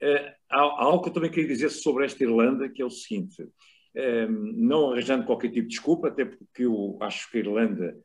É, 0.00 0.34
há, 0.50 0.60
há 0.60 0.84
algo 0.84 1.02
que 1.02 1.10
eu 1.10 1.12
também 1.12 1.30
queria 1.30 1.48
dizer 1.48 1.70
sobre 1.70 2.04
esta 2.04 2.22
Irlanda, 2.22 2.68
que 2.68 2.82
é 2.82 2.84
o 2.84 2.90
seguinte: 2.90 3.46
não 4.64 4.90
arranjando 4.90 5.24
qualquer 5.24 5.48
tipo 5.48 5.62
de 5.62 5.68
desculpa, 5.68 6.08
até 6.08 6.24
porque 6.24 6.64
eu 6.64 6.98
acho 7.00 7.30
que 7.30 7.38
a 7.38 7.40
Irlanda 7.40 7.96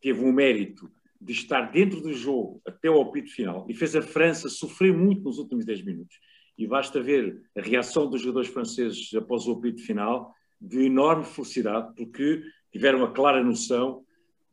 teve 0.00 0.24
um 0.24 0.32
mérito 0.32 0.90
de 1.20 1.32
estar 1.32 1.70
dentro 1.70 2.00
do 2.00 2.12
jogo 2.12 2.60
até 2.66 2.88
ao 2.88 3.00
apito 3.00 3.30
final 3.30 3.66
e 3.68 3.74
fez 3.74 3.94
a 3.94 4.02
França 4.02 4.48
sofrer 4.48 4.92
muito 4.92 5.22
nos 5.22 5.38
últimos 5.38 5.64
10 5.64 5.84
minutos. 5.84 6.18
E 6.58 6.66
basta 6.66 7.00
ver 7.00 7.40
a 7.56 7.60
reação 7.60 8.10
dos 8.10 8.20
jogadores 8.20 8.48
franceses 8.48 9.12
após 9.14 9.46
o 9.46 9.52
apito 9.52 9.82
final, 9.82 10.34
de 10.60 10.84
enorme 10.86 11.24
felicidade, 11.24 11.92
porque 11.96 12.42
tiveram 12.70 13.04
a 13.04 13.10
clara 13.10 13.42
noção 13.42 14.04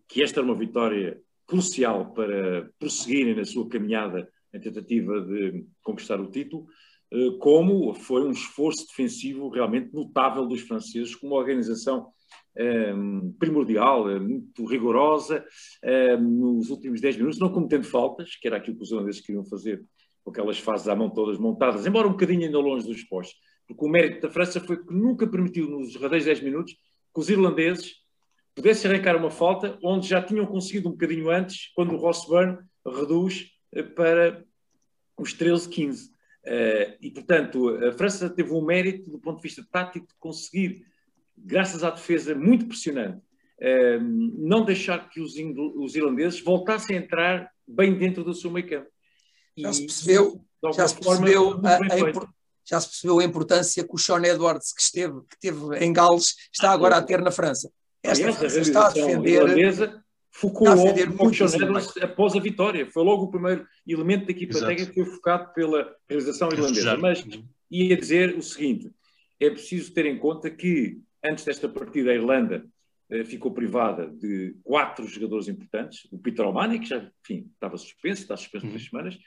que 0.07 0.23
esta 0.23 0.39
era 0.39 0.47
uma 0.47 0.57
vitória 0.57 1.21
crucial 1.45 2.13
para 2.13 2.69
prosseguirem 2.79 3.35
na 3.35 3.45
sua 3.45 3.67
caminhada 3.67 4.31
em 4.53 4.59
tentativa 4.59 5.21
de 5.21 5.65
conquistar 5.83 6.19
o 6.19 6.29
título 6.29 6.67
eh, 7.11 7.31
como 7.39 7.93
foi 7.93 8.23
um 8.23 8.31
esforço 8.31 8.85
defensivo 8.87 9.49
realmente 9.49 9.93
notável 9.93 10.45
dos 10.45 10.61
franceses, 10.61 11.15
com 11.15 11.27
uma 11.27 11.37
organização 11.37 12.11
primordial, 13.37 14.09
eh, 14.09 14.19
muito 14.19 14.65
rigorosa, 14.65 15.45
ehm, 15.83 16.21
nos 16.21 16.69
últimos 16.69 16.99
10 16.99 17.17
minutos, 17.17 17.39
não 17.39 17.51
cometendo 17.51 17.83
faltas, 17.83 18.35
que 18.35 18.47
era 18.47 18.57
aquilo 18.57 18.77
que 18.77 18.83
os 18.83 18.91
holandeses 18.91 19.21
queriam 19.21 19.45
fazer, 19.45 19.83
com 20.23 20.31
aquelas 20.31 20.59
fases 20.59 20.87
à 20.87 20.95
mão 20.95 21.09
todas 21.09 21.37
montadas, 21.37 21.85
embora 21.85 22.07
um 22.07 22.11
bocadinho 22.11 22.45
ainda 22.45 22.59
longe 22.59 22.85
dos 22.85 23.03
postos. 23.03 23.37
Porque 23.67 23.85
o 23.85 23.89
mérito 23.89 24.21
da 24.21 24.33
França 24.33 24.59
foi 24.59 24.83
que 24.83 24.93
nunca 24.93 25.27
permitiu, 25.27 25.69
nos 25.69 25.93
derradeiros 25.93 26.25
10 26.25 26.41
minutos, 26.41 26.73
que 26.73 27.19
os 27.19 27.29
irlandeses 27.29 27.95
pudessem 28.55 28.91
arrancar 28.91 29.15
uma 29.15 29.31
falta, 29.31 29.77
onde 29.83 30.07
já 30.07 30.21
tinham 30.21 30.45
conseguido 30.45 30.89
um 30.89 30.91
bocadinho 30.91 31.29
antes, 31.29 31.71
quando 31.73 31.93
o 31.93 31.97
Ross 31.97 32.27
Byrne 32.27 32.57
reduz 32.85 33.51
eh, 33.73 33.83
para 33.83 34.43
os 35.17 35.33
13-15. 35.33 36.09
Uh, 36.45 36.95
e, 37.01 37.11
portanto, 37.11 37.69
a 37.85 37.91
França 37.91 38.29
teve 38.29 38.51
um 38.53 38.63
mérito 38.63 39.11
do 39.11 39.19
ponto 39.19 39.37
de 39.37 39.43
vista 39.43 39.63
tático 39.69 40.07
de 40.07 40.15
conseguir, 40.17 40.85
graças 41.45 41.83
à 41.83 41.89
defesa 41.89 42.35
muito 42.35 42.67
pressionante, 42.67 43.17
uh, 43.17 44.01
não 44.37 44.63
deixar 44.63 45.09
que 45.09 45.21
os, 45.21 45.33
os, 45.75 45.95
irlandeses 45.95 46.41
voltassem 46.41 46.97
a 46.97 46.99
entrar 46.99 47.51
bem 47.67 47.97
dentro 47.97 48.23
do 48.23 48.33
seu 48.33 48.51
meio 48.51 48.67
campo. 48.67 48.87
Já 49.57 49.73
se 49.73 49.81
percebeu, 49.81 50.45
já 50.73 50.87
se 50.87 50.95
percebeu 50.95 51.61
a, 51.63 51.75
a 51.75 52.39
já 52.69 52.79
se 52.79 52.89
percebeu 52.89 53.19
a 53.19 53.23
importância 53.23 53.83
que 53.83 53.95
o 53.95 53.97
Sean 53.97 54.23
Edwards, 54.23 54.71
que 54.71 54.81
esteve, 54.81 55.21
que 55.21 55.35
esteve 55.35 55.83
em 55.83 55.91
Gales, 55.91 56.35
está 56.53 56.69
agora 56.69 56.97
a 56.97 57.01
ter 57.01 57.19
na 57.19 57.31
França. 57.31 57.71
Esta 58.03 58.25
Aliás, 58.25 58.35
a 58.35 58.39
França 58.39 58.59
está 58.59 58.87
a 58.87 58.91
defender. 58.91 59.41
irlandesa 59.41 60.03
focou 60.31 60.67
está 60.67 60.71
a 60.71 60.75
logo 60.75 60.93
defender 60.93 61.09
no 61.09 61.23
muito 61.23 61.49
Sean. 61.49 61.63
Edwards 61.63 61.97
após 61.97 62.35
a 62.35 62.39
vitória. 62.39 62.85
Foi 62.85 63.03
logo 63.03 63.23
o 63.23 63.31
primeiro 63.31 63.65
elemento 63.87 64.27
da 64.27 64.31
equipa 64.31 64.51
Exato. 64.51 64.67
técnica 64.67 64.93
que 64.93 65.03
foi 65.03 65.15
focado 65.15 65.51
pela 65.53 65.95
realização 66.07 66.49
irlandesa. 66.51 66.95
Mas 66.97 67.25
ia 67.71 67.97
dizer 67.97 68.37
o 68.37 68.41
seguinte: 68.43 68.91
é 69.39 69.49
preciso 69.49 69.91
ter 69.91 70.05
em 70.05 70.19
conta 70.19 70.51
que 70.51 71.01
antes 71.23 71.43
desta 71.45 71.67
partida 71.69 72.11
a 72.11 72.15
Irlanda 72.15 72.65
eh, 73.09 73.23
ficou 73.23 73.51
privada 73.51 74.07
de 74.07 74.55
quatro 74.63 75.07
jogadores 75.07 75.47
importantes. 75.47 76.07
O 76.11 76.17
Peter 76.19 76.45
O'Mahony, 76.45 76.79
que 76.79 76.87
já 76.89 77.09
enfim, 77.23 77.49
estava 77.53 77.77
suspenso, 77.77 78.21
está 78.21 78.37
suspenso 78.37 78.65
Uhum. 78.65 78.71
três 78.71 78.87
semanas. 78.89 79.17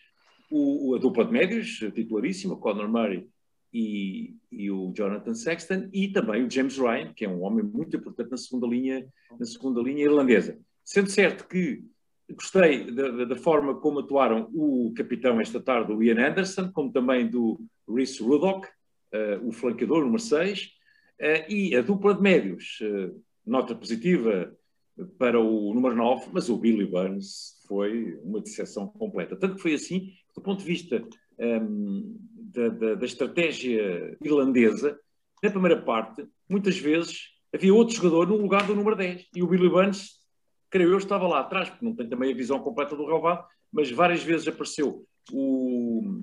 O, 0.51 0.95
a 0.95 0.99
dupla 0.99 1.24
de 1.24 1.32
médios, 1.32 1.80
eh, 1.82 1.90
titularíssima, 1.90 2.57
Conor 2.57 2.88
Murray 2.88 3.26
e, 3.72 4.36
e 4.51 4.70
o 4.70 4.93
Jonathan 4.95 5.34
Sexton, 5.34 5.88
e 5.93 6.09
também 6.09 6.45
o 6.45 6.51
James 6.51 6.76
Ryan, 6.76 7.12
que 7.14 7.24
é 7.24 7.28
um 7.28 7.43
homem 7.43 7.64
muito 7.64 7.97
importante 7.97 8.30
na 8.30 8.36
segunda 8.36 8.66
linha, 8.66 9.07
na 9.38 9.47
segunda 9.47 9.80
linha 9.80 10.05
irlandesa. 10.05 10.59
Sendo 10.84 11.09
certo 11.11 11.49
que 11.49 11.82
gostei 12.34 12.90
da, 12.90 13.24
da- 13.24 13.36
forma 13.36 13.74
como 13.80 14.01
atuaram 14.01 14.51
o 14.55 14.93
capitão 14.97 15.40
esta 15.40 15.61
tarde, 15.61 15.93
o 15.93 16.03
Ian 16.03 16.28
Anderson, 16.28 16.70
como 16.72 16.93
também 16.93 17.26
do 17.28 17.61
Rhys 17.88 18.18
Ruddock, 18.20 18.68
eh, 19.12 19.38
o 19.43 19.53
flanqueador, 19.53 20.03
número 20.03 20.18
6, 20.22 20.61
eh, 20.61 20.68
e 21.49 21.77
a 21.77 21.83
dupla 21.83 22.14
de 22.14 22.20
médios, 22.23 22.79
eh, 22.83 23.11
nota 23.47 23.75
positiva 23.75 24.53
para 25.18 25.39
o 25.41 25.73
número 25.73 25.95
9, 25.97 26.27
mas 26.33 26.49
o 26.49 26.57
Billy 26.57 26.85
Burns 26.87 27.62
foi 27.68 28.18
uma 28.23 28.41
decepção 28.41 28.87
completa. 28.89 29.37
Tanto 29.37 29.57
que 29.57 29.62
foi 29.62 29.75
assim, 29.75 30.12
do 30.35 30.43
ponto 30.43 30.59
de 30.61 30.64
vista 30.64 31.03
ehm, 31.39 32.16
da, 32.53 32.68
da- 32.68 32.95
da 32.97 33.07
estratégia 33.07 34.16
irlandesa, 34.23 34.99
na 35.43 35.51
primeira 35.51 35.81
parte, 35.81 36.27
muitas 36.49 36.77
vezes 36.79 37.31
havia 37.55 37.73
outro 37.75 37.95
jogador 37.97 38.27
no 38.29 38.37
lugar 38.37 38.66
do 38.66 38.75
número 38.75 38.97
10, 38.97 39.27
e 39.35 39.43
o 39.43 39.47
Billy 39.47 39.68
Burns, 39.68 40.20
creio 40.70 40.91
eu, 40.91 40.99
estava 40.99 41.27
lá 41.27 41.41
atrás, 41.41 41.68
porque 41.70 41.85
não 41.85 41.95
tem 41.95 42.09
também 42.09 42.33
a 42.33 42.37
visão 42.37 42.59
completa 42.61 42.95
do 42.97 43.07
relevado, 43.07 43.45
mas 43.73 43.91
várias 43.91 44.23
vezes 44.23 44.47
apareceu 44.49 45.05
o, 45.33 46.23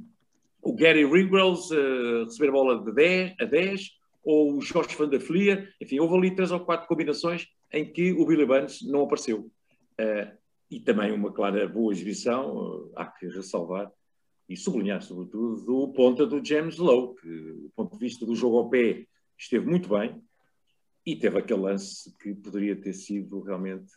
o 0.62 0.74
Gary 0.76 1.06
Ringwells 1.06 1.74
a 1.76 2.24
receber 2.26 2.50
a 2.50 2.52
bola 2.52 2.84
de 2.84 2.91
10 2.93 3.36
a 3.39 3.45
10, 3.45 3.82
ou 4.24 4.55
o 4.57 4.61
Jorge 4.61 4.95
Van 4.95 5.07
der 5.09 5.20
Fleer, 5.22 5.74
enfim, 5.82 5.99
houve 5.99 6.15
ali 6.15 6.36
três 6.36 6.51
ou 6.51 6.59
quatro 6.59 6.88
combinações 6.88 7.47
em 7.72 7.91
que 7.91 8.11
o 8.13 8.26
Billy 8.26 8.45
Burns 8.45 8.82
não 8.82 9.03
apareceu. 9.03 9.49
Eh, 9.97 10.34
e 10.72 10.80
também 10.80 11.11
uma 11.11 11.32
clara 11.32 11.67
boa 11.67 11.91
exibição, 11.91 12.89
eh, 12.89 12.93
há 12.95 13.05
que 13.05 13.28
ressalvar 13.28 13.91
e 14.47 14.55
sublinhar, 14.57 15.01
sobretudo, 15.01 15.63
do 15.65 15.93
ponta 15.93 16.26
do 16.26 16.43
James 16.43 16.78
Lowe, 16.78 17.15
que, 17.15 17.28
do 17.28 17.72
ponto 17.76 17.93
de 17.93 17.99
vista 17.99 18.26
do 18.26 18.36
jogo 18.36 18.57
ao 18.57 18.70
pé, 18.70 19.05
esteve 19.38 19.65
muito 19.65 19.89
bem 19.89 20.22
e 21.05 21.15
teve 21.15 21.38
aquele 21.39 21.61
lance 21.61 22.15
que 22.17 22.34
poderia 22.36 22.76
ter 22.76 22.93
sido 22.93 23.41
realmente 23.41 23.93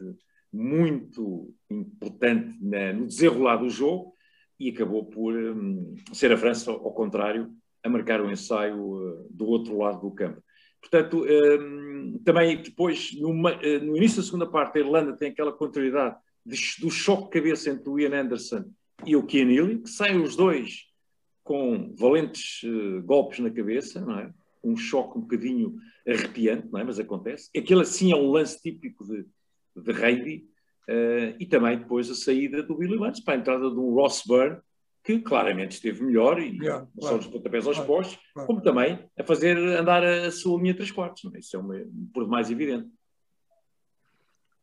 muito 0.53 1.55
importante 1.71 2.57
na- 2.63 2.93
no 2.93 3.07
desenrolar 3.07 3.57
do 3.57 3.71
jogo 3.71 4.15
e 4.61 4.69
acabou 4.69 5.07
por 5.07 5.35
hum, 5.35 5.95
ser 6.13 6.31
a 6.33 6.37
França, 6.37 6.71
ao 6.71 6.93
contrário, 6.93 7.51
a 7.83 7.89
marcar 7.89 8.21
o 8.21 8.31
ensaio 8.31 8.77
eh, 8.77 9.27
do 9.31 9.47
outro 9.47 9.77
lado 9.79 10.01
do 10.01 10.11
campo. 10.11 10.43
Portanto, 10.81 11.25
hum, 11.25 12.21
também 12.25 12.61
depois, 12.63 13.11
numa- 13.21 13.53
eh, 13.63 13.79
no 13.79 13.97
início 13.97 14.19
da 14.19 14.25
segunda 14.25 14.47
parte, 14.47 14.79
a 14.79 14.81
Irlanda 14.81 15.17
tem 15.17 15.31
aquela 15.31 15.53
contrariedade 15.53 16.17
de 16.45 16.57
do 16.81 16.91
choque 16.91 17.25
de 17.25 17.31
cabeça 17.31 17.71
entre 17.71 17.89
o 17.89 17.99
Ian 17.99 18.21
Anderson 18.21 18.65
e 19.07 19.15
o 19.15 19.25
Keane 19.25 19.57
Healy, 19.57 19.79
que 19.79 19.91
saem 19.91 20.21
os 20.21 20.35
dois 20.37 20.87
com 21.45 21.95
valentes 21.97 22.61
eh, 22.65 23.01
golpes 23.01 23.39
na 23.39 23.51
cabeça, 23.51 24.01
não 24.01 24.19
é? 24.19 24.33
Um 24.65 24.77
choque 24.77 25.19
um 25.19 25.23
bocadinho 25.23 25.77
arrepiante, 26.07 26.69
não 26.71 26.81
é? 26.81 26.85
Mas 26.85 26.99
acontece. 26.99 27.51
Aquele 27.57 27.83
assim 27.83 28.13
é 28.13 28.17
um 28.17 28.31
lance 28.31 28.61
típico 28.61 29.05
de, 29.05 29.25
de 29.77 30.47
eh, 30.89 31.37
e 31.39 31.47
também 31.47 31.79
depois 31.79 32.11
a 32.11 32.15
saída 32.15 32.63
do 32.63 32.77
Billy 32.77 32.97
Lance 32.97 33.23
para 33.25 33.35
a 33.35 33.37
entrada 33.39 33.71
do 33.71 33.91
Ross 33.95 34.23
Byrne, 34.27 34.59
que 35.05 35.19
claramente 35.21 35.73
esteve 35.73 36.03
melhor 36.03 36.39
e 36.39 36.57
Yeah, 36.59 36.87
não 36.95 37.03
só 37.03 37.09
claro. 37.09 37.17
nos 37.17 37.27
pontapés 37.27 37.67
aos 37.67 37.77
Claro, 37.77 37.93
postos, 37.93 38.19
claro. 38.33 38.47
como 38.47 38.61
também 38.63 38.99
a 39.19 39.25
fazer 39.25 39.57
andar 39.57 40.05
a 40.05 40.31
sua 40.31 40.61
linha 40.61 40.75
três 40.75 40.91
quartos. 40.91 41.25
Não 41.25 41.35
é? 41.35 41.39
Isso 41.41 41.57
é 41.57 41.59
uma, 41.59 41.75
por 42.15 42.25
demais 42.25 42.51
evidente. 42.51 42.89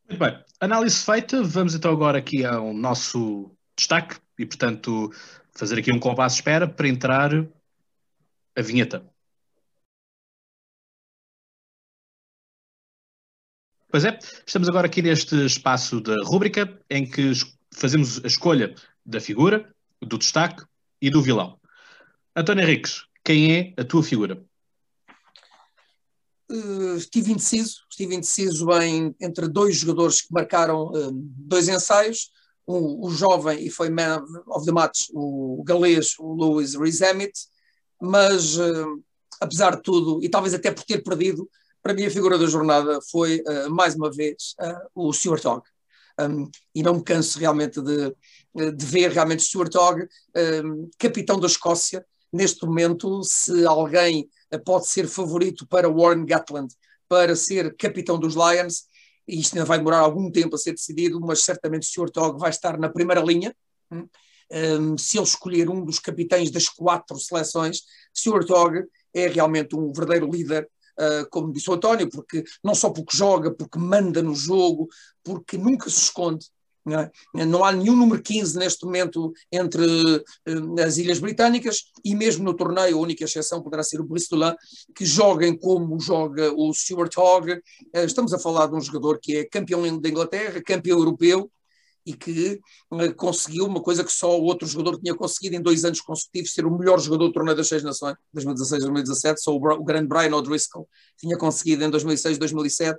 Muito 0.08 0.20
bem. 0.20 0.44
Análise 0.60 1.06
feita, 1.06 1.44
vamos 1.44 1.76
então 1.76 1.92
agora 1.92 2.18
aqui 2.18 2.46
ao 2.46 2.74
nosso 2.74 3.52
destaque 3.78 4.18
e, 4.40 4.46
portanto, 4.46 5.12
fazer 5.52 5.78
aqui 5.78 5.92
um 5.92 6.00
compasso 6.00 6.36
de 6.36 6.42
espera 6.42 6.68
para 6.68 6.88
entrar 6.88 7.32
a 8.56 8.62
vinheta. 8.62 9.06
Pois 13.92 14.06
é, 14.06 14.18
estamos 14.46 14.70
agora 14.70 14.88
aqui 14.88 15.02
neste 15.02 15.36
espaço 15.46 16.00
da 16.00 16.16
rúbrica 16.24 16.80
em 16.90 17.10
que 17.10 17.32
fazemos 17.74 18.24
a 18.24 18.28
escolha 18.28 18.76
da 19.06 19.20
figura, 19.20 19.74
do 20.02 20.18
destaque 20.18 20.64
e 21.02 21.10
do 21.10 21.22
vilão. 21.22 21.60
António 22.36 22.64
Henriques, 22.64 23.04
quem 23.24 23.54
é 23.54 23.74
a 23.78 23.84
tua 23.84 24.04
figura? 24.04 24.44
Eh, 26.52 26.96
estive 26.98 27.32
indeciso, 27.32 27.86
estive 27.90 28.16
indeciso 28.16 28.72
em, 28.82 29.16
entre 29.22 29.48
dois 29.48 29.78
jogadores 29.78 30.22
que 30.22 30.34
marcaram 30.34 30.92
eh, 30.96 31.10
dois 31.14 31.68
ensaios, 31.68 32.32
o, 32.66 33.08
o 33.08 33.12
jovem 33.12 33.66
e 33.66 33.70
foi 33.70 33.90
man 33.90 34.24
of 34.48 34.66
the 34.66 34.72
match, 34.72 35.08
o 35.14 35.64
galês, 35.64 36.16
o 36.18 36.36
Lewis 36.36 36.76
Rizemit, 36.76 37.34
mas 38.02 38.58
eh, 38.58 38.86
apesar 39.40 39.76
de 39.76 39.84
tudo, 39.84 40.24
e 40.24 40.30
talvez 40.30 40.54
até 40.54 40.72
por 40.72 40.84
ter 40.84 41.04
perdido, 41.04 41.48
para 41.84 41.94
mim 41.94 42.06
a 42.06 42.12
figura 42.12 42.38
da 42.38 42.46
jornada 42.46 43.00
foi 43.10 43.42
mais 43.70 43.96
uma 43.96 44.12
vez 44.12 44.54
o 44.94 45.14
Stuart 45.14 45.46
Hogg. 45.46 45.64
Um, 46.20 46.52
e 46.76 46.84
não 46.84 46.96
me 46.96 47.04
canso 47.04 47.40
realmente 47.40 47.82
de, 47.82 48.14
de 48.56 48.86
ver 48.86 49.12
realmente 49.12 49.44
Stuart 49.44 49.74
Hogg, 49.76 50.08
um, 50.66 50.90
capitão 50.98 51.40
da 51.40 51.48
Escócia, 51.48 52.06
neste 52.32 52.66
momento, 52.66 53.22
se 53.24 53.66
alguém 53.66 54.30
pode 54.66 54.88
ser 54.88 55.08
favorito 55.08 55.68
para 55.68 55.90
Warren 55.90 56.26
Gatland 56.26 56.74
para 57.08 57.36
ser 57.36 57.76
capitão 57.76 58.20
dos 58.20 58.36
Lions, 58.36 58.86
e 59.28 59.40
isto 59.40 59.56
ainda 59.56 59.66
vai 59.66 59.78
demorar 59.78 60.00
algum 60.00 60.32
tempo 60.32 60.56
a 60.56 60.60
ser 60.60 60.72
decidido, 60.72 61.20
mas 61.20 61.44
certamente 61.44 61.86
Stuart 61.86 62.16
Hogg 62.18 62.40
vai 62.40 62.50
estar 62.50 62.78
na 62.78 62.90
primeira 62.90 63.22
linha. 63.22 63.56
Um, 63.92 64.98
se 64.98 65.18
ele 65.18 65.26
escolher 65.26 65.70
um 65.70 65.84
dos 65.86 66.00
capitães 66.00 66.50
das 66.50 66.68
quatro 66.68 67.18
seleções, 67.20 67.82
Stuart 68.18 68.50
Hogg 68.50 68.84
é 69.14 69.28
realmente 69.28 69.76
um 69.76 69.92
verdadeiro 69.92 70.30
líder 70.30 70.70
Uh, 71.00 71.24
como 71.30 71.54
disse 71.54 71.70
o 71.70 71.74
António, 71.76 72.10
porque 72.10 72.44
não 72.62 72.76
só 72.76 72.90
porque 72.90 73.16
joga, 73.16 73.50
porque 73.56 73.80
manda 73.80 74.22
no 74.22 74.36
jogo, 74.36 74.90
porque 75.24 75.58
nunca 75.58 75.90
se 75.90 75.96
esconde. 75.96 76.46
Não, 76.90 77.00
é? 77.00 77.46
não 77.46 77.64
há 77.64 77.72
nenhum 77.72 77.96
número 77.96 78.22
15 78.22 78.58
neste 78.58 78.86
momento 78.86 79.32
entre 79.52 79.84
uh, 79.84 80.82
as 80.86 80.98
Ilhas 80.98 81.20
Britânicas 81.20 81.86
e 82.04 82.16
mesmo 82.16 82.44
no 82.44 82.54
torneio, 82.54 82.98
a 82.98 83.02
única 83.02 83.24
exceção 83.24 83.62
poderá 83.62 83.84
ser 83.84 84.02
o 84.02 84.06
Bristol, 84.06 84.40
que 84.96 85.06
joguem 85.06 85.58
como 85.58 86.00
joga 86.00 86.52
o 86.54 86.74
Stuart 86.74 87.18
Hogg. 87.18 87.54
Uh, 87.54 87.60
estamos 88.06 88.34
a 88.34 88.40
falar 88.40 88.68
de 88.68 88.76
um 88.76 88.82
jogador 88.82 89.20
que 89.22 89.38
é 89.38 89.46
campeão 89.46 90.00
da 90.00 90.10
Inglaterra, 90.10 90.62
campeão 90.62 90.98
europeu, 91.00 91.50
e 92.10 92.14
que 92.14 92.60
uh, 92.92 93.14
conseguiu 93.16 93.66
uma 93.66 93.82
coisa 93.82 94.04
que 94.04 94.12
só 94.12 94.40
outro 94.40 94.68
jogador 94.68 95.00
tinha 95.00 95.14
conseguido 95.14 95.56
em 95.56 95.62
dois 95.62 95.86
anos 95.86 96.02
consecutivos, 96.02 96.54
ser 96.54 96.66
o 96.66 96.76
melhor 96.76 97.00
jogador 97.00 97.28
do 97.28 97.34
torneio 97.34 97.56
das 97.56 97.68
Seis 97.68 97.84
Nações, 97.84 98.16
2016-2017, 98.36 99.38
só 99.38 99.52
o, 99.52 99.58
o, 99.58 99.84
grande 99.84 100.08
Brian 100.08 100.36
O'Driscoll 100.36 100.88
tinha 101.18 101.38
conseguido 101.38 101.84
em 101.84 101.92
2006-2007, 101.92 102.96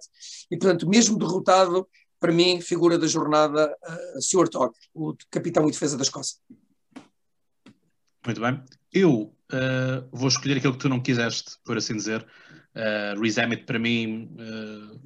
e 0.50 0.56
portanto, 0.56 0.88
mesmo 0.88 1.18
derrotado, 1.18 1.88
para 2.20 2.32
mim, 2.32 2.60
figura 2.60 2.98
da 2.98 3.06
jornada, 3.06 3.74
uh, 3.82 4.22
Stuart 4.22 4.54
Hogg, 4.54 4.74
o 4.94 5.16
capitão 5.30 5.66
e 5.66 5.72
defesa 5.72 5.96
da 5.96 6.02
Escócia. 6.02 6.36
Muito 8.24 8.40
bem. 8.40 8.62
Eu 8.92 9.34
uh, 9.52 10.08
vou 10.12 10.28
escolher 10.28 10.58
aquilo 10.58 10.74
que 10.74 10.80
tu 10.80 10.88
não 10.88 11.00
quiseste, 11.00 11.56
por 11.64 11.78
assim 11.78 11.96
dizer. 11.96 12.24
Uh, 12.74 13.18
Reese 13.18 13.40
Emmett, 13.40 13.64
para 13.64 13.78
mim, 13.78 14.30
uh, 14.34 15.00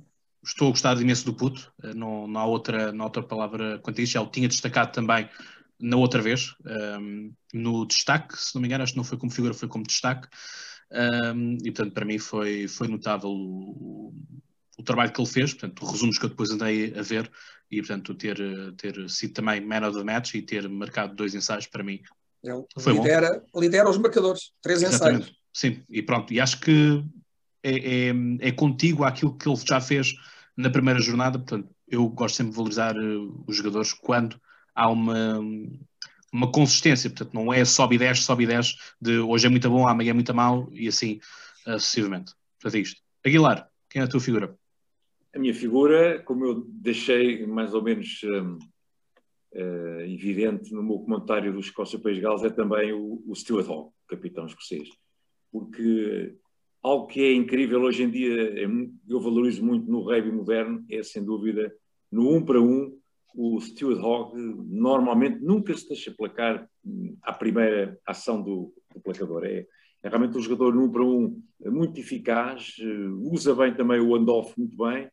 estou 0.44 0.68
a 0.68 0.70
gostar 0.72 1.00
imenso 1.00 1.24
do 1.24 1.34
puto, 1.34 1.72
não, 1.94 2.26
não, 2.26 2.40
há 2.40 2.44
outra, 2.44 2.92
não 2.92 3.04
há 3.04 3.06
outra 3.06 3.22
palavra 3.22 3.78
quanto 3.78 4.00
a 4.00 4.04
isto, 4.04 4.12
já 4.12 4.20
o 4.20 4.26
tinha 4.26 4.48
destacado 4.48 4.92
também 4.92 5.28
na 5.80 5.96
outra 5.96 6.20
vez, 6.20 6.54
um, 7.00 7.32
no 7.52 7.86
destaque, 7.86 8.36
se 8.38 8.54
não 8.54 8.62
me 8.62 8.68
engano, 8.68 8.84
acho 8.84 8.92
que 8.92 8.96
não 8.96 9.04
foi 9.04 9.18
como 9.18 9.32
figura, 9.32 9.54
foi 9.54 9.68
como 9.68 9.84
destaque, 9.84 10.28
um, 11.34 11.56
e 11.62 11.70
portanto 11.72 11.92
para 11.92 12.04
mim 12.04 12.18
foi, 12.18 12.68
foi 12.68 12.88
notável 12.88 13.30
o, 13.30 14.14
o, 14.78 14.82
trabalho 14.82 15.12
que 15.12 15.20
ele 15.20 15.28
fez, 15.28 15.52
portanto 15.52 15.84
resumos 15.84 16.18
que 16.18 16.24
eu 16.24 16.30
depois 16.30 16.50
andei 16.50 16.94
a 16.96 17.02
ver, 17.02 17.30
e 17.70 17.78
portanto 17.78 18.14
ter, 18.14 18.36
ter 18.76 19.08
sido 19.10 19.34
também 19.34 19.60
man 19.60 19.88
of 19.88 19.96
the 19.96 20.04
match 20.04 20.34
e 20.34 20.42
ter 20.42 20.68
marcado 20.68 21.14
dois 21.14 21.34
ensaios 21.34 21.66
para 21.66 21.82
mim 21.82 22.00
ele 22.44 22.64
foi 22.78 22.92
lidera, 22.92 23.42
bom. 23.52 23.60
lidera 23.60 23.88
os 23.88 23.96
marcadores, 23.96 24.52
três 24.60 24.82
Exatamente. 24.82 25.22
ensaios. 25.22 25.38
Sim, 25.52 25.82
e 25.88 26.02
pronto, 26.02 26.32
e 26.32 26.40
acho 26.40 26.60
que 26.60 27.02
é, 27.62 28.08
é, 28.08 28.12
é, 28.40 28.52
contigo 28.52 29.04
aquilo 29.04 29.36
que 29.36 29.48
ele 29.48 29.56
já 29.56 29.80
fez 29.80 30.14
na 30.56 30.68
primeira 30.68 31.00
jornada, 31.00 31.38
portanto, 31.38 31.68
eu 31.88 32.06
gosto 32.08 32.36
sempre 32.36 32.50
de 32.50 32.56
valorizar 32.56 32.96
uh, 32.96 33.44
os 33.46 33.56
jogadores 33.56 33.92
quando 33.92 34.38
há 34.74 34.90
uma, 34.90 35.40
uma 36.32 36.50
consistência, 36.52 37.08
portanto, 37.08 37.32
não 37.32 37.52
é 37.52 37.64
sobe 37.64 37.94
e 37.94 37.98
desce, 37.98 38.22
sobe 38.22 38.44
e 38.44 38.46
desce, 38.46 38.74
de 39.00 39.18
hoje 39.18 39.46
é 39.46 39.50
muito 39.50 39.70
bom, 39.70 39.88
amanhã 39.88 40.10
é 40.10 40.12
muito 40.12 40.34
mal, 40.34 40.68
e 40.72 40.88
assim 40.88 41.20
uh, 41.66 41.78
sucessivamente. 41.78 42.32
Portanto, 42.60 42.76
é 42.76 42.80
isto. 42.80 43.00
Aguilar, 43.24 43.68
quem 43.88 44.02
é 44.02 44.04
a 44.04 44.08
tua 44.08 44.20
figura? 44.20 44.54
A 45.34 45.38
minha 45.38 45.52
figura, 45.52 46.22
como 46.22 46.44
eu 46.46 46.64
deixei 46.68 47.44
mais 47.44 47.74
ou 47.74 47.82
menos 47.82 48.20
um, 48.22 48.56
uh, 49.52 50.00
evidente 50.02 50.72
no 50.72 50.82
meu 50.82 51.00
comentário 51.00 51.52
do 51.52 51.58
Escócia 51.58 51.98
País 51.98 52.20
Gales, 52.20 52.44
é 52.44 52.50
também 52.50 52.92
o, 52.92 53.20
o 53.26 53.34
Stuart 53.34 53.66
Hall, 53.66 53.92
capitão 54.08 54.46
escocês. 54.46 54.88
Porque 55.50 56.36
algo 56.80 57.08
que 57.08 57.20
é 57.20 57.34
incrível 57.34 57.82
hoje 57.82 58.04
em 58.04 58.10
dia, 58.10 58.62
é, 58.62 58.66
eu 59.08 59.20
valorizo 59.20 59.64
muito 59.64 59.90
no 59.90 60.02
rugby 60.02 60.30
moderno, 60.30 60.84
é 60.88 61.02
sem 61.02 61.24
dúvida 61.24 61.74
no 62.12 62.32
um 62.32 62.44
para 62.44 62.60
um, 62.60 62.96
o 63.34 63.60
Stuart 63.60 63.98
Hogg 63.98 64.38
normalmente 64.38 65.40
nunca 65.40 65.76
se 65.76 65.88
deixa 65.88 66.14
placar 66.16 66.68
hum, 66.86 67.16
à 67.22 67.32
primeira 67.32 67.98
ação 68.06 68.40
do, 68.40 68.72
do 68.94 69.00
placador. 69.00 69.44
É, 69.44 69.66
é, 70.00 70.08
realmente 70.08 70.38
um 70.38 70.40
jogador 70.40 70.72
no 70.72 70.84
um 70.84 70.92
para 70.92 71.02
um 71.02 71.42
muito 71.64 71.98
eficaz, 71.98 72.76
eh, 72.78 73.08
usa 73.22 73.52
bem 73.52 73.74
também 73.74 73.98
o 73.98 74.14
handoff 74.14 74.54
muito 74.56 74.76
bem 74.76 75.10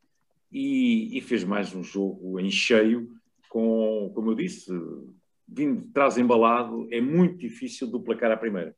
e, 0.52 1.18
e, 1.18 1.22
fez 1.22 1.44
mais 1.44 1.74
um 1.74 1.84
jogo 1.84 2.40
em 2.40 2.52
cheio 2.52 3.10
com, 3.50 4.12
como 4.14 4.32
eu 4.32 4.36
disse, 4.36 4.72
vindo 5.48 5.82
de 5.82 5.88
trás 5.92 6.18
embalado, 6.18 6.88
é 6.92 7.02
muito 7.02 7.38
difícil 7.38 7.88
do 7.88 8.02
placar 8.02 8.32
à 8.32 8.38
primeira. 8.38 8.76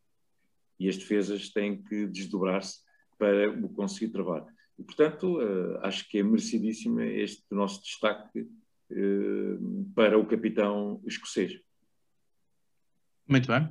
E 0.80 0.90
as 0.90 0.98
defesas 0.98 1.50
têm 1.50 1.82
que 1.82 2.08
desdobrar-se 2.08 2.80
para 3.18 3.52
o 3.52 3.70
conseguir 3.70 4.12
travar. 4.12 4.46
E, 4.78 4.84
portanto, 4.84 5.40
uh, 5.40 5.80
acho 5.84 6.08
que 6.10 6.18
é 6.18 6.24
merecidíssimo 6.24 7.00
este 7.02 7.44
nosso 7.52 7.82
destaque 7.84 8.40
uh, 8.40 9.92
para 9.96 10.18
o 10.18 10.26
capitão 10.26 11.02
escocês. 11.06 11.60
Muito 13.28 13.48
bem. 13.48 13.70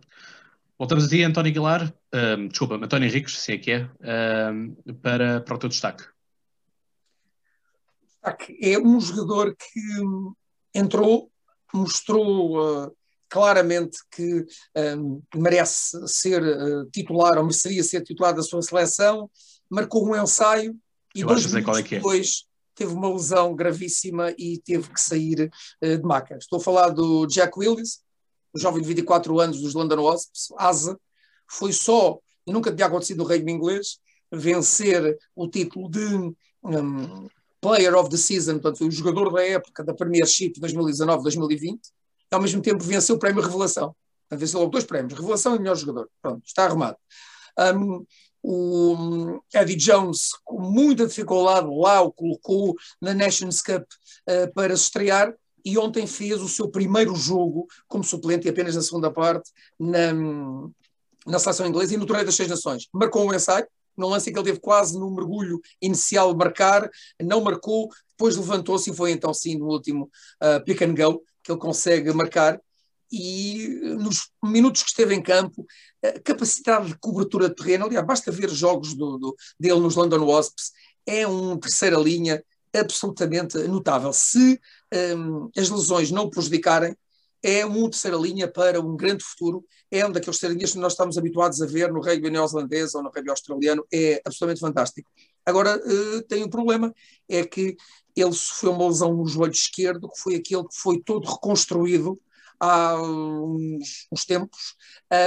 Voltamos 0.79 1.05
a 1.05 1.09
ti, 1.09 1.23
António 1.23 1.51
Aguilar, 1.51 1.93
uh, 2.15 2.49
desculpa, 2.49 2.77
António 2.77 3.09
Henriques, 3.09 3.39
se 3.39 3.53
é 3.53 3.59
que 3.59 3.71
é, 3.73 3.89
para, 5.03 5.41
para 5.41 5.55
o 5.55 5.59
teu 5.59 5.69
destaque. 5.69 6.05
É 8.61 8.79
um 8.79 9.01
jogador 9.01 9.57
que 9.57 9.81
entrou, 10.75 11.31
mostrou 11.73 12.95
claramente 13.33 13.97
que 14.11 14.45
um, 14.99 15.23
merece 15.35 15.97
ser 16.07 16.43
uh, 16.43 16.85
titular 16.91 17.39
ou 17.39 17.45
mereceria 17.45 17.83
ser 17.83 18.03
titular 18.03 18.35
da 18.35 18.43
sua 18.43 18.61
seleção, 18.61 19.31
marcou 19.71 20.07
um 20.07 20.15
ensaio 20.15 20.79
e 21.15 21.23
Eu 21.23 21.29
dois 21.29 21.47
minutos 21.47 21.79
é, 21.79 21.81
é. 21.81 21.85
depois 21.85 22.45
teve 22.75 22.93
uma 22.93 23.11
lesão 23.11 23.57
gravíssima 23.57 24.35
e 24.37 24.59
teve 24.59 24.91
que 24.91 25.01
sair 25.01 25.51
uh, 25.83 25.97
de 25.97 26.03
maca. 26.03 26.37
Estou 26.37 26.59
a 26.59 26.63
falar 26.63 26.91
do 26.91 27.27
Jack 27.27 27.59
Willis, 27.59 28.03
o 28.53 28.59
jovem 28.59 28.83
de 28.83 28.89
24 28.89 29.41
anos 29.41 29.63
dos 29.63 29.73
London 29.73 30.03
Wasps, 30.03 30.53
asa, 30.59 31.01
foi 31.49 31.73
só, 31.73 32.19
e 32.47 32.53
nunca 32.53 32.71
tinha 32.71 32.87
acontecido 32.87 33.23
no 33.23 33.25
rugby 33.25 33.51
inglês, 33.51 33.99
vencer 34.31 35.17
o 35.35 35.49
título 35.49 35.91
de 35.91 36.35
um, 36.63 37.29
Player 37.63 37.97
of 37.97 38.11
the 38.11 38.17
Season, 38.17 38.55
portanto 38.55 38.79
foi 38.79 38.89
o 38.89 38.91
jogador 38.91 39.33
da 39.33 39.47
época 39.47 39.85
da 39.85 39.95
Premiership 39.95 40.55
2019-2020, 40.61 41.79
e 42.31 42.35
ao 42.35 42.43
mesmo 42.43 42.61
tempo 42.61 42.83
venceu 42.83 43.15
o 43.15 43.19
prémio 43.19 43.41
Revelação. 43.41 43.95
Portanto, 44.29 44.41
venceu 44.41 44.61
logo 44.61 44.73
dois 44.73 44.85
prémios, 44.85 45.15
Revelação 45.15 45.55
e 45.55 45.61
Melhor 45.61 45.77
Jogador. 45.77 46.11
Pronto, 46.21 46.43
está 46.45 46.65
arrumado. 46.65 46.97
Um, 47.59 48.05
o 48.43 49.41
Eddie 49.55 49.77
Jones, 49.77 50.31
com 50.45 50.61
muita 50.61 51.07
dificuldade, 51.07 51.69
lá 51.71 52.03
o 52.03 52.13
colocou 52.13 52.75
na 53.01 53.15
Nations 53.15 53.63
Cup 53.63 53.85
uh, 53.85 54.53
para 54.53 54.77
se 54.77 54.85
estrear 54.85 55.33
e 55.65 55.79
ontem 55.79 56.05
fez 56.05 56.43
o 56.43 56.49
seu 56.49 56.69
primeiro 56.69 57.15
jogo 57.15 57.69
como 57.87 58.03
suplente, 58.03 58.49
e 58.49 58.51
apenas 58.51 58.75
na 58.75 58.83
segunda 58.83 59.13
parte, 59.13 59.53
na, 59.79 60.13
na 61.25 61.39
seleção 61.39 61.67
inglesa 61.67 61.95
e 61.95 61.97
no 61.97 62.07
Torneio 62.07 62.27
das 62.27 62.35
Seis 62.35 62.49
Nações. 62.49 62.89
Marcou 62.93 63.25
um 63.25 63.33
ensaio, 63.33 63.69
num 63.97 64.09
lance 64.09 64.31
em 64.31 64.33
que 64.33 64.39
ele 64.39 64.47
teve 64.47 64.61
quase 64.61 64.99
no 64.99 65.11
mergulho 65.11 65.61
inicial 65.81 66.35
marcar, 66.37 66.91
não 67.21 67.41
marcou, 67.41 67.89
depois 68.11 68.37
levantou-se 68.37 68.91
e 68.91 68.95
foi 68.95 69.13
então 69.13 69.33
sim 69.33 69.57
no 69.57 69.67
último 69.67 70.11
uh, 70.43 70.65
pick 70.65 70.83
and 70.83 70.95
go, 70.95 71.23
que 71.43 71.53
ele 71.53 71.61
consegue 71.61 72.13
marcar 72.13 72.61
e 73.13 73.69
nos 73.99 74.31
minutos 74.43 74.83
que 74.83 74.89
esteve 74.89 75.15
em 75.15 75.23
campo, 75.23 75.67
a 76.03 76.19
capacidade 76.21 76.89
de 76.89 76.99
cobertura 76.99 77.51
de 77.51 77.55
terreno, 77.55 77.85
aliás, 77.85 78.07
basta 78.07 78.33
ver 78.33 78.49
jogos 78.49 78.95
do, 78.95 79.19
do, 79.19 79.37
dele 79.61 79.81
nos 79.81 79.95
London 79.95 80.25
Wasps, 80.25 80.73
é 81.07 81.27
um 81.27 81.59
terceira 81.59 81.99
linha 81.99 82.43
absolutamente 82.75 83.59
notável. 83.59 84.13
Se 84.15 84.59
um, 85.17 85.51
as 85.55 85.69
lesões 85.69 86.11
não 86.11 86.31
prejudicarem, 86.31 86.97
é 87.43 87.67
um 87.67 87.91
terceira 87.91 88.17
linha 88.17 88.47
para 88.47 88.81
um 88.81 88.97
grande 88.97 89.25
futuro, 89.25 89.65
é 89.91 90.07
um 90.07 90.13
daqueles 90.13 90.39
terceiras 90.39 90.57
linhas 90.57 90.73
que 90.73 90.79
nós 90.79 90.93
estamos 90.93 91.19
habituados 91.19 91.61
a 91.61 91.67
ver 91.67 91.93
no 91.93 92.01
rugby 92.01 92.31
neozelandês 92.31 92.95
ou 92.95 93.03
no 93.03 93.11
rugby 93.11 93.31
australiano, 93.31 93.85
é 93.93 94.23
absolutamente 94.25 94.61
fantástico. 94.61 95.11
Agora, 95.45 95.77
uh, 95.77 96.23
tem 96.23 96.45
um 96.45 96.49
problema, 96.49 96.95
é 97.29 97.45
que 97.45 97.77
ele 98.15 98.33
sofreu 98.33 98.73
uma 98.73 98.87
lesão 98.87 99.15
no 99.15 99.27
joelho 99.27 99.53
esquerdo, 99.53 100.09
que 100.09 100.19
foi 100.19 100.37
aquele 100.37 100.63
que 100.65 100.77
foi 100.77 101.01
todo 101.01 101.29
reconstruído 101.29 102.21
há 102.61 103.03
uns, 103.03 104.07
uns 104.13 104.25
tempos, 104.25 104.77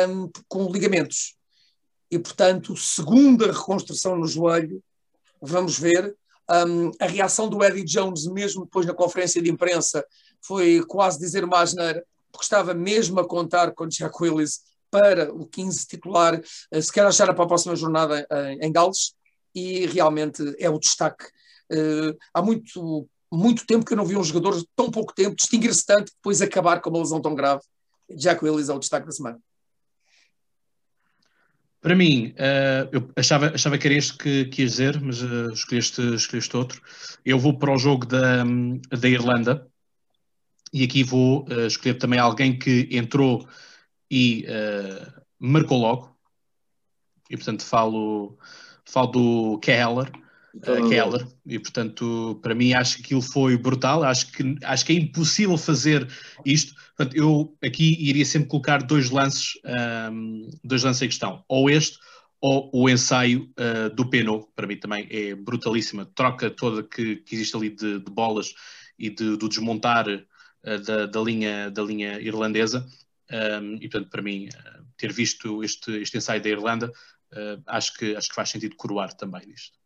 um, 0.09 0.29
com 0.47 0.71
ligamentos. 0.71 1.35
E, 2.09 2.17
portanto, 2.17 2.77
segunda 2.77 3.51
reconstrução 3.51 4.15
no 4.15 4.27
joelho, 4.27 4.81
vamos 5.41 5.77
ver. 5.77 6.15
Um, 6.49 6.91
a 6.99 7.07
reação 7.07 7.49
do 7.49 7.63
Eddie 7.63 7.83
Jones, 7.83 8.27
mesmo 8.27 8.65
depois 8.65 8.85
na 8.85 8.93
conferência 8.93 9.41
de 9.41 9.49
imprensa, 9.49 10.05
foi 10.47 10.83
quase 10.87 11.19
dizer 11.19 11.45
mais 11.45 11.69
asneira, 11.69 12.03
porque 12.31 12.45
estava 12.45 12.73
mesmo 12.73 13.19
a 13.19 13.27
contar 13.27 13.71
com 13.71 13.87
Jack 13.87 14.15
Willis 14.21 14.61
para 14.91 15.33
o 15.33 15.45
15 15.45 15.87
titular, 15.87 16.41
eh, 16.71 16.81
se 16.81 16.91
quer 16.91 17.05
achar 17.05 17.33
para 17.33 17.43
a 17.43 17.47
próxima 17.47 17.75
jornada 17.75 18.25
em 18.61 18.71
Gales, 18.71 19.13
e 19.53 19.85
realmente 19.87 20.55
é 20.59 20.69
o 20.69 20.79
destaque 20.79 21.25
Uh, 21.71 22.15
há 22.33 22.41
muito, 22.41 23.09
muito 23.31 23.65
tempo 23.65 23.85
que 23.85 23.93
eu 23.93 23.97
não 23.97 24.05
vi 24.05 24.15
um 24.15 24.23
jogador, 24.23 24.61
tão 24.75 24.91
pouco 24.91 25.13
tempo, 25.13 25.35
distinguir-se 25.35 25.85
tanto 25.85 26.11
depois 26.15 26.41
acabar 26.41 26.79
com 26.81 26.89
uma 26.89 26.99
lesão 26.99 27.21
tão 27.21 27.35
grave. 27.35 27.61
Jack 28.15 28.43
Willis 28.43 28.69
é 28.69 28.73
o 28.73 28.79
destaque 28.79 29.05
da 29.05 29.11
semana. 29.11 29.39
Para 31.81 31.95
mim, 31.95 32.33
uh, 32.33 32.89
eu 32.91 33.09
achava, 33.15 33.47
achava 33.47 33.77
que 33.77 33.87
era 33.87 33.95
este 33.95 34.17
que, 34.17 34.45
que 34.45 34.61
ia 34.61 34.67
dizer, 34.67 34.99
mas 34.99 35.21
uh, 35.21 35.51
escolheste, 35.51 36.01
escolheste 36.15 36.55
outro. 36.57 36.81
Eu 37.23 37.37
vou 37.37 37.57
para 37.57 37.71
o 37.71 37.77
jogo 37.77 38.05
da, 38.05 38.43
da 38.89 39.07
Irlanda 39.07 39.67
e 40.75 40.83
aqui 40.83 41.03
vou 41.03 41.45
uh, 41.45 41.67
escolher 41.67 41.95
também 41.95 42.19
alguém 42.19 42.57
que 42.59 42.87
entrou 42.91 43.47
e 44.11 44.45
marcou 45.39 45.79
logo. 45.79 46.15
E 47.29 47.35
portanto 47.35 47.63
falo, 47.63 48.37
falo 48.85 49.07
do 49.07 49.59
Keller 49.59 50.11
uh, 50.55 50.89
Keller, 50.89 51.27
e 51.45 51.59
portanto, 51.59 52.39
para 52.41 52.55
mim, 52.55 52.73
acho 52.73 52.97
que 52.97 53.03
aquilo 53.03 53.21
foi 53.21 53.57
brutal. 53.57 54.03
Acho 54.03 54.31
que, 54.31 54.55
acho 54.63 54.85
que 54.85 54.93
é 54.93 54.95
impossível 54.95 55.57
fazer 55.57 56.07
isto. 56.45 56.73
Portanto, 56.95 57.15
eu 57.15 57.55
aqui 57.63 57.97
iria 57.99 58.25
sempre 58.25 58.49
colocar 58.49 58.81
dois 58.83 59.09
lances, 59.09 59.53
um, 60.11 60.49
dois 60.63 60.83
lances 60.83 61.01
em 61.01 61.07
questão, 61.07 61.43
ou 61.47 61.69
este 61.69 61.97
ou 62.41 62.69
o 62.73 62.89
ensaio 62.89 63.49
uh, 63.59 63.93
do 63.95 64.07
Peno, 64.07 64.47
para 64.55 64.67
mim 64.67 64.77
também 64.77 65.07
é 65.09 65.33
brutalíssima. 65.33 66.05
Troca 66.13 66.49
toda 66.49 66.83
que, 66.83 67.17
que 67.17 67.33
existe 67.33 67.55
ali 67.55 67.69
de, 67.69 67.99
de 67.99 68.11
bolas 68.11 68.53
e 68.99 69.09
de, 69.09 69.35
do 69.35 69.49
desmontar 69.49 70.07
uh, 70.07 70.21
da, 70.85 71.05
da, 71.05 71.21
linha, 71.21 71.69
da 71.69 71.81
linha 71.83 72.19
irlandesa. 72.19 72.85
Um, 73.31 73.75
e 73.75 73.89
portanto, 73.89 74.09
para 74.09 74.21
mim, 74.21 74.47
uh, 74.47 74.85
ter 74.97 75.11
visto 75.11 75.63
este, 75.63 75.91
este 76.01 76.17
ensaio 76.17 76.41
da 76.41 76.49
Irlanda, 76.49 76.91
acho, 77.65 77.93
que, 77.95 78.15
acho 78.15 78.29
que 78.29 78.35
faz 78.35 78.49
sentido 78.49 78.75
coroar 78.77 79.13
também 79.13 79.45
nisto. 79.45 79.77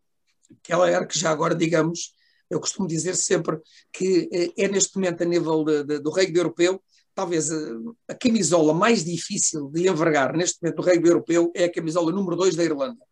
Keller, 0.62 1.08
que 1.08 1.18
já 1.18 1.32
agora, 1.32 1.56
digamos, 1.56 2.14
eu 2.50 2.60
costumo 2.60 2.88
dizer 2.88 3.16
sempre 3.16 3.60
que 3.94 4.28
eh, 4.34 4.52
é 4.58 4.68
neste 4.68 4.96
momento, 4.96 5.22
a 5.22 5.26
nível 5.26 5.64
de, 5.64 5.84
de, 5.84 6.00
do 6.00 6.10
rugby 6.10 6.40
europeu, 6.40 6.82
talvez 7.14 7.52
a, 7.52 7.56
eh, 7.56 7.74
a, 8.10 8.16
camisola 8.16 8.74
mais 8.74 9.06
difícil 9.06 9.70
de 9.70 9.88
envergar 9.88 10.36
neste 10.36 10.62
momento 10.62 10.78
do 10.78 10.82
rugby 10.82 11.10
europeu 11.10 11.52
é 11.56 11.66
a 11.66 11.72
camisola 11.72 12.12
número 12.12 12.36
2 12.36 12.56
da 12.56 12.64
Irlanda. 12.64 13.06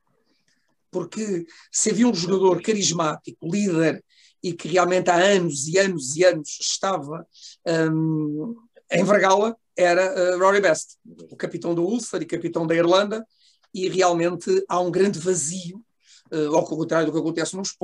Porque 0.90 1.46
se 1.72 1.92
havia 1.92 2.08
um 2.08 2.14
jogador 2.14 2.62
carismático, 2.62 3.48
líder, 3.48 4.04
e 4.44 4.54
que 4.54 4.68
realmente 4.68 5.10
há 5.10 5.16
anos 5.16 5.68
e 5.68 5.78
anos 5.78 6.16
e 6.16 6.24
anos 6.24 6.58
estava 6.62 7.26
um, 7.92 8.56
a 8.92 8.98
envergá-la, 8.98 9.56
era 9.76 10.36
uh, 10.36 10.40
Rory 10.40 10.62
Best, 10.62 10.96
o 11.30 11.36
capitão 11.36 11.76
do 11.76 11.84
Ulster 11.84 12.22
e 12.22 12.26
capitão 12.26 12.66
da 12.66 12.76
Irlanda, 12.76 13.26
e 13.74 13.90
realmente 13.90 14.64
há 14.68 14.80
um 14.80 14.90
grande 14.90 15.20
vazio 15.20 15.84
uh, 16.32 16.56
ao 16.56 16.64
contrário 16.66 17.08
do 17.08 17.12
que 17.12 17.20
acontece 17.20 17.56
nos, 17.56 17.76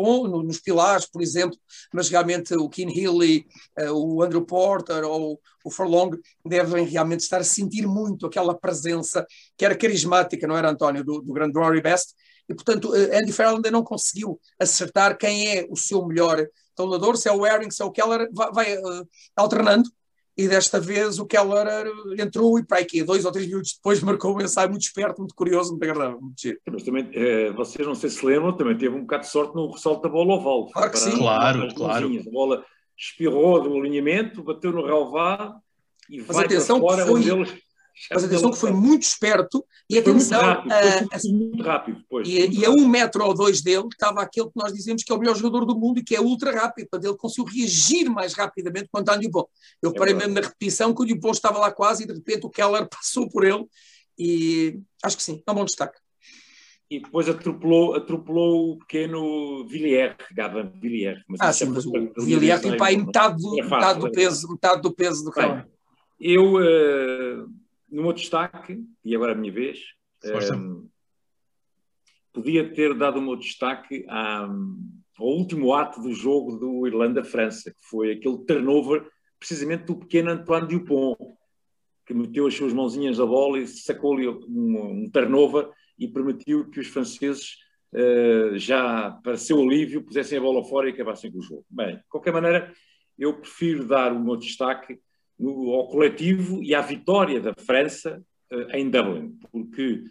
nos 0.46 0.60
pilares, 0.60 1.06
por 1.06 1.22
exemplo, 1.22 1.58
mas 1.94 2.10
realmente 2.10 2.56
o 2.56 2.70
Keane 2.70 2.98
Healy, 2.98 3.46
uh, 3.80 3.92
o 3.92 4.24
Andrew 4.24 4.46
Porter 4.46 5.04
ou 5.04 5.40
o 5.64 5.72
Forlong 5.72 6.18
devem 6.46 6.86
realmente 6.86 7.22
estar 7.22 7.42
a 7.42 7.44
sentir 7.44 7.88
muito 7.88 8.26
aquela 8.26 8.54
presença 8.54 9.26
que 9.58 9.66
era 9.66 9.76
carismática, 9.76 10.48
não 10.48 10.58
era, 10.58 10.70
António, 10.70 11.04
do, 11.04 11.22
do 11.22 11.34
grande 11.34 11.58
Rory 11.58 11.82
Best, 11.82 12.14
e 12.54 12.56
portanto 12.56 12.90
uh, 12.90 13.18
Andy 13.18 13.34
Farrell 13.34 13.56
ainda 13.56 13.72
não 13.72 13.84
conseguiu 13.84 14.40
acertar 14.60 15.18
quem 15.18 15.58
é 15.58 15.68
o 15.70 15.76
seu 15.76 16.06
melhor 16.06 16.46
tabulador, 16.76 17.18
se 17.18 17.28
é 17.28 17.32
o 17.32 17.40
Waring, 17.40 17.70
se 17.72 17.82
é 17.82 17.86
o 17.86 17.92
Keller, 17.92 18.30
vai, 18.32 18.52
vai 18.52 18.78
alternando, 19.36 19.90
e 20.36 20.48
desta 20.48 20.80
vez 20.80 21.20
o 21.20 21.26
Keller 21.28 21.86
entrou 22.20 22.58
e 22.58 22.66
para 22.66 22.80
aqui, 22.80 23.04
dois 23.04 23.24
ou 23.24 23.32
três 23.32 23.48
minutos 23.48 23.74
depois, 23.76 24.02
marcou 24.02 24.36
um 24.36 24.42
ensaio 24.42 24.70
muito 24.70 24.82
esperto, 24.82 25.20
muito 25.20 25.36
curioso, 25.36 25.70
muito 25.70 25.84
agradável, 25.84 26.20
muito 26.20 26.42
giro. 26.42 26.60
Mas 26.72 26.82
também, 26.82 27.08
eh, 27.14 27.52
vocês 27.52 27.86
não 27.86 27.94
sei 27.94 28.10
se 28.10 28.26
lembram, 28.26 28.58
também 28.58 28.76
teve 28.76 28.96
um 28.96 29.02
bocado 29.02 29.24
de 29.24 29.30
sorte 29.30 29.54
no 29.54 29.72
ressalto 29.72 30.02
da 30.02 30.10
bola 30.10 30.34
oval. 30.34 30.72
Claro 30.72 30.90
que 30.92 30.98
sim. 30.98 31.18
Claro, 31.18 31.76
claro. 31.76 32.08
A 32.20 32.32
bola 32.32 32.66
espirrou 32.98 33.62
do 33.62 33.76
alinhamento, 33.76 34.42
bateu 34.44 34.72
no 34.72 34.84
relvado 34.84 35.54
e 36.10 36.18
Mas 36.22 36.36
vai 36.36 36.46
atenção 36.46 36.82
para 36.82 36.88
fora 36.90 37.04
que 37.04 37.10
foi- 37.12 37.20
onde 37.20 37.30
eles... 37.30 37.64
Mas 38.12 38.24
atenção 38.24 38.52
que 38.52 38.58
foi 38.58 38.72
muito 38.72 39.04
esperto 39.04 39.64
e 39.90 40.02
Foi 40.02 40.14
muito 40.14 40.34
atenção, 40.34 40.42
rápido, 40.42 40.72
a- 40.72 41.20
foi 41.20 41.32
muito 41.32 41.64
rápido. 41.64 41.98
E, 42.26 42.40
muito 42.40 42.60
e 42.60 42.66
a 42.66 42.70
um 42.72 42.88
metro 42.88 43.24
ou 43.24 43.34
dois 43.34 43.62
dele 43.62 43.88
estava 43.92 44.22
aquele 44.22 44.48
que 44.48 44.56
nós 44.56 44.74
dizemos 44.74 45.04
que 45.04 45.12
é 45.12 45.16
o 45.16 45.20
melhor 45.20 45.36
jogador 45.36 45.66
do 45.66 45.78
mundo 45.78 46.00
e 46.00 46.04
que 46.04 46.16
é 46.16 46.20
ultra 46.22 46.52
rápido. 46.52 46.88
Portanto, 46.90 47.10
ele 47.10 47.18
conseguiu 47.18 47.46
reagir 47.54 48.10
mais 48.10 48.34
rapidamente 48.34 48.90
quanto 48.92 49.10
a 49.10 49.16
Dupont. 49.16 49.48
Eu 49.82 49.92
É 49.92 49.94
parei 49.94 50.14
mesmo 50.14 50.34
na 50.34 50.42
repetição 50.42 50.94
que 50.94 51.04
o 51.04 51.06
Dupont 51.06 51.36
estava 51.36 51.60
lá 51.60 51.72
quase 51.72 52.04
e 52.04 52.08
de 52.08 52.14
repente 52.14 52.46
o 52.46 52.50
Keller 52.50 52.88
passou 52.90 53.30
por 53.30 53.44
ele. 53.46 53.66
E 54.18 54.80
acho 55.04 55.18
que 55.18 55.24
sim, 55.24 55.42
é 55.46 55.52
um 55.52 55.56
bom 55.56 55.66
destaque. 55.66 55.98
E 56.90 57.00
depois 57.00 57.28
atropelou, 57.28 57.96
atropelou 57.96 58.74
o 58.74 58.78
pequeno 58.80 59.66
Villiers, 59.68 60.16
Gavan 60.36 60.72
Villiers. 60.80 61.24
Mas 61.28 61.40
Ah, 61.42 61.50
isso 61.50 61.60
sim, 61.60 61.66
é 61.66 61.68
mas 61.70 61.86
para- 61.86 62.02
o 62.02 62.08
para- 62.14 62.24
Villiers 62.24 62.60
para- 62.62 62.70
tem 62.70 62.78
para 62.78 62.88
aí 62.88 62.98
metade 62.98 63.42
do, 63.42 63.60
É 63.60 63.64
fácil, 63.64 63.76
metade 63.78 64.00
do 64.00 64.08
é 64.08 64.12
peso, 64.12 64.48
metade 64.52 64.82
do 64.82 64.94
peso 64.94 65.24
do 65.24 65.32
Keller. 65.32 65.56
Bem, 65.64 65.66
eu, 66.20 66.62
eh, 66.62 67.46
no 67.94 68.02
meu 68.04 68.14
destaque, 68.14 68.84
e 69.06 69.16
agora 69.16 69.34
é 69.34 69.36
a 69.36 69.38
minha 69.38 69.54
vez, 69.54 69.80
Força. 70.20 70.56
eh, 70.56 70.88
podia 72.34 72.74
ter 72.74 72.94
dado 72.96 73.20
o 73.20 73.22
meu 73.22 73.36
destaque 73.36 74.04
à- 74.10 74.50
ao 75.18 75.28
último 75.28 75.74
ato 75.74 76.02
do 76.02 76.12
jogo 76.12 76.58
do 76.58 76.88
Irlanda-França, 76.88 77.72
que 77.72 77.86
foi 77.88 78.14
aquele 78.14 78.40
turnover, 78.46 79.08
precisamente 79.40 79.84
do 79.86 79.96
pequeno 79.96 80.32
Antoine 80.32 80.68
Dupont, 80.68 81.16
que 82.06 82.14
meteu 82.14 82.48
as 82.48 82.56
suas 82.56 82.74
mãozinhas 82.74 83.20
na 83.20 83.26
bola 83.26 83.60
e 83.60 83.68
sacou-lhe 83.68 84.28
um, 84.28 85.04
um 85.04 85.10
turnover 85.12 85.70
e 85.98 86.08
permitiu 86.08 86.70
que 86.70 86.80
os 86.80 86.88
franceses, 86.88 87.58
eh, 87.94 88.54
já 88.56 89.12
para 89.24 89.38
seu 89.38 89.62
alívio, 89.62 90.04
pusessem 90.04 90.40
a 90.40 90.42
bola 90.42 90.64
fora 90.66 90.90
e 90.90 90.94
acabassem 90.94 91.32
com 91.32 91.38
o 91.38 91.42
jogo. 91.44 91.66
Bem, 91.70 91.98
de 91.98 92.04
qualquer 92.10 92.34
maneira, 92.34 92.74
eu 93.20 93.40
prefiro 93.40 93.86
dar 93.88 94.12
o 94.12 94.20
meu 94.20 94.36
destaque 94.36 95.00
no- 95.44 95.70
ao 95.74 95.88
coletivo 95.88 96.64
e 96.64 96.74
à 96.74 96.82
vitória 96.82 97.40
da 97.42 97.54
França 97.54 98.24
eh, 98.52 98.80
em 98.80 98.90
Dublin, 98.90 99.38
porque 99.52 100.04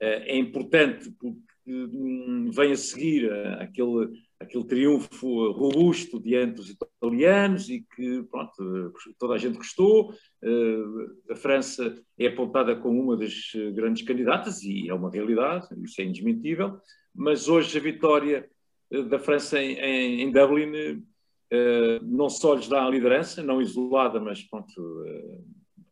eh, 0.00 0.34
é 0.34 0.36
importante, 0.38 1.10
porque 1.18 1.38
hum, 1.66 2.50
vem 2.52 2.72
a 2.72 2.76
seguir 2.76 3.30
eh, 3.30 3.56
aquele, 3.60 4.10
aquele 4.40 4.64
triunfo 4.64 5.52
robusto 5.52 6.20
diante 6.20 6.54
dos 6.56 6.70
italianos 6.70 7.68
e 7.68 7.84
que 7.94 8.22
pronto, 8.30 8.92
toda 9.18 9.34
a 9.34 9.38
gente 9.38 9.56
gostou. 9.58 10.12
A 11.30 11.36
França 11.36 11.96
é 12.18 12.26
apontada 12.26 12.74
como 12.76 13.00
uma 13.00 13.16
das 13.16 13.34
grandes 13.74 14.02
candidatas 14.04 14.62
e 14.62 14.88
é 14.88 14.94
uma 14.94 15.10
realidade, 15.10 15.66
isso 15.84 16.00
é 16.00 16.04
indesmentível, 16.04 16.78
mas 17.14 17.48
hoje 17.48 17.78
a 17.78 17.80
vitória 17.80 18.48
da 19.08 19.18
França 19.18 19.60
em, 19.62 20.20
em- 20.22 20.30
Dublin 20.32 21.02
não 22.02 22.30
só 22.30 22.54
lhes 22.54 22.68
dá 22.68 22.84
a 22.84 22.90
liderança, 22.90 23.42
não 23.42 23.60
isolada, 23.60 24.18
mas 24.18 24.42
pronto, 24.42 25.04
eh, 25.06 25.38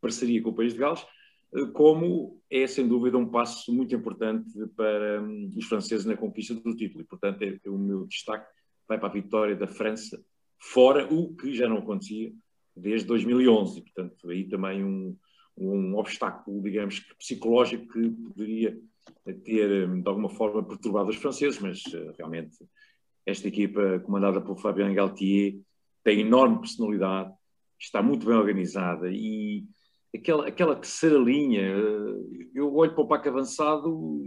parceria 0.00 0.42
com 0.42 0.50
o 0.50 0.54
país 0.54 0.72
de 0.72 0.78
Gales, 0.78 1.04
eh, 1.54 1.66
como 1.74 2.40
é 2.50 2.66
sem 2.66 2.88
dúvida 2.88 3.18
um 3.18 3.28
passo 3.28 3.72
muito 3.72 3.94
importante 3.94 4.50
para 4.74 5.22
hum, 5.22 5.50
os 5.56 5.66
franceses 5.66 6.06
na 6.06 6.16
conquista 6.16 6.54
do 6.54 6.74
título. 6.74 7.02
E, 7.02 7.06
portanto, 7.06 7.42
é, 7.42 7.58
é 7.62 7.70
o 7.70 7.78
meu 7.78 8.06
destaque 8.06 8.46
vai 8.88 8.98
para 8.98 9.08
a 9.08 9.12
vitória 9.12 9.54
da 9.54 9.68
França 9.68 10.20
fora, 10.58 11.06
o 11.12 11.34
que 11.36 11.54
já 11.54 11.68
não 11.68 11.78
acontecia 11.78 12.32
desde 12.74 13.06
2011. 13.06 13.78
E, 13.78 13.82
portanto, 13.82 14.30
aí 14.30 14.48
também 14.48 14.84
um, 14.84 15.16
um 15.56 15.96
obstáculo, 15.96 16.62
digamos, 16.62 17.00
psicológico 17.18 17.92
que 17.92 18.10
poderia 18.10 18.80
ter, 19.44 19.88
hum, 19.88 20.00
de 20.00 20.08
alguma 20.08 20.30
forma, 20.30 20.66
perturbado 20.66 21.10
os 21.10 21.16
franceses, 21.16 21.58
mas 21.58 21.82
eh, 21.92 22.12
realmente 22.16 22.56
esta 23.30 23.48
equipa, 23.48 24.00
comandada 24.00 24.40
por 24.40 24.58
Fabien 24.58 24.94
Galtier, 24.94 25.58
tem 26.02 26.20
enorme 26.20 26.60
personalidade, 26.60 27.32
está 27.78 28.02
muito 28.02 28.26
bem 28.26 28.36
organizada 28.36 29.08
e 29.10 29.64
aquela, 30.14 30.46
aquela 30.48 30.76
terceira 30.76 31.18
linha, 31.18 31.62
eh, 31.62 32.48
eu 32.54 32.74
olho 32.74 32.94
para 32.94 33.02
o 33.04 33.08
Paco 33.08 33.28
avançado 33.28 34.22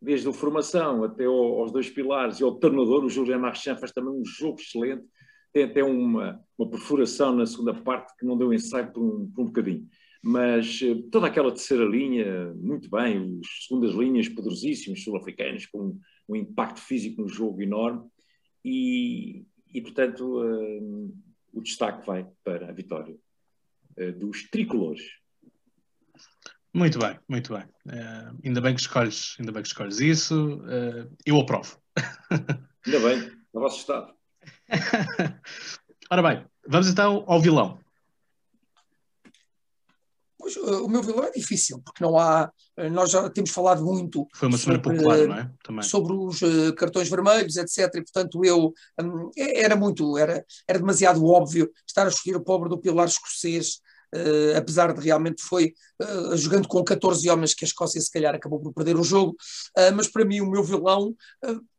desde 0.00 0.28
a 0.28 0.32
formação 0.32 1.04
até 1.04 1.24
ao- 1.24 1.60
aos 1.60 1.72
dois 1.72 1.90
pilares 1.90 2.38
e 2.40 2.44
ao 2.44 2.56
treinador, 2.56 3.04
o 3.04 3.10
Julian 3.10 3.38
Marchand 3.38 3.76
faz 3.78 3.92
também 3.92 4.12
um 4.12 4.24
jogo 4.24 4.60
excelente, 4.60 5.04
tem 5.52 5.64
até 5.64 5.82
uma, 5.82 6.40
uma 6.58 6.70
perfuração 6.70 7.34
na 7.34 7.46
segunda 7.46 7.74
parte 7.74 8.14
que 8.18 8.26
não 8.26 8.36
deu 8.36 8.52
ensaio 8.52 8.92
por 8.92 9.02
um, 9.02 9.30
por 9.34 9.42
um 9.42 9.46
bocadinho. 9.46 9.86
Mas 10.22 10.80
eh, 10.82 10.94
toda 11.10 11.26
aquela 11.26 11.50
terceira 11.50 11.84
linha, 11.84 12.52
muito 12.54 12.88
bem, 12.90 13.38
os 13.40 13.66
segundas 13.66 13.92
linhas 13.94 14.28
poderosíssimos, 14.28 15.02
sul-africanos, 15.02 15.66
com 15.66 15.98
um 16.28 16.36
impacto 16.36 16.80
físico 16.80 17.22
no 17.22 17.28
jogo 17.28 17.62
enorme 17.62 18.02
e, 18.66 19.46
e 19.72 19.80
portanto, 19.80 20.42
eh, 20.42 20.80
o 21.52 21.62
destaque 21.62 22.04
vai 22.04 22.26
para 22.42 22.68
a 22.68 22.72
vitória 22.72 23.16
eh, 23.96 24.10
dos 24.10 24.50
tricolores. 24.50 25.02
Muito 26.74 26.98
bem, 26.98 27.16
muito 27.28 27.54
bem. 27.54 27.64
Eh, 27.88 28.32
ainda 28.44 28.60
bem 28.60 28.74
que 28.74 28.80
escolhes, 28.80 29.36
ainda 29.38 29.52
bem 29.52 29.62
que 29.62 29.68
escolhes 29.68 30.00
isso. 30.00 30.60
Eh, 30.68 31.08
eu 31.24 31.40
aprovo. 31.40 31.80
Ainda 32.84 33.00
bem, 33.00 33.30
no 33.54 33.60
vosso 33.60 33.78
estado. 33.78 34.12
Ora 36.10 36.22
bem, 36.22 36.44
vamos 36.66 36.88
então 36.88 37.24
ao 37.28 37.40
vilão. 37.40 37.78
Pois, 40.46 40.56
eh, 40.56 40.76
o 40.76 40.88
meu 40.88 41.02
vilão 41.02 41.24
é 41.24 41.30
difícil, 41.32 41.80
porque 41.84 42.02
não 42.04 42.16
há. 42.16 42.48
eh, 42.76 42.88
Nós 42.88 43.10
já 43.10 43.28
temos 43.30 43.50
falado 43.50 43.84
muito 43.84 44.26
Foi 44.34 44.46
uma 44.48 44.56
semana 44.56 44.80
Sobre- 44.82 44.96
popular, 44.98 45.26
não 45.26 45.34
é? 45.36 45.50
Também. 45.64 45.82
sobre 45.82 46.12
os 46.12 46.40
eh, 46.42 46.72
cartões 46.76 47.08
vermelhos, 47.08 47.56
etc. 47.56 47.78
E, 47.96 48.02
portanto, 48.02 48.44
eu 48.44 48.72
hum, 49.00 49.30
era 49.36 49.74
muito, 49.74 50.16
era, 50.16 50.44
era 50.68 50.78
demasiado 50.78 51.24
óbvio 51.26 51.68
estar 51.86 52.06
a 52.06 52.08
escolher 52.10 52.36
o 52.36 52.40
pobre 52.44 52.68
do 52.68 52.78
pilar 52.78 53.08
escocês, 53.08 53.80
eh, 54.14 54.54
apesar 54.56 54.92
de 54.94 55.00
realmente 55.00 55.42
foi 55.42 55.74
eh, 56.00 56.36
jogando 56.36 56.68
com 56.68 56.84
14 56.84 57.28
homens 57.28 57.52
que 57.52 57.64
a 57.64 57.68
Escócia 57.68 58.00
se 58.00 58.10
calhar 58.10 58.32
acabou 58.34 58.60
por 58.60 58.72
perder 58.72 58.96
o 58.96 59.02
jogo, 59.02 59.34
Ah, 59.76 59.90
mas 59.90 60.06
para 60.06 60.24
mim 60.24 60.40
o 60.40 60.48
meu 60.50 60.62
vilão 60.62 61.12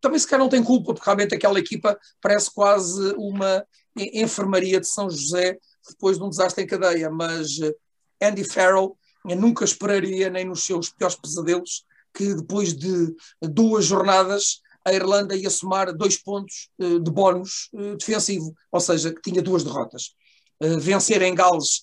também 0.02 0.20
se 0.20 0.28
calhar 0.28 0.44
não 0.44 0.50
tem 0.50 0.62
culpa, 0.64 0.94
porque 0.94 1.06
realmente 1.06 1.34
aquela 1.34 1.58
equipa 1.58 1.98
parece 2.22 2.54
quase 2.54 3.14
uma 3.18 3.66
en- 3.98 4.24
enfermaria 4.24 4.80
de 4.82 4.88
São 4.88 5.10
José 5.10 5.58
depois 5.90 6.18
de 6.18 6.24
um 6.24 6.30
desastre 6.30 6.64
em 6.66 6.68
cadeia, 6.68 7.10
mas 7.10 7.60
eh, 7.62 7.74
Andy 8.22 8.44
Farrell 8.44 8.98
nunca 9.24 9.66
esperaria, 9.66 10.30
nem 10.30 10.46
nos 10.46 10.64
seus 10.64 10.90
piores 10.90 11.16
pesadelos, 11.16 11.86
que 12.14 12.34
depois 12.34 12.74
de 12.74 13.16
duas 13.42 13.86
jornadas 13.86 14.62
a 14.88 14.94
Irlanda 14.94 15.36
ia 15.36 15.50
somar 15.50 15.94
dois 15.94 16.16
pontos 16.16 16.70
eh, 16.80 17.00
de 17.00 17.12
bónus 17.12 17.70
eh, 17.74 17.96
defensivo, 17.98 18.56
ou 18.72 18.80
seja, 18.80 19.14
que 19.14 19.22
tinha 19.22 19.42
duas 19.42 19.62
derrotas. 19.62 20.16
Eh, 20.62 20.78
vencer 20.78 21.22
em 21.22 21.36
Gales 21.36 21.82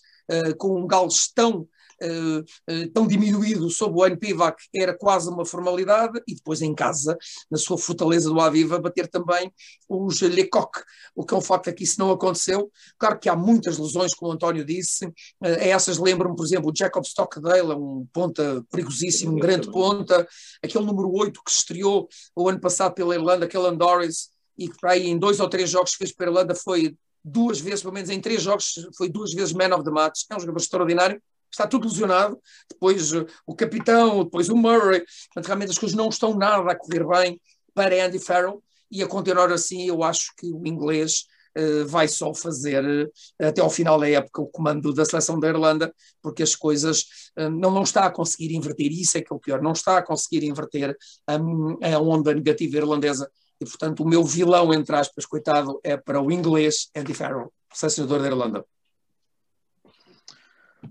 com 0.57 0.81
um 0.81 0.87
Gales 0.87 1.31
tão, 1.35 1.69
tão 2.93 3.07
diminuído 3.07 3.71
sob 3.71 3.99
o 3.99 4.07
NPVAC 4.07 4.63
era 4.75 4.97
quase 4.97 5.29
uma 5.29 5.45
formalidade, 5.45 6.21
e 6.27 6.35
depois 6.35 6.63
em 6.63 6.75
casa, 6.75 7.17
na 7.51 7.59
sua 7.59 7.79
fortaleza 7.79 8.29
do 8.29 8.41
Aviva, 8.41 8.79
bater 8.79 9.09
também 9.09 9.53
os 9.89 10.21
Lecoq, 10.21 10.83
o 11.15 11.25
que 11.25 11.35
é 11.35 11.37
um 11.37 11.41
facto 11.41 11.69
é 11.69 11.73
que 11.73 11.85
isso 11.85 11.99
não 11.99 12.11
aconteceu. 12.11 12.71
Claro 12.99 13.19
que 13.19 13.29
há 13.29 13.37
muitas 13.37 13.79
lesões, 13.79 14.15
como 14.15 14.31
o 14.31 14.35
António 14.35 14.65
disse, 14.65 15.07
eh, 15.43 15.71
essas 15.71 15.99
lembram-me, 15.99 16.37
por 16.37 16.45
exemplo, 16.45 16.71
o 16.71 16.77
Jacob 16.77 17.05
Stockdale, 17.05 17.73
é 17.73 17.77
um 17.77 18.07
ponta 18.13 18.65
perigosíssimo, 18.71 19.33
um 19.33 19.39
grande 19.39 19.71
ponta, 19.71 20.27
aquele 20.63 20.85
número 20.85 21.11
8 21.13 21.41
que 21.45 21.51
se 21.51 21.59
estreou 21.59 22.09
o 22.35 22.49
ano 22.49 22.61
passado 22.61 22.95
pela 22.95 23.15
Irlanda, 23.15 23.49
Kellan 23.49 23.77
Doris, 23.77 24.31
e 24.57 24.69
que 24.69 24.77
para 24.81 24.93
aí 24.93 25.07
em 25.07 25.19
dois 25.19 25.41
ou 25.41 25.49
três 25.49 25.69
jogos 25.71 25.93
que 25.93 25.99
fez 25.99 26.13
para 26.13 26.27
a 26.27 26.31
Irlanda 26.31 26.55
foi 26.55 26.97
duas 27.25 27.59
vezes, 27.59 27.81
pelo 27.81 27.95
menos 27.95 28.11
em 28.11 28.21
três 28.21 28.43
jogos, 28.43 28.75
foi 28.97 29.09
duas 29.09 29.33
vezes 29.33 29.53
man 29.53 29.75
of 29.75 29.85
the 29.85 29.91
match. 29.91 30.23
É 30.31 30.37
um 30.37 30.41
jogador 30.41 30.61
extraordinário, 30.61 31.23
está 31.55 31.67
tudo 31.67 31.89
lesionado. 31.89 32.39
Depois 32.71 33.13
uh, 33.13 33.27
o 33.47 33.55
capitão, 33.55 34.25
depois 34.25 34.49
o 34.49 34.57
Murray. 34.57 35.05
Portanto, 35.27 35.47
realmente 35.47 35.71
as 35.71 35.79
coisas 35.79 35.97
não 35.97 36.09
estão 36.09 36.37
nada 36.37 36.71
a 36.71 36.77
correr 36.77 37.07
bem 37.07 37.41
para 37.73 38.05
Andy 38.05 38.19
Farrell. 38.19 38.63
E 38.91 39.03
a 39.03 39.09
continuar 39.09 39.51
assim, 39.51 39.87
eu 39.89 40.03
acho 40.03 40.33
que 40.37 40.47
o 40.53 40.67
inglês 40.67 41.27
uh, 41.59 41.87
vai 41.87 42.07
só 42.07 42.33
fazer 42.35 42.85
uh, 42.85 43.47
até 43.47 43.61
ao 43.61 43.71
final 43.71 43.99
da 43.99 44.09
época 44.09 44.43
o 44.43 44.47
comando 44.47 44.93
da 44.93 45.05
seleção 45.05 45.39
da 45.39 45.49
Irlanda, 45.49 45.93
porque 46.23 46.43
as 46.43 46.55
coisas 46.55 47.05
uh, 47.39 47.51
não, 47.51 47.71
não 47.71 47.83
está 47.83 48.05
a 48.07 48.11
conseguir 48.11 48.55
inverter. 48.55 48.93
Isso 48.93 49.19
é 49.19 49.23
que 49.23 49.33
é 49.33 49.37
o 49.37 49.41
pior, 49.41 49.63
não 49.63 49.73
está 49.73 49.99
a 49.99 50.03
conseguir 50.03 50.45
inverter 50.45 50.97
a 51.27 51.99
onda 51.99 52.35
negativa 52.35 52.77
irlandesa 52.77 53.29
e, 53.61 53.65
portanto, 53.65 54.03
o 54.03 54.09
meu 54.09 54.25
vilão, 54.25 54.75
entre 54.75 54.95
aspas, 54.97 55.25
coitado, 55.25 55.81
é 55.83 55.97
para 55.97 56.21
o 56.21 56.31
inglês 56.31 56.91
Andy 56.95 57.15
Farrell, 57.15 57.53
selecionador 57.73 58.21
da 58.21 58.27
Irlanda. 58.27 58.65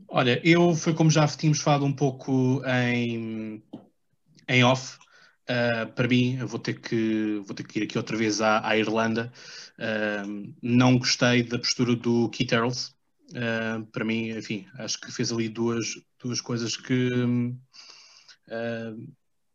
Olha, 0.07 0.41
eu 0.43 0.75
foi 0.75 0.93
como 0.93 1.09
já 1.09 1.27
tínhamos 1.27 1.61
falado 1.61 1.85
um 1.85 1.93
pouco 1.93 2.61
em, 2.65 3.63
em 4.47 4.63
off. 4.63 4.97
Uh, 5.43 5.91
para 5.93 6.07
mim, 6.07 6.37
eu 6.37 6.47
vou 6.47 6.59
ter 6.59 6.79
que, 6.79 7.41
vou 7.45 7.53
ter 7.53 7.67
que 7.67 7.79
ir 7.79 7.83
aqui 7.83 7.97
outra 7.97 8.15
vez 8.15 8.41
à, 8.41 8.65
à 8.65 8.77
Irlanda. 8.77 9.31
Uh, 9.77 10.53
não 10.61 10.97
gostei 10.97 11.43
da 11.43 11.59
postura 11.59 11.95
do 11.95 12.29
Keith 12.29 12.51
Earls. 12.51 12.93
Uh, 13.31 13.85
para 13.87 14.05
mim, 14.05 14.29
enfim, 14.29 14.65
acho 14.77 14.99
que 14.99 15.11
fez 15.11 15.31
ali 15.31 15.49
duas, 15.49 15.85
duas 16.21 16.39
coisas 16.39 16.77
que, 16.77 17.09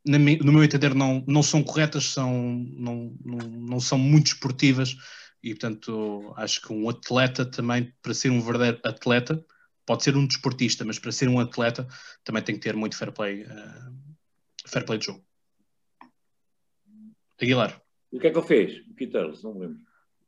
no 0.05 0.53
meu 0.53 0.65
entender, 0.65 0.95
não, 0.95 1.25
não 1.27 1.43
são 1.43 1.63
corretas, 1.63 2.07
são, 2.07 2.67
não, 2.73 3.15
não, 3.25 3.39
não 3.39 3.81
são 3.81 3.99
muito 3.99 4.29
esportivas 4.29 4.97
e, 5.43 5.51
portanto, 5.51 6.33
acho 6.37 6.61
que 6.61 6.73
um 6.73 6.89
atleta 6.89 7.45
também, 7.45 7.93
para 8.03 8.15
ser 8.15 8.31
um 8.31 8.41
verdadeiro 8.41 8.81
atleta, 8.85 9.45
pode 9.89 10.05
ser 10.05 10.15
um 10.15 10.27
desportista, 10.27 10.85
mas 10.85 10.99
para 10.99 11.11
ser 11.11 11.31
um 11.31 11.41
atleta 11.41 11.89
também 12.23 12.43
tem 12.43 12.55
que 12.55 12.61
ter 12.61 12.77
muito 12.77 12.95
fair 12.95 13.11
play, 13.11 13.45
uh, 13.45 13.93
fair 14.67 14.85
play 14.85 14.99
de 14.99 15.07
jogo. 15.07 15.25
Aguilar. 17.41 17.81
O 18.13 18.21
que 18.21 18.27
é 18.27 18.31
que 18.31 18.37
ele 18.37 18.47
fez? 18.47 18.87
O 18.87 18.95
Keith 18.95 19.15
não 19.43 19.55
me 19.55 19.61
lembro. 19.61 19.79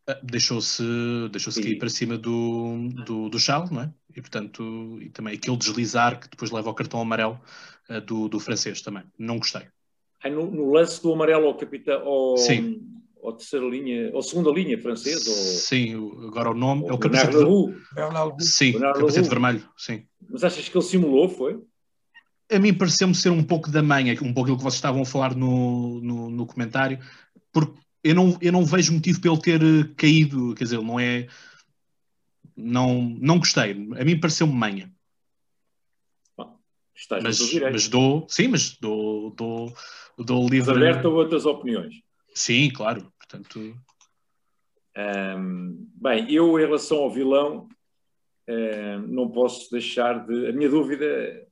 Ah, 0.07 0.19
deixou-se 0.23 0.83
deixou 1.31 1.53
cair 1.53 1.77
para 1.77 1.91
cima 1.91 2.17
do, 2.17 2.89
do, 3.05 3.29
do 3.29 3.39
Charles, 3.39 3.71
não 3.71 3.83
é? 3.83 3.93
E 4.17 4.21
portanto, 4.23 4.99
e 5.03 5.11
também 5.11 5.35
aquele 5.35 5.59
deslizar 5.59 6.19
que 6.19 6.31
depois 6.31 6.51
leva 6.51 6.71
ao 6.71 6.75
cartão 6.75 6.99
amarelo 6.99 7.39
uh, 7.91 8.01
do, 8.01 8.29
do 8.29 8.41
francês 8.41 8.81
também. 8.81 9.05
Não 9.19 9.37
gostei. 9.37 9.69
no, 10.25 10.51
no, 10.51 10.73
lance 10.73 11.03
do 11.03 11.13
amarelo 11.13 11.47
ao 11.47 11.57
capitão, 11.59 12.01
ao, 12.01 12.39
Sim. 12.39 13.00
Ao 13.23 13.33
terceira 13.33 13.67
linha, 13.67 14.11
ou 14.15 14.23
segunda 14.23 14.51
linha 14.51 14.79
francês? 14.81 15.27
Ou... 15.27 15.35
Sim, 15.35 15.95
agora 16.27 16.51
o 16.51 16.55
nome 16.55 16.87
é 16.89 16.93
o 16.93 16.99
capacete. 16.99 17.37
Ver... 17.37 18.41
Sim, 18.41 18.73
Bernard 18.73 19.01
capacete 19.01 19.29
vermelho, 19.29 19.69
sim. 19.77 20.07
Mas 20.29 20.45
achas 20.45 20.69
que 20.69 20.77
ele 20.77 20.85
simulou, 20.85 21.29
foi? 21.29 21.61
A 22.53 22.59
mim 22.59 22.75
pareceu-me 22.75 23.15
ser 23.15 23.31
um 23.31 23.43
pouco 23.43 23.71
da 23.71 23.83
manha, 23.83 24.13
um 24.15 24.35
pouco 24.35 24.43
aquilo 24.43 24.57
que 24.57 24.65
vocês 24.65 24.75
estavam 24.75 25.03
a 25.03 25.07
falar 25.07 25.37
no, 25.37 26.01
no, 26.01 26.31
no 26.31 26.47
comentário, 26.47 26.99
porque 27.53 27.79
eu 28.03 28.15
não, 28.15 28.37
eu 28.41 28.53
não 28.53 28.65
vejo 28.65 28.93
motivo 28.93 29.21
para 29.21 29.31
ele 29.31 29.41
ter 29.41 29.63
eh, 29.63 29.95
caído, 29.97 30.55
quer 30.55 30.65
dizer, 30.65 30.81
não 30.81 30.99
é. 30.99 31.29
Não, 32.57 33.03
não 33.21 33.39
gostei. 33.39 33.71
A 33.73 34.05
mim 34.05 34.19
pareceu-me 34.19 34.53
manha. 34.53 34.93
Estás 36.95 37.23
mas, 37.23 37.55
mas 37.55 37.89
dou, 37.89 38.27
sim, 38.29 38.49
mas 38.49 38.77
dou, 38.79 39.31
dou, 39.31 39.73
dou 40.19 40.47
livre. 40.47 40.71
aberto 40.71 41.07
a 41.07 41.11
outras 41.11 41.47
opiniões. 41.47 41.95
Sim, 42.41 42.71
claro. 42.71 43.13
Portanto. 43.19 43.77
Um, 44.97 45.87
bem, 45.95 46.33
eu 46.33 46.59
em 46.59 46.63
relação 46.63 46.99
ao 46.99 47.11
vilão 47.11 47.69
um, 48.49 48.99
não 49.09 49.31
posso 49.31 49.71
deixar 49.71 50.27
de. 50.27 50.49
A 50.49 50.53
minha 50.53 50.71
dúvida, 50.71 51.47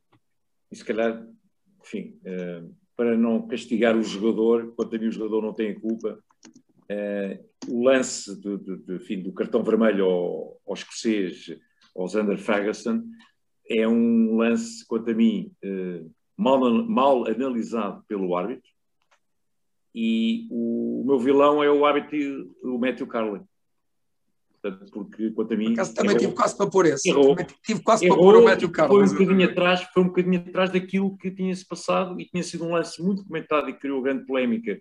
e 0.72 0.76
se 0.76 0.82
calhar, 0.82 1.26
enfim, 1.82 2.18
um, 2.24 2.74
para 2.96 3.18
não 3.18 3.46
castigar 3.46 3.94
o 3.96 4.02
jogador, 4.02 4.72
quanto 4.74 4.96
a 4.96 4.98
mim 4.98 5.08
o 5.08 5.12
jogador 5.12 5.42
não 5.42 5.52
tem 5.52 5.72
a 5.72 5.80
culpa, 5.80 6.18
o 7.68 7.84
lance 7.84 8.40
do, 8.40 8.56
do, 8.56 8.78
do, 8.78 8.98
fim, 8.98 9.20
do 9.22 9.32
cartão 9.32 9.62
vermelho 9.62 10.06
ao, 10.06 10.60
ao 10.66 10.74
escocês, 10.74 11.54
ao 11.94 12.08
Zander 12.08 12.38
Ferguson, 12.38 13.04
é 13.70 13.86
um 13.86 14.38
lance, 14.38 14.86
quanto 14.86 15.10
a 15.10 15.14
mim, 15.14 15.52
mal, 16.34 16.58
mal 16.84 17.28
analisado 17.28 18.02
pelo 18.08 18.34
árbitro. 18.34 18.77
E 19.94 20.46
o, 20.50 21.02
meu 21.06 21.18
vilão 21.18 21.62
é 21.62 21.70
o 21.70 21.84
árbitro, 21.84 22.54
o 22.62 22.78
Matthew 22.78 23.06
Carlin. 23.06 23.42
Portanto, 24.60 24.90
porque, 24.92 25.30
quanto 25.30 25.54
a 25.54 25.56
mim. 25.56 25.74
Por 25.74 25.86
também 25.94 26.10
errou, 26.10 26.20
tive 26.20 26.32
quase 26.34 26.56
para 26.56 26.70
pôr 26.70 26.86
esse. 26.86 27.08
Errou, 27.08 27.36
tive 27.64 27.82
quase 27.82 28.04
errou, 28.04 28.18
para 28.18 28.26
pôr 28.26 28.36
o 28.36 28.44
Matthew 28.44 28.70
Carlin. 28.70 28.94
Foi 28.94 29.04
um, 29.04 29.12
bocadinho 29.12 29.48
atrás, 29.48 29.82
foi 29.94 30.02
um 30.02 30.06
bocadinho 30.06 30.40
atrás 30.40 30.70
daquilo 30.70 31.16
que 31.16 31.30
tinha-se 31.30 31.66
passado 31.66 32.20
e 32.20 32.24
tinha 32.24 32.42
sido 32.42 32.64
um 32.64 32.72
lance 32.72 33.02
muito 33.02 33.24
comentado 33.24 33.68
e 33.70 33.72
criou 33.72 34.02
grande 34.02 34.26
polémica 34.26 34.78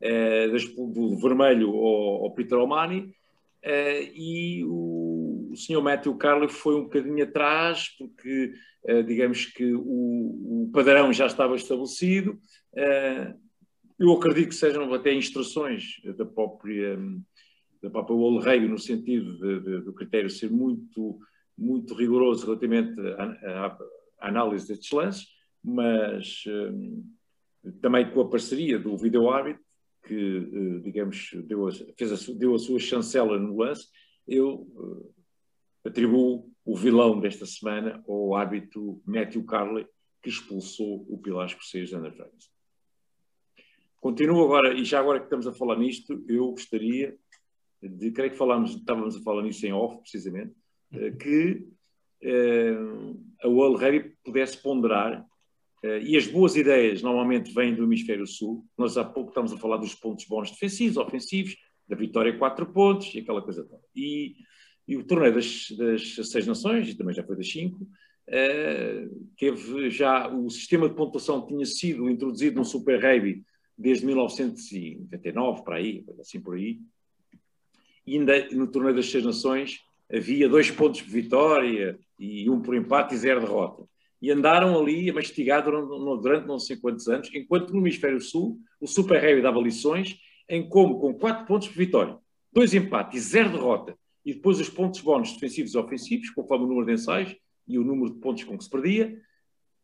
eh, 0.00 0.48
do 0.48 1.16
vermelho 1.16 1.70
ao, 1.70 2.24
ao 2.24 2.30
Peter 2.32 2.58
Omani, 2.58 3.14
eh, 3.62 4.10
e 4.14 4.62
o, 4.66 5.48
o 5.52 5.56
senhor 5.56 5.80
Matthew 5.80 6.14
Carley 6.16 6.50
foi 6.50 6.74
um 6.74 6.82
bocadinho 6.82 7.24
atrás, 7.24 7.88
porque 7.96 8.52
eh, 8.86 9.02
digamos 9.02 9.46
que 9.46 9.72
o, 9.72 10.66
o, 10.66 10.70
padrão 10.74 11.10
já 11.10 11.24
estava 11.26 11.56
estabelecido. 11.56 12.38
Eu 14.04 14.12
acredito 14.12 14.48
que 14.48 14.54
sejam 14.54 14.92
até 14.92 15.12
instruções 15.12 16.00
da 16.16 16.24
própria 16.24 16.98
da 17.82 17.90
própria 17.90 18.16
Olreio 18.16 18.68
no 18.68 18.78
sentido 18.78 19.36
de, 19.38 19.60
de, 19.60 19.80
do 19.82 19.92
critério 19.92 20.30
ser 20.30 20.50
muito 20.50 21.18
muito 21.56 21.94
rigoroso 21.94 22.46
relativamente 22.46 22.98
à, 23.46 23.78
análise 24.20 24.66
destes 24.66 24.90
lances, 24.90 25.26
mas 25.62 26.44
também 27.80 28.10
com 28.10 28.22
a 28.22 28.28
parceria 28.28 28.78
do 28.78 28.96
vídeo 28.96 29.30
árbitro 29.30 29.62
que, 30.06 30.14
eh, 30.14 30.78
digamos, 30.80 31.30
deu 31.46 31.66
a, 31.66 31.72
fez 31.96 32.12
a, 32.12 32.32
deu 32.34 32.54
a 32.54 32.58
sua 32.58 32.78
chancela 32.78 33.38
no 33.38 33.56
lance, 33.56 33.88
eu 34.26 34.60
uh, 34.74 35.14
atribuo 35.84 36.50
o 36.64 36.76
vilão 36.76 37.20
desta 37.20 37.46
semana 37.46 38.02
ao 38.06 38.34
árbitro 38.34 39.02
Matthew 39.06 39.44
Carley, 39.44 39.86
que 40.22 40.28
expulsou 40.28 41.06
o 41.08 41.18
pilar 41.18 41.46
escocês 41.46 41.92
André 41.92 42.10
Ferguson. 42.12 42.53
Continuo 44.04 44.44
agora, 44.44 44.74
e 44.74 44.84
já 44.84 45.00
agora 45.00 45.18
que 45.18 45.24
estamos 45.24 45.46
a 45.46 45.54
falar 45.54 45.78
nisto, 45.78 46.22
eu 46.28 46.50
gostaria 46.50 47.16
de, 47.80 48.10
creio 48.10 48.32
que 48.32 48.36
falámos, 48.36 48.74
estávamos 48.74 49.16
a 49.16 49.22
falar 49.22 49.42
nisso 49.42 49.64
em 49.64 49.72
off, 49.72 49.96
precisamente, 50.02 50.52
uh, 50.92 51.16
que 51.16 51.66
uh, 52.22 53.18
a 53.42 53.48
World 53.48 53.82
Rugby 53.82 54.14
pudesse 54.22 54.58
ponderar 54.58 55.26
Uh, 55.82 56.00
e 56.00 56.16
as 56.16 56.26
boas 56.26 56.56
ideias 56.56 57.02
normalmente 57.02 57.52
vêm 57.52 57.74
do 57.74 57.84
hemisfério 57.84 58.26
sul. 58.26 58.64
Nós 58.78 58.96
há 58.96 59.04
pouco 59.04 59.28
estamos 59.28 59.52
a 59.52 59.58
falar 59.58 59.76
dos 59.76 59.94
pontos 59.94 60.24
bons 60.24 60.50
defensivos, 60.50 60.96
ofensivos, 60.96 61.54
da 61.86 61.94
vitória 61.94 62.38
quatro 62.38 62.64
pontos 62.64 63.14
e 63.14 63.18
aquela 63.18 63.42
coisa 63.42 63.62
toda. 63.64 63.82
E, 63.94 64.34
e 64.88 64.96
o 64.96 65.04
torneio 65.04 65.34
das, 65.34 65.66
das, 65.76 66.30
seis 66.30 66.46
nações, 66.46 66.88
e 66.88 66.94
também 66.94 67.14
já 67.14 67.22
foi 67.22 67.36
das 67.36 67.50
cinco, 67.50 67.82
uh, 67.82 69.28
teve 69.36 69.90
já 69.90 70.26
o 70.26 70.48
sistema 70.48 70.88
de 70.88 70.94
pontuação 70.94 71.46
tinha 71.46 71.66
sido 71.66 72.08
introduzido 72.08 72.56
no 72.56 72.64
Super 72.64 72.98
Rugby 73.04 73.44
desde 73.76 74.06
1999, 74.06 75.64
para 75.64 75.76
aí, 75.76 76.04
assim 76.20 76.40
por 76.40 76.56
aí. 76.56 76.80
E 78.06 78.16
ainda 78.18 78.48
no 78.50 78.66
torneio 78.66 78.94
das 78.94 79.10
seis 79.10 79.24
nações 79.24 79.80
havia 80.12 80.48
dois 80.48 80.70
pontos 80.70 81.02
por 81.02 81.10
vitória 81.10 81.98
e 82.18 82.48
um 82.50 82.60
por 82.60 82.74
empate 82.76 83.14
e 83.14 83.18
zero 83.18 83.40
derrota 83.40 83.84
e 84.24 84.30
andaram 84.30 84.80
ali 84.80 85.10
a 85.10 85.12
mastigar 85.12 85.62
durante, 85.62 85.86
durante 86.22 86.46
não 86.46 86.58
sei 86.58 86.78
quantos 86.78 87.06
anos, 87.08 87.30
enquanto 87.34 87.74
no 87.74 87.80
Hemisfério 87.80 88.18
Sul 88.22 88.58
o 88.80 88.86
Super 88.86 89.22
Rugby 89.22 89.42
dava 89.42 89.60
lições 89.60 90.18
em 90.48 90.66
como, 90.66 90.98
com 90.98 91.12
4 91.12 91.44
pontos 91.44 91.68
por 91.68 91.76
vitória, 91.76 92.16
2 92.50 92.72
empates 92.72 93.22
e 93.22 93.28
0 93.28 93.50
derrota, 93.50 93.98
e 94.24 94.32
depois 94.32 94.58
os 94.58 94.70
pontos 94.70 95.02
bónus 95.02 95.34
defensivos 95.34 95.74
e 95.74 95.76
ofensivos, 95.78 96.30
conforme 96.30 96.64
o 96.64 96.68
número 96.68 96.86
de 96.86 96.94
ensaios 96.94 97.36
e 97.68 97.78
o 97.78 97.84
número 97.84 98.14
de 98.14 98.18
pontos 98.18 98.44
com 98.44 98.56
que 98.56 98.64
se 98.64 98.70
perdia, 98.70 99.14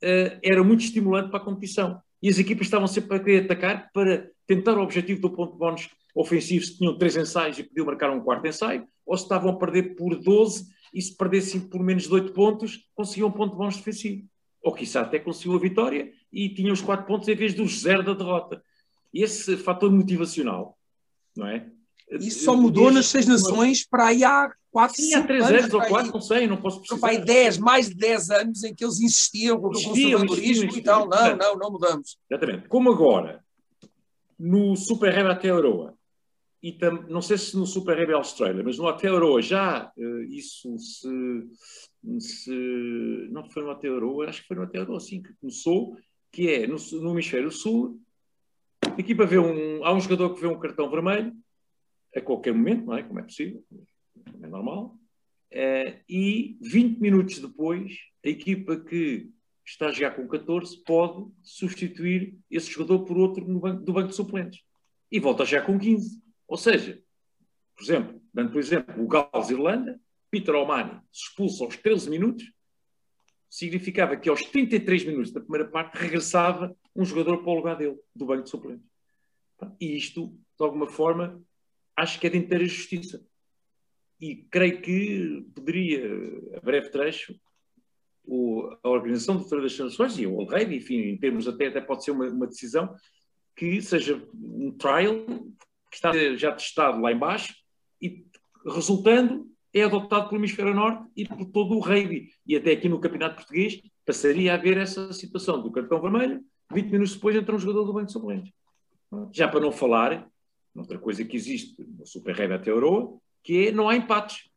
uh, 0.02 0.40
era 0.42 0.64
muito 0.64 0.84
estimulante 0.84 1.28
para 1.28 1.38
a 1.38 1.44
competição. 1.44 2.00
E 2.22 2.28
as 2.28 2.38
equipas 2.38 2.66
estavam 2.66 2.86
sempre 2.86 3.16
a 3.16 3.20
querer 3.20 3.44
atacar 3.44 3.90
para 3.92 4.30
tentar 4.46 4.76
o 4.76 4.82
objetivo 4.82 5.20
do 5.20 5.30
ponto 5.30 5.56
bónus 5.56 5.88
ofensivo, 6.14 6.64
se 6.64 6.76
tinham 6.76 6.98
3 6.98 7.18
ensaios 7.18 7.58
e 7.58 7.62
podiam 7.62 7.86
marcar 7.86 8.10
um 8.10 8.20
quarto 8.20 8.46
ensaio, 8.46 8.86
ou 9.06 9.16
se 9.16 9.22
estavam 9.22 9.50
a 9.50 9.56
perder 9.56 9.94
por 9.94 10.16
12 10.16 10.66
e 10.92 11.00
se 11.00 11.16
perdessem 11.16 11.60
por 11.60 11.82
menos 11.82 12.04
de 12.04 12.12
8 12.12 12.32
pontos, 12.32 12.88
conseguiam 12.94 13.28
um 13.28 13.32
ponto 13.32 13.56
bónus 13.56 13.76
defensivo 13.76 14.28
ou 14.62 14.74
quiçá 14.74 15.00
até 15.02 15.18
conseguiu 15.18 15.56
a 15.56 15.60
vitória 15.60 16.12
e 16.32 16.48
tinha 16.48 16.72
os 16.72 16.82
quatro 16.82 17.06
pontos 17.06 17.28
em 17.28 17.34
vez 17.34 17.54
dos 17.54 17.80
zero 17.80 18.02
da 18.02 18.14
derrota. 18.14 18.62
Esse 19.12 19.56
fator 19.56 19.90
motivacional, 19.90 20.78
não 21.36 21.46
é? 21.46 21.68
Isso 22.12 22.44
só 22.44 22.56
mudou 22.56 22.90
nas 22.90 23.06
seis 23.06 23.26
nações 23.26 23.86
para 23.86 24.06
aí 24.06 24.24
há 24.24 24.52
quatro, 24.70 24.96
Sim, 24.96 25.14
há 25.14 25.22
três 25.22 25.44
anos, 25.44 25.62
anos 25.62 25.74
ou 25.74 25.82
quatro, 25.82 26.12
não 26.12 26.20
sei, 26.20 26.46
não 26.46 26.56
posso 26.56 26.78
precisar. 26.80 27.00
Para 27.00 27.10
aí 27.10 27.24
dez, 27.24 27.58
mais 27.58 27.88
de 27.88 27.94
dez 27.94 28.30
anos 28.30 28.64
em 28.64 28.74
que 28.74 28.84
eles 28.84 29.00
insistiam 29.00 29.60
com 29.60 29.68
o 29.68 29.72
conservadorismo 29.72 30.76
e 30.76 30.82
tal. 30.82 31.08
Não, 31.08 31.36
não, 31.36 31.56
não 31.56 31.70
mudamos. 31.70 32.18
Exatamente. 32.30 32.68
Como 32.68 32.90
agora, 32.90 33.44
no 34.38 34.74
Super 34.76 35.14
Rugby 35.14 35.30
Aotearoa, 35.30 35.94
e 36.62 36.72
tam, 36.72 37.04
não 37.08 37.22
sei 37.22 37.38
se 37.38 37.56
no 37.56 37.64
Super 37.64 37.98
Rugby 37.98 38.12
Austrália, 38.12 38.62
mas 38.62 38.76
no 38.76 38.86
Aotearoa 38.86 39.40
já 39.40 39.90
uh, 39.96 40.22
isso 40.24 40.76
se 40.78 41.08
se, 42.18 43.28
não 43.30 43.48
foi 43.50 43.62
no 43.62 43.70
Ateuro, 43.70 44.22
acho 44.22 44.42
que 44.42 44.48
foi 44.48 44.56
no 44.56 44.62
Ateuro 44.62 44.96
assim 44.96 45.22
que 45.22 45.34
começou, 45.34 45.96
que 46.32 46.48
é 46.48 46.66
no, 46.66 46.76
no 46.76 47.10
hemisfério 47.10 47.50
sul, 47.50 48.00
a 48.82 48.98
equipa 48.98 49.26
vê 49.26 49.38
um, 49.38 49.84
há 49.84 49.92
um 49.92 50.00
jogador 50.00 50.34
que 50.34 50.40
vê 50.40 50.46
um 50.46 50.58
cartão 50.58 50.90
vermelho 50.90 51.32
a 52.14 52.20
qualquer 52.20 52.52
momento, 52.52 52.86
não 52.86 52.96
é? 52.96 53.02
Como 53.02 53.20
é 53.20 53.22
possível, 53.22 53.64
é 54.42 54.46
normal, 54.46 54.98
é, 55.50 56.00
e 56.08 56.56
20 56.60 57.00
minutos 57.00 57.38
depois, 57.38 57.96
a 58.24 58.28
equipa 58.28 58.76
que 58.78 59.30
está 59.64 59.88
a 59.88 59.92
jogar 59.92 60.12
com 60.12 60.26
14 60.26 60.82
pode 60.84 61.30
substituir 61.42 62.38
esse 62.50 62.70
jogador 62.70 63.04
por 63.04 63.16
outro 63.18 63.44
banco, 63.44 63.82
do 63.82 63.92
banco 63.92 64.08
de 64.08 64.14
suplentes 64.14 64.62
e 65.10 65.18
volta 65.18 65.42
a 65.42 65.46
jogar 65.46 65.66
com 65.66 65.78
15. 65.78 66.22
Ou 66.46 66.56
seja, 66.56 67.02
por 67.76 67.82
exemplo, 67.82 68.22
dando 68.32 68.52
por 68.52 68.58
exemplo 68.58 69.02
o 69.02 69.08
Gales-Irlanda, 69.08 70.00
Peter 70.30 70.54
Omani 70.54 71.00
se 71.12 71.24
expulsa 71.24 71.64
aos 71.64 71.76
13 71.76 72.08
minutos, 72.10 72.44
significava 73.48 74.16
que 74.16 74.28
aos 74.28 74.44
33 74.44 75.04
minutos 75.04 75.32
da 75.32 75.40
primeira 75.40 75.68
parte 75.68 75.98
regressava 75.98 76.76
um 76.94 77.04
jogador 77.04 77.38
para 77.38 77.50
o 77.50 77.54
lugar 77.54 77.76
dele, 77.76 77.98
do 78.14 78.26
banco 78.26 78.44
de 78.44 78.50
suplentes. 78.50 78.86
E 79.80 79.96
isto, 79.96 80.28
de 80.28 80.64
alguma 80.64 80.86
forma, 80.86 81.42
acho 82.00 82.18
que 82.18 82.26
é 82.26 82.30
de 82.30 82.38
inteira 82.38 82.64
justiça. 82.64 83.24
e 84.20 84.36
creio 84.50 84.82
que 84.82 85.46
poderia, 85.54 86.04
a 86.56 86.60
breve 86.60 86.90
trecho, 86.90 87.34
o, 88.24 88.70
a 88.82 88.88
Organização 88.88 89.36
do 89.36 89.44
Feira 89.44 89.64
das 89.64 89.78
Nações 89.78 90.18
e 90.18 90.26
o 90.26 90.44
Rei, 90.44 90.64
enfim, 90.76 90.98
em 90.98 91.16
termos 91.18 91.48
até, 91.48 91.68
até 91.68 91.80
pode 91.80 92.04
ser 92.04 92.10
uma, 92.10 92.26
uma, 92.28 92.46
decisão 92.46 92.94
que 93.56 93.80
seja 93.80 94.22
um 94.34 94.72
trial 94.72 95.24
que 95.90 95.94
está 95.94 96.12
já 96.36 96.52
testado 96.52 97.00
lá 97.00 97.12
embaixo 97.12 97.54
e 98.00 98.24
resultando 98.66 99.50
é 99.72 99.84
adotado 99.84 100.28
pelo 100.28 100.40
Hemisfério 100.40 100.74
Norte 100.74 101.08
e 101.16 101.26
por 101.26 101.44
todo 101.46 101.76
o 101.76 101.80
rugby. 101.80 102.28
E 102.46 102.56
até 102.56 102.72
aqui 102.72 102.88
no 102.88 103.00
Campeonato 103.00 103.36
Português 103.36 103.80
passaria 104.04 104.52
a 104.52 104.56
haver 104.56 104.76
essa 104.76 105.12
situação 105.12 105.62
do 105.62 105.70
cartão 105.70 106.00
vermelho, 106.00 106.44
20 106.72 106.90
minutos 106.90 107.14
depois 107.14 107.36
entra 107.36 107.54
um 107.54 107.58
jogador 107.58 107.84
do 107.84 107.92
Banco 107.92 108.12
de 108.12 108.18
Lourenço. 108.18 108.52
Já 109.32 109.48
para 109.48 109.60
não 109.60 109.72
falar, 109.72 110.28
outra 110.74 110.98
coisa 110.98 111.24
que 111.24 111.36
existe 111.36 111.74
no 111.82 112.06
Super 112.06 112.36
Rugby 112.36 112.54
até 112.54 112.70
Euroa, 112.70 113.18
que 113.42 113.68
é 113.68 113.72
não 113.72 113.88
há 113.88 113.96
empates. 113.96 114.50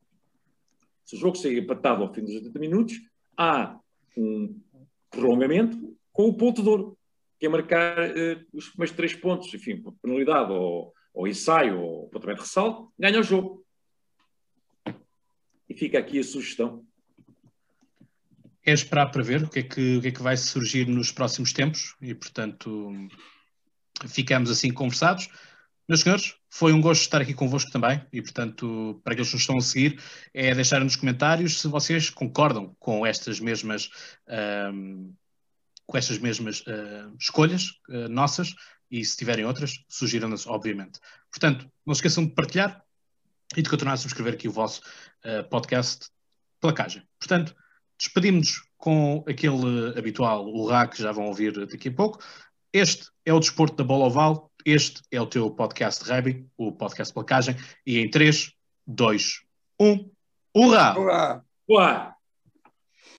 Se 1.05 1.15
o 1.15 1.19
jogo 1.19 1.35
sair 1.35 1.59
empatado 1.59 2.03
ao 2.03 2.13
fim 2.13 2.21
dos 2.21 2.35
80 2.35 2.59
minutos, 2.59 2.99
há 3.37 3.79
um 4.17 4.59
prolongamento 5.09 5.97
com 6.11 6.27
o 6.27 6.33
ponto 6.33 6.61
de 6.61 6.69
ouro, 6.69 6.97
que 7.39 7.45
é 7.45 7.49
marcar 7.49 7.99
uh, 7.99 8.45
os 8.53 8.69
primeiros 8.69 8.95
três 8.95 9.13
pontos, 9.13 9.53
enfim, 9.53 9.81
por 9.81 9.93
penalidade 10.01 10.51
ou, 10.51 10.93
ou 11.13 11.27
ensaio 11.27 11.79
ou 11.79 12.09
pontamento 12.09 12.37
de 12.37 12.43
ressalto, 12.43 12.93
ganha 12.97 13.19
o 13.19 13.23
jogo. 13.23 13.65
E 15.67 15.73
fica 15.73 15.97
aqui 15.97 16.19
a 16.19 16.23
sugestão. 16.23 16.85
É 18.65 18.71
esperar 18.71 19.11
para 19.11 19.23
ver 19.23 19.43
o 19.43 19.49
que 19.49 19.59
é 19.59 19.63
que, 19.63 19.97
o 19.97 20.01
que, 20.01 20.07
é 20.07 20.11
que 20.11 20.21
vai 20.21 20.37
surgir 20.37 20.87
nos 20.87 21.11
próximos 21.11 21.51
tempos 21.51 21.95
e, 22.01 22.15
portanto, 22.15 22.93
ficamos 24.07 24.49
assim 24.49 24.71
conversados. 24.71 25.27
Meus 25.87 25.99
senhores, 25.99 26.35
foi 26.49 26.71
um 26.71 26.79
gosto 26.79 27.01
estar 27.01 27.21
aqui 27.21 27.33
convosco 27.33 27.69
também 27.69 28.01
e, 28.13 28.21
portanto, 28.21 29.01
para 29.03 29.13
aqueles 29.13 29.29
que 29.29 29.35
nos 29.35 29.41
estão 29.41 29.57
a 29.57 29.61
seguir, 29.61 30.01
é 30.33 30.55
deixar 30.55 30.81
nos 30.81 30.95
comentários 30.95 31.59
se 31.59 31.67
vocês 31.67 32.09
concordam 32.09 32.73
com 32.79 33.05
estas 33.05 33.41
mesmas, 33.41 33.89
um, 34.71 35.13
com 35.85 35.97
estas 35.97 36.19
mesmas 36.19 36.61
uh, 36.61 37.13
escolhas 37.19 37.81
uh, 37.89 38.07
nossas 38.07 38.55
e 38.89 39.03
se 39.03 39.17
tiverem 39.17 39.43
outras, 39.43 39.83
sugiram-nas, 39.89 40.47
obviamente. 40.47 41.01
Portanto, 41.29 41.69
não 41.85 41.93
se 41.93 41.99
esqueçam 41.99 42.25
de 42.25 42.31
partilhar 42.31 42.81
e 43.57 43.61
de 43.61 43.69
continuar 43.69 43.93
a 43.93 43.97
subscrever 43.97 44.35
aqui 44.35 44.47
o 44.47 44.51
vosso 44.53 44.81
uh, 45.25 45.43
podcast 45.49 46.07
Placagem. 46.61 47.03
Portanto, 47.19 47.53
despedimos-nos 47.99 48.63
com 48.77 49.21
aquele 49.27 49.97
habitual 49.97 50.47
urrá 50.47 50.87
que 50.87 51.01
já 51.01 51.11
vão 51.11 51.25
ouvir 51.25 51.67
daqui 51.67 51.89
a 51.89 51.93
pouco. 51.93 52.23
Este 52.71 53.09
é 53.25 53.33
o 53.33 53.39
Desporto 53.39 53.75
da 53.75 53.83
Bola 53.83 54.05
Oval. 54.05 54.52
Este 54.65 55.01
é 55.11 55.19
o 55.19 55.25
teu 55.25 55.49
podcast 55.51 56.03
Rugby, 56.09 56.47
o 56.57 56.71
podcast 56.71 57.13
Placagem. 57.13 57.55
E 57.85 57.99
em 57.99 58.09
3, 58.09 58.51
2, 58.87 59.41
1, 59.79 60.09
hurra! 60.55 60.99
Hurra! 60.99 61.45
Uá! 61.69 62.12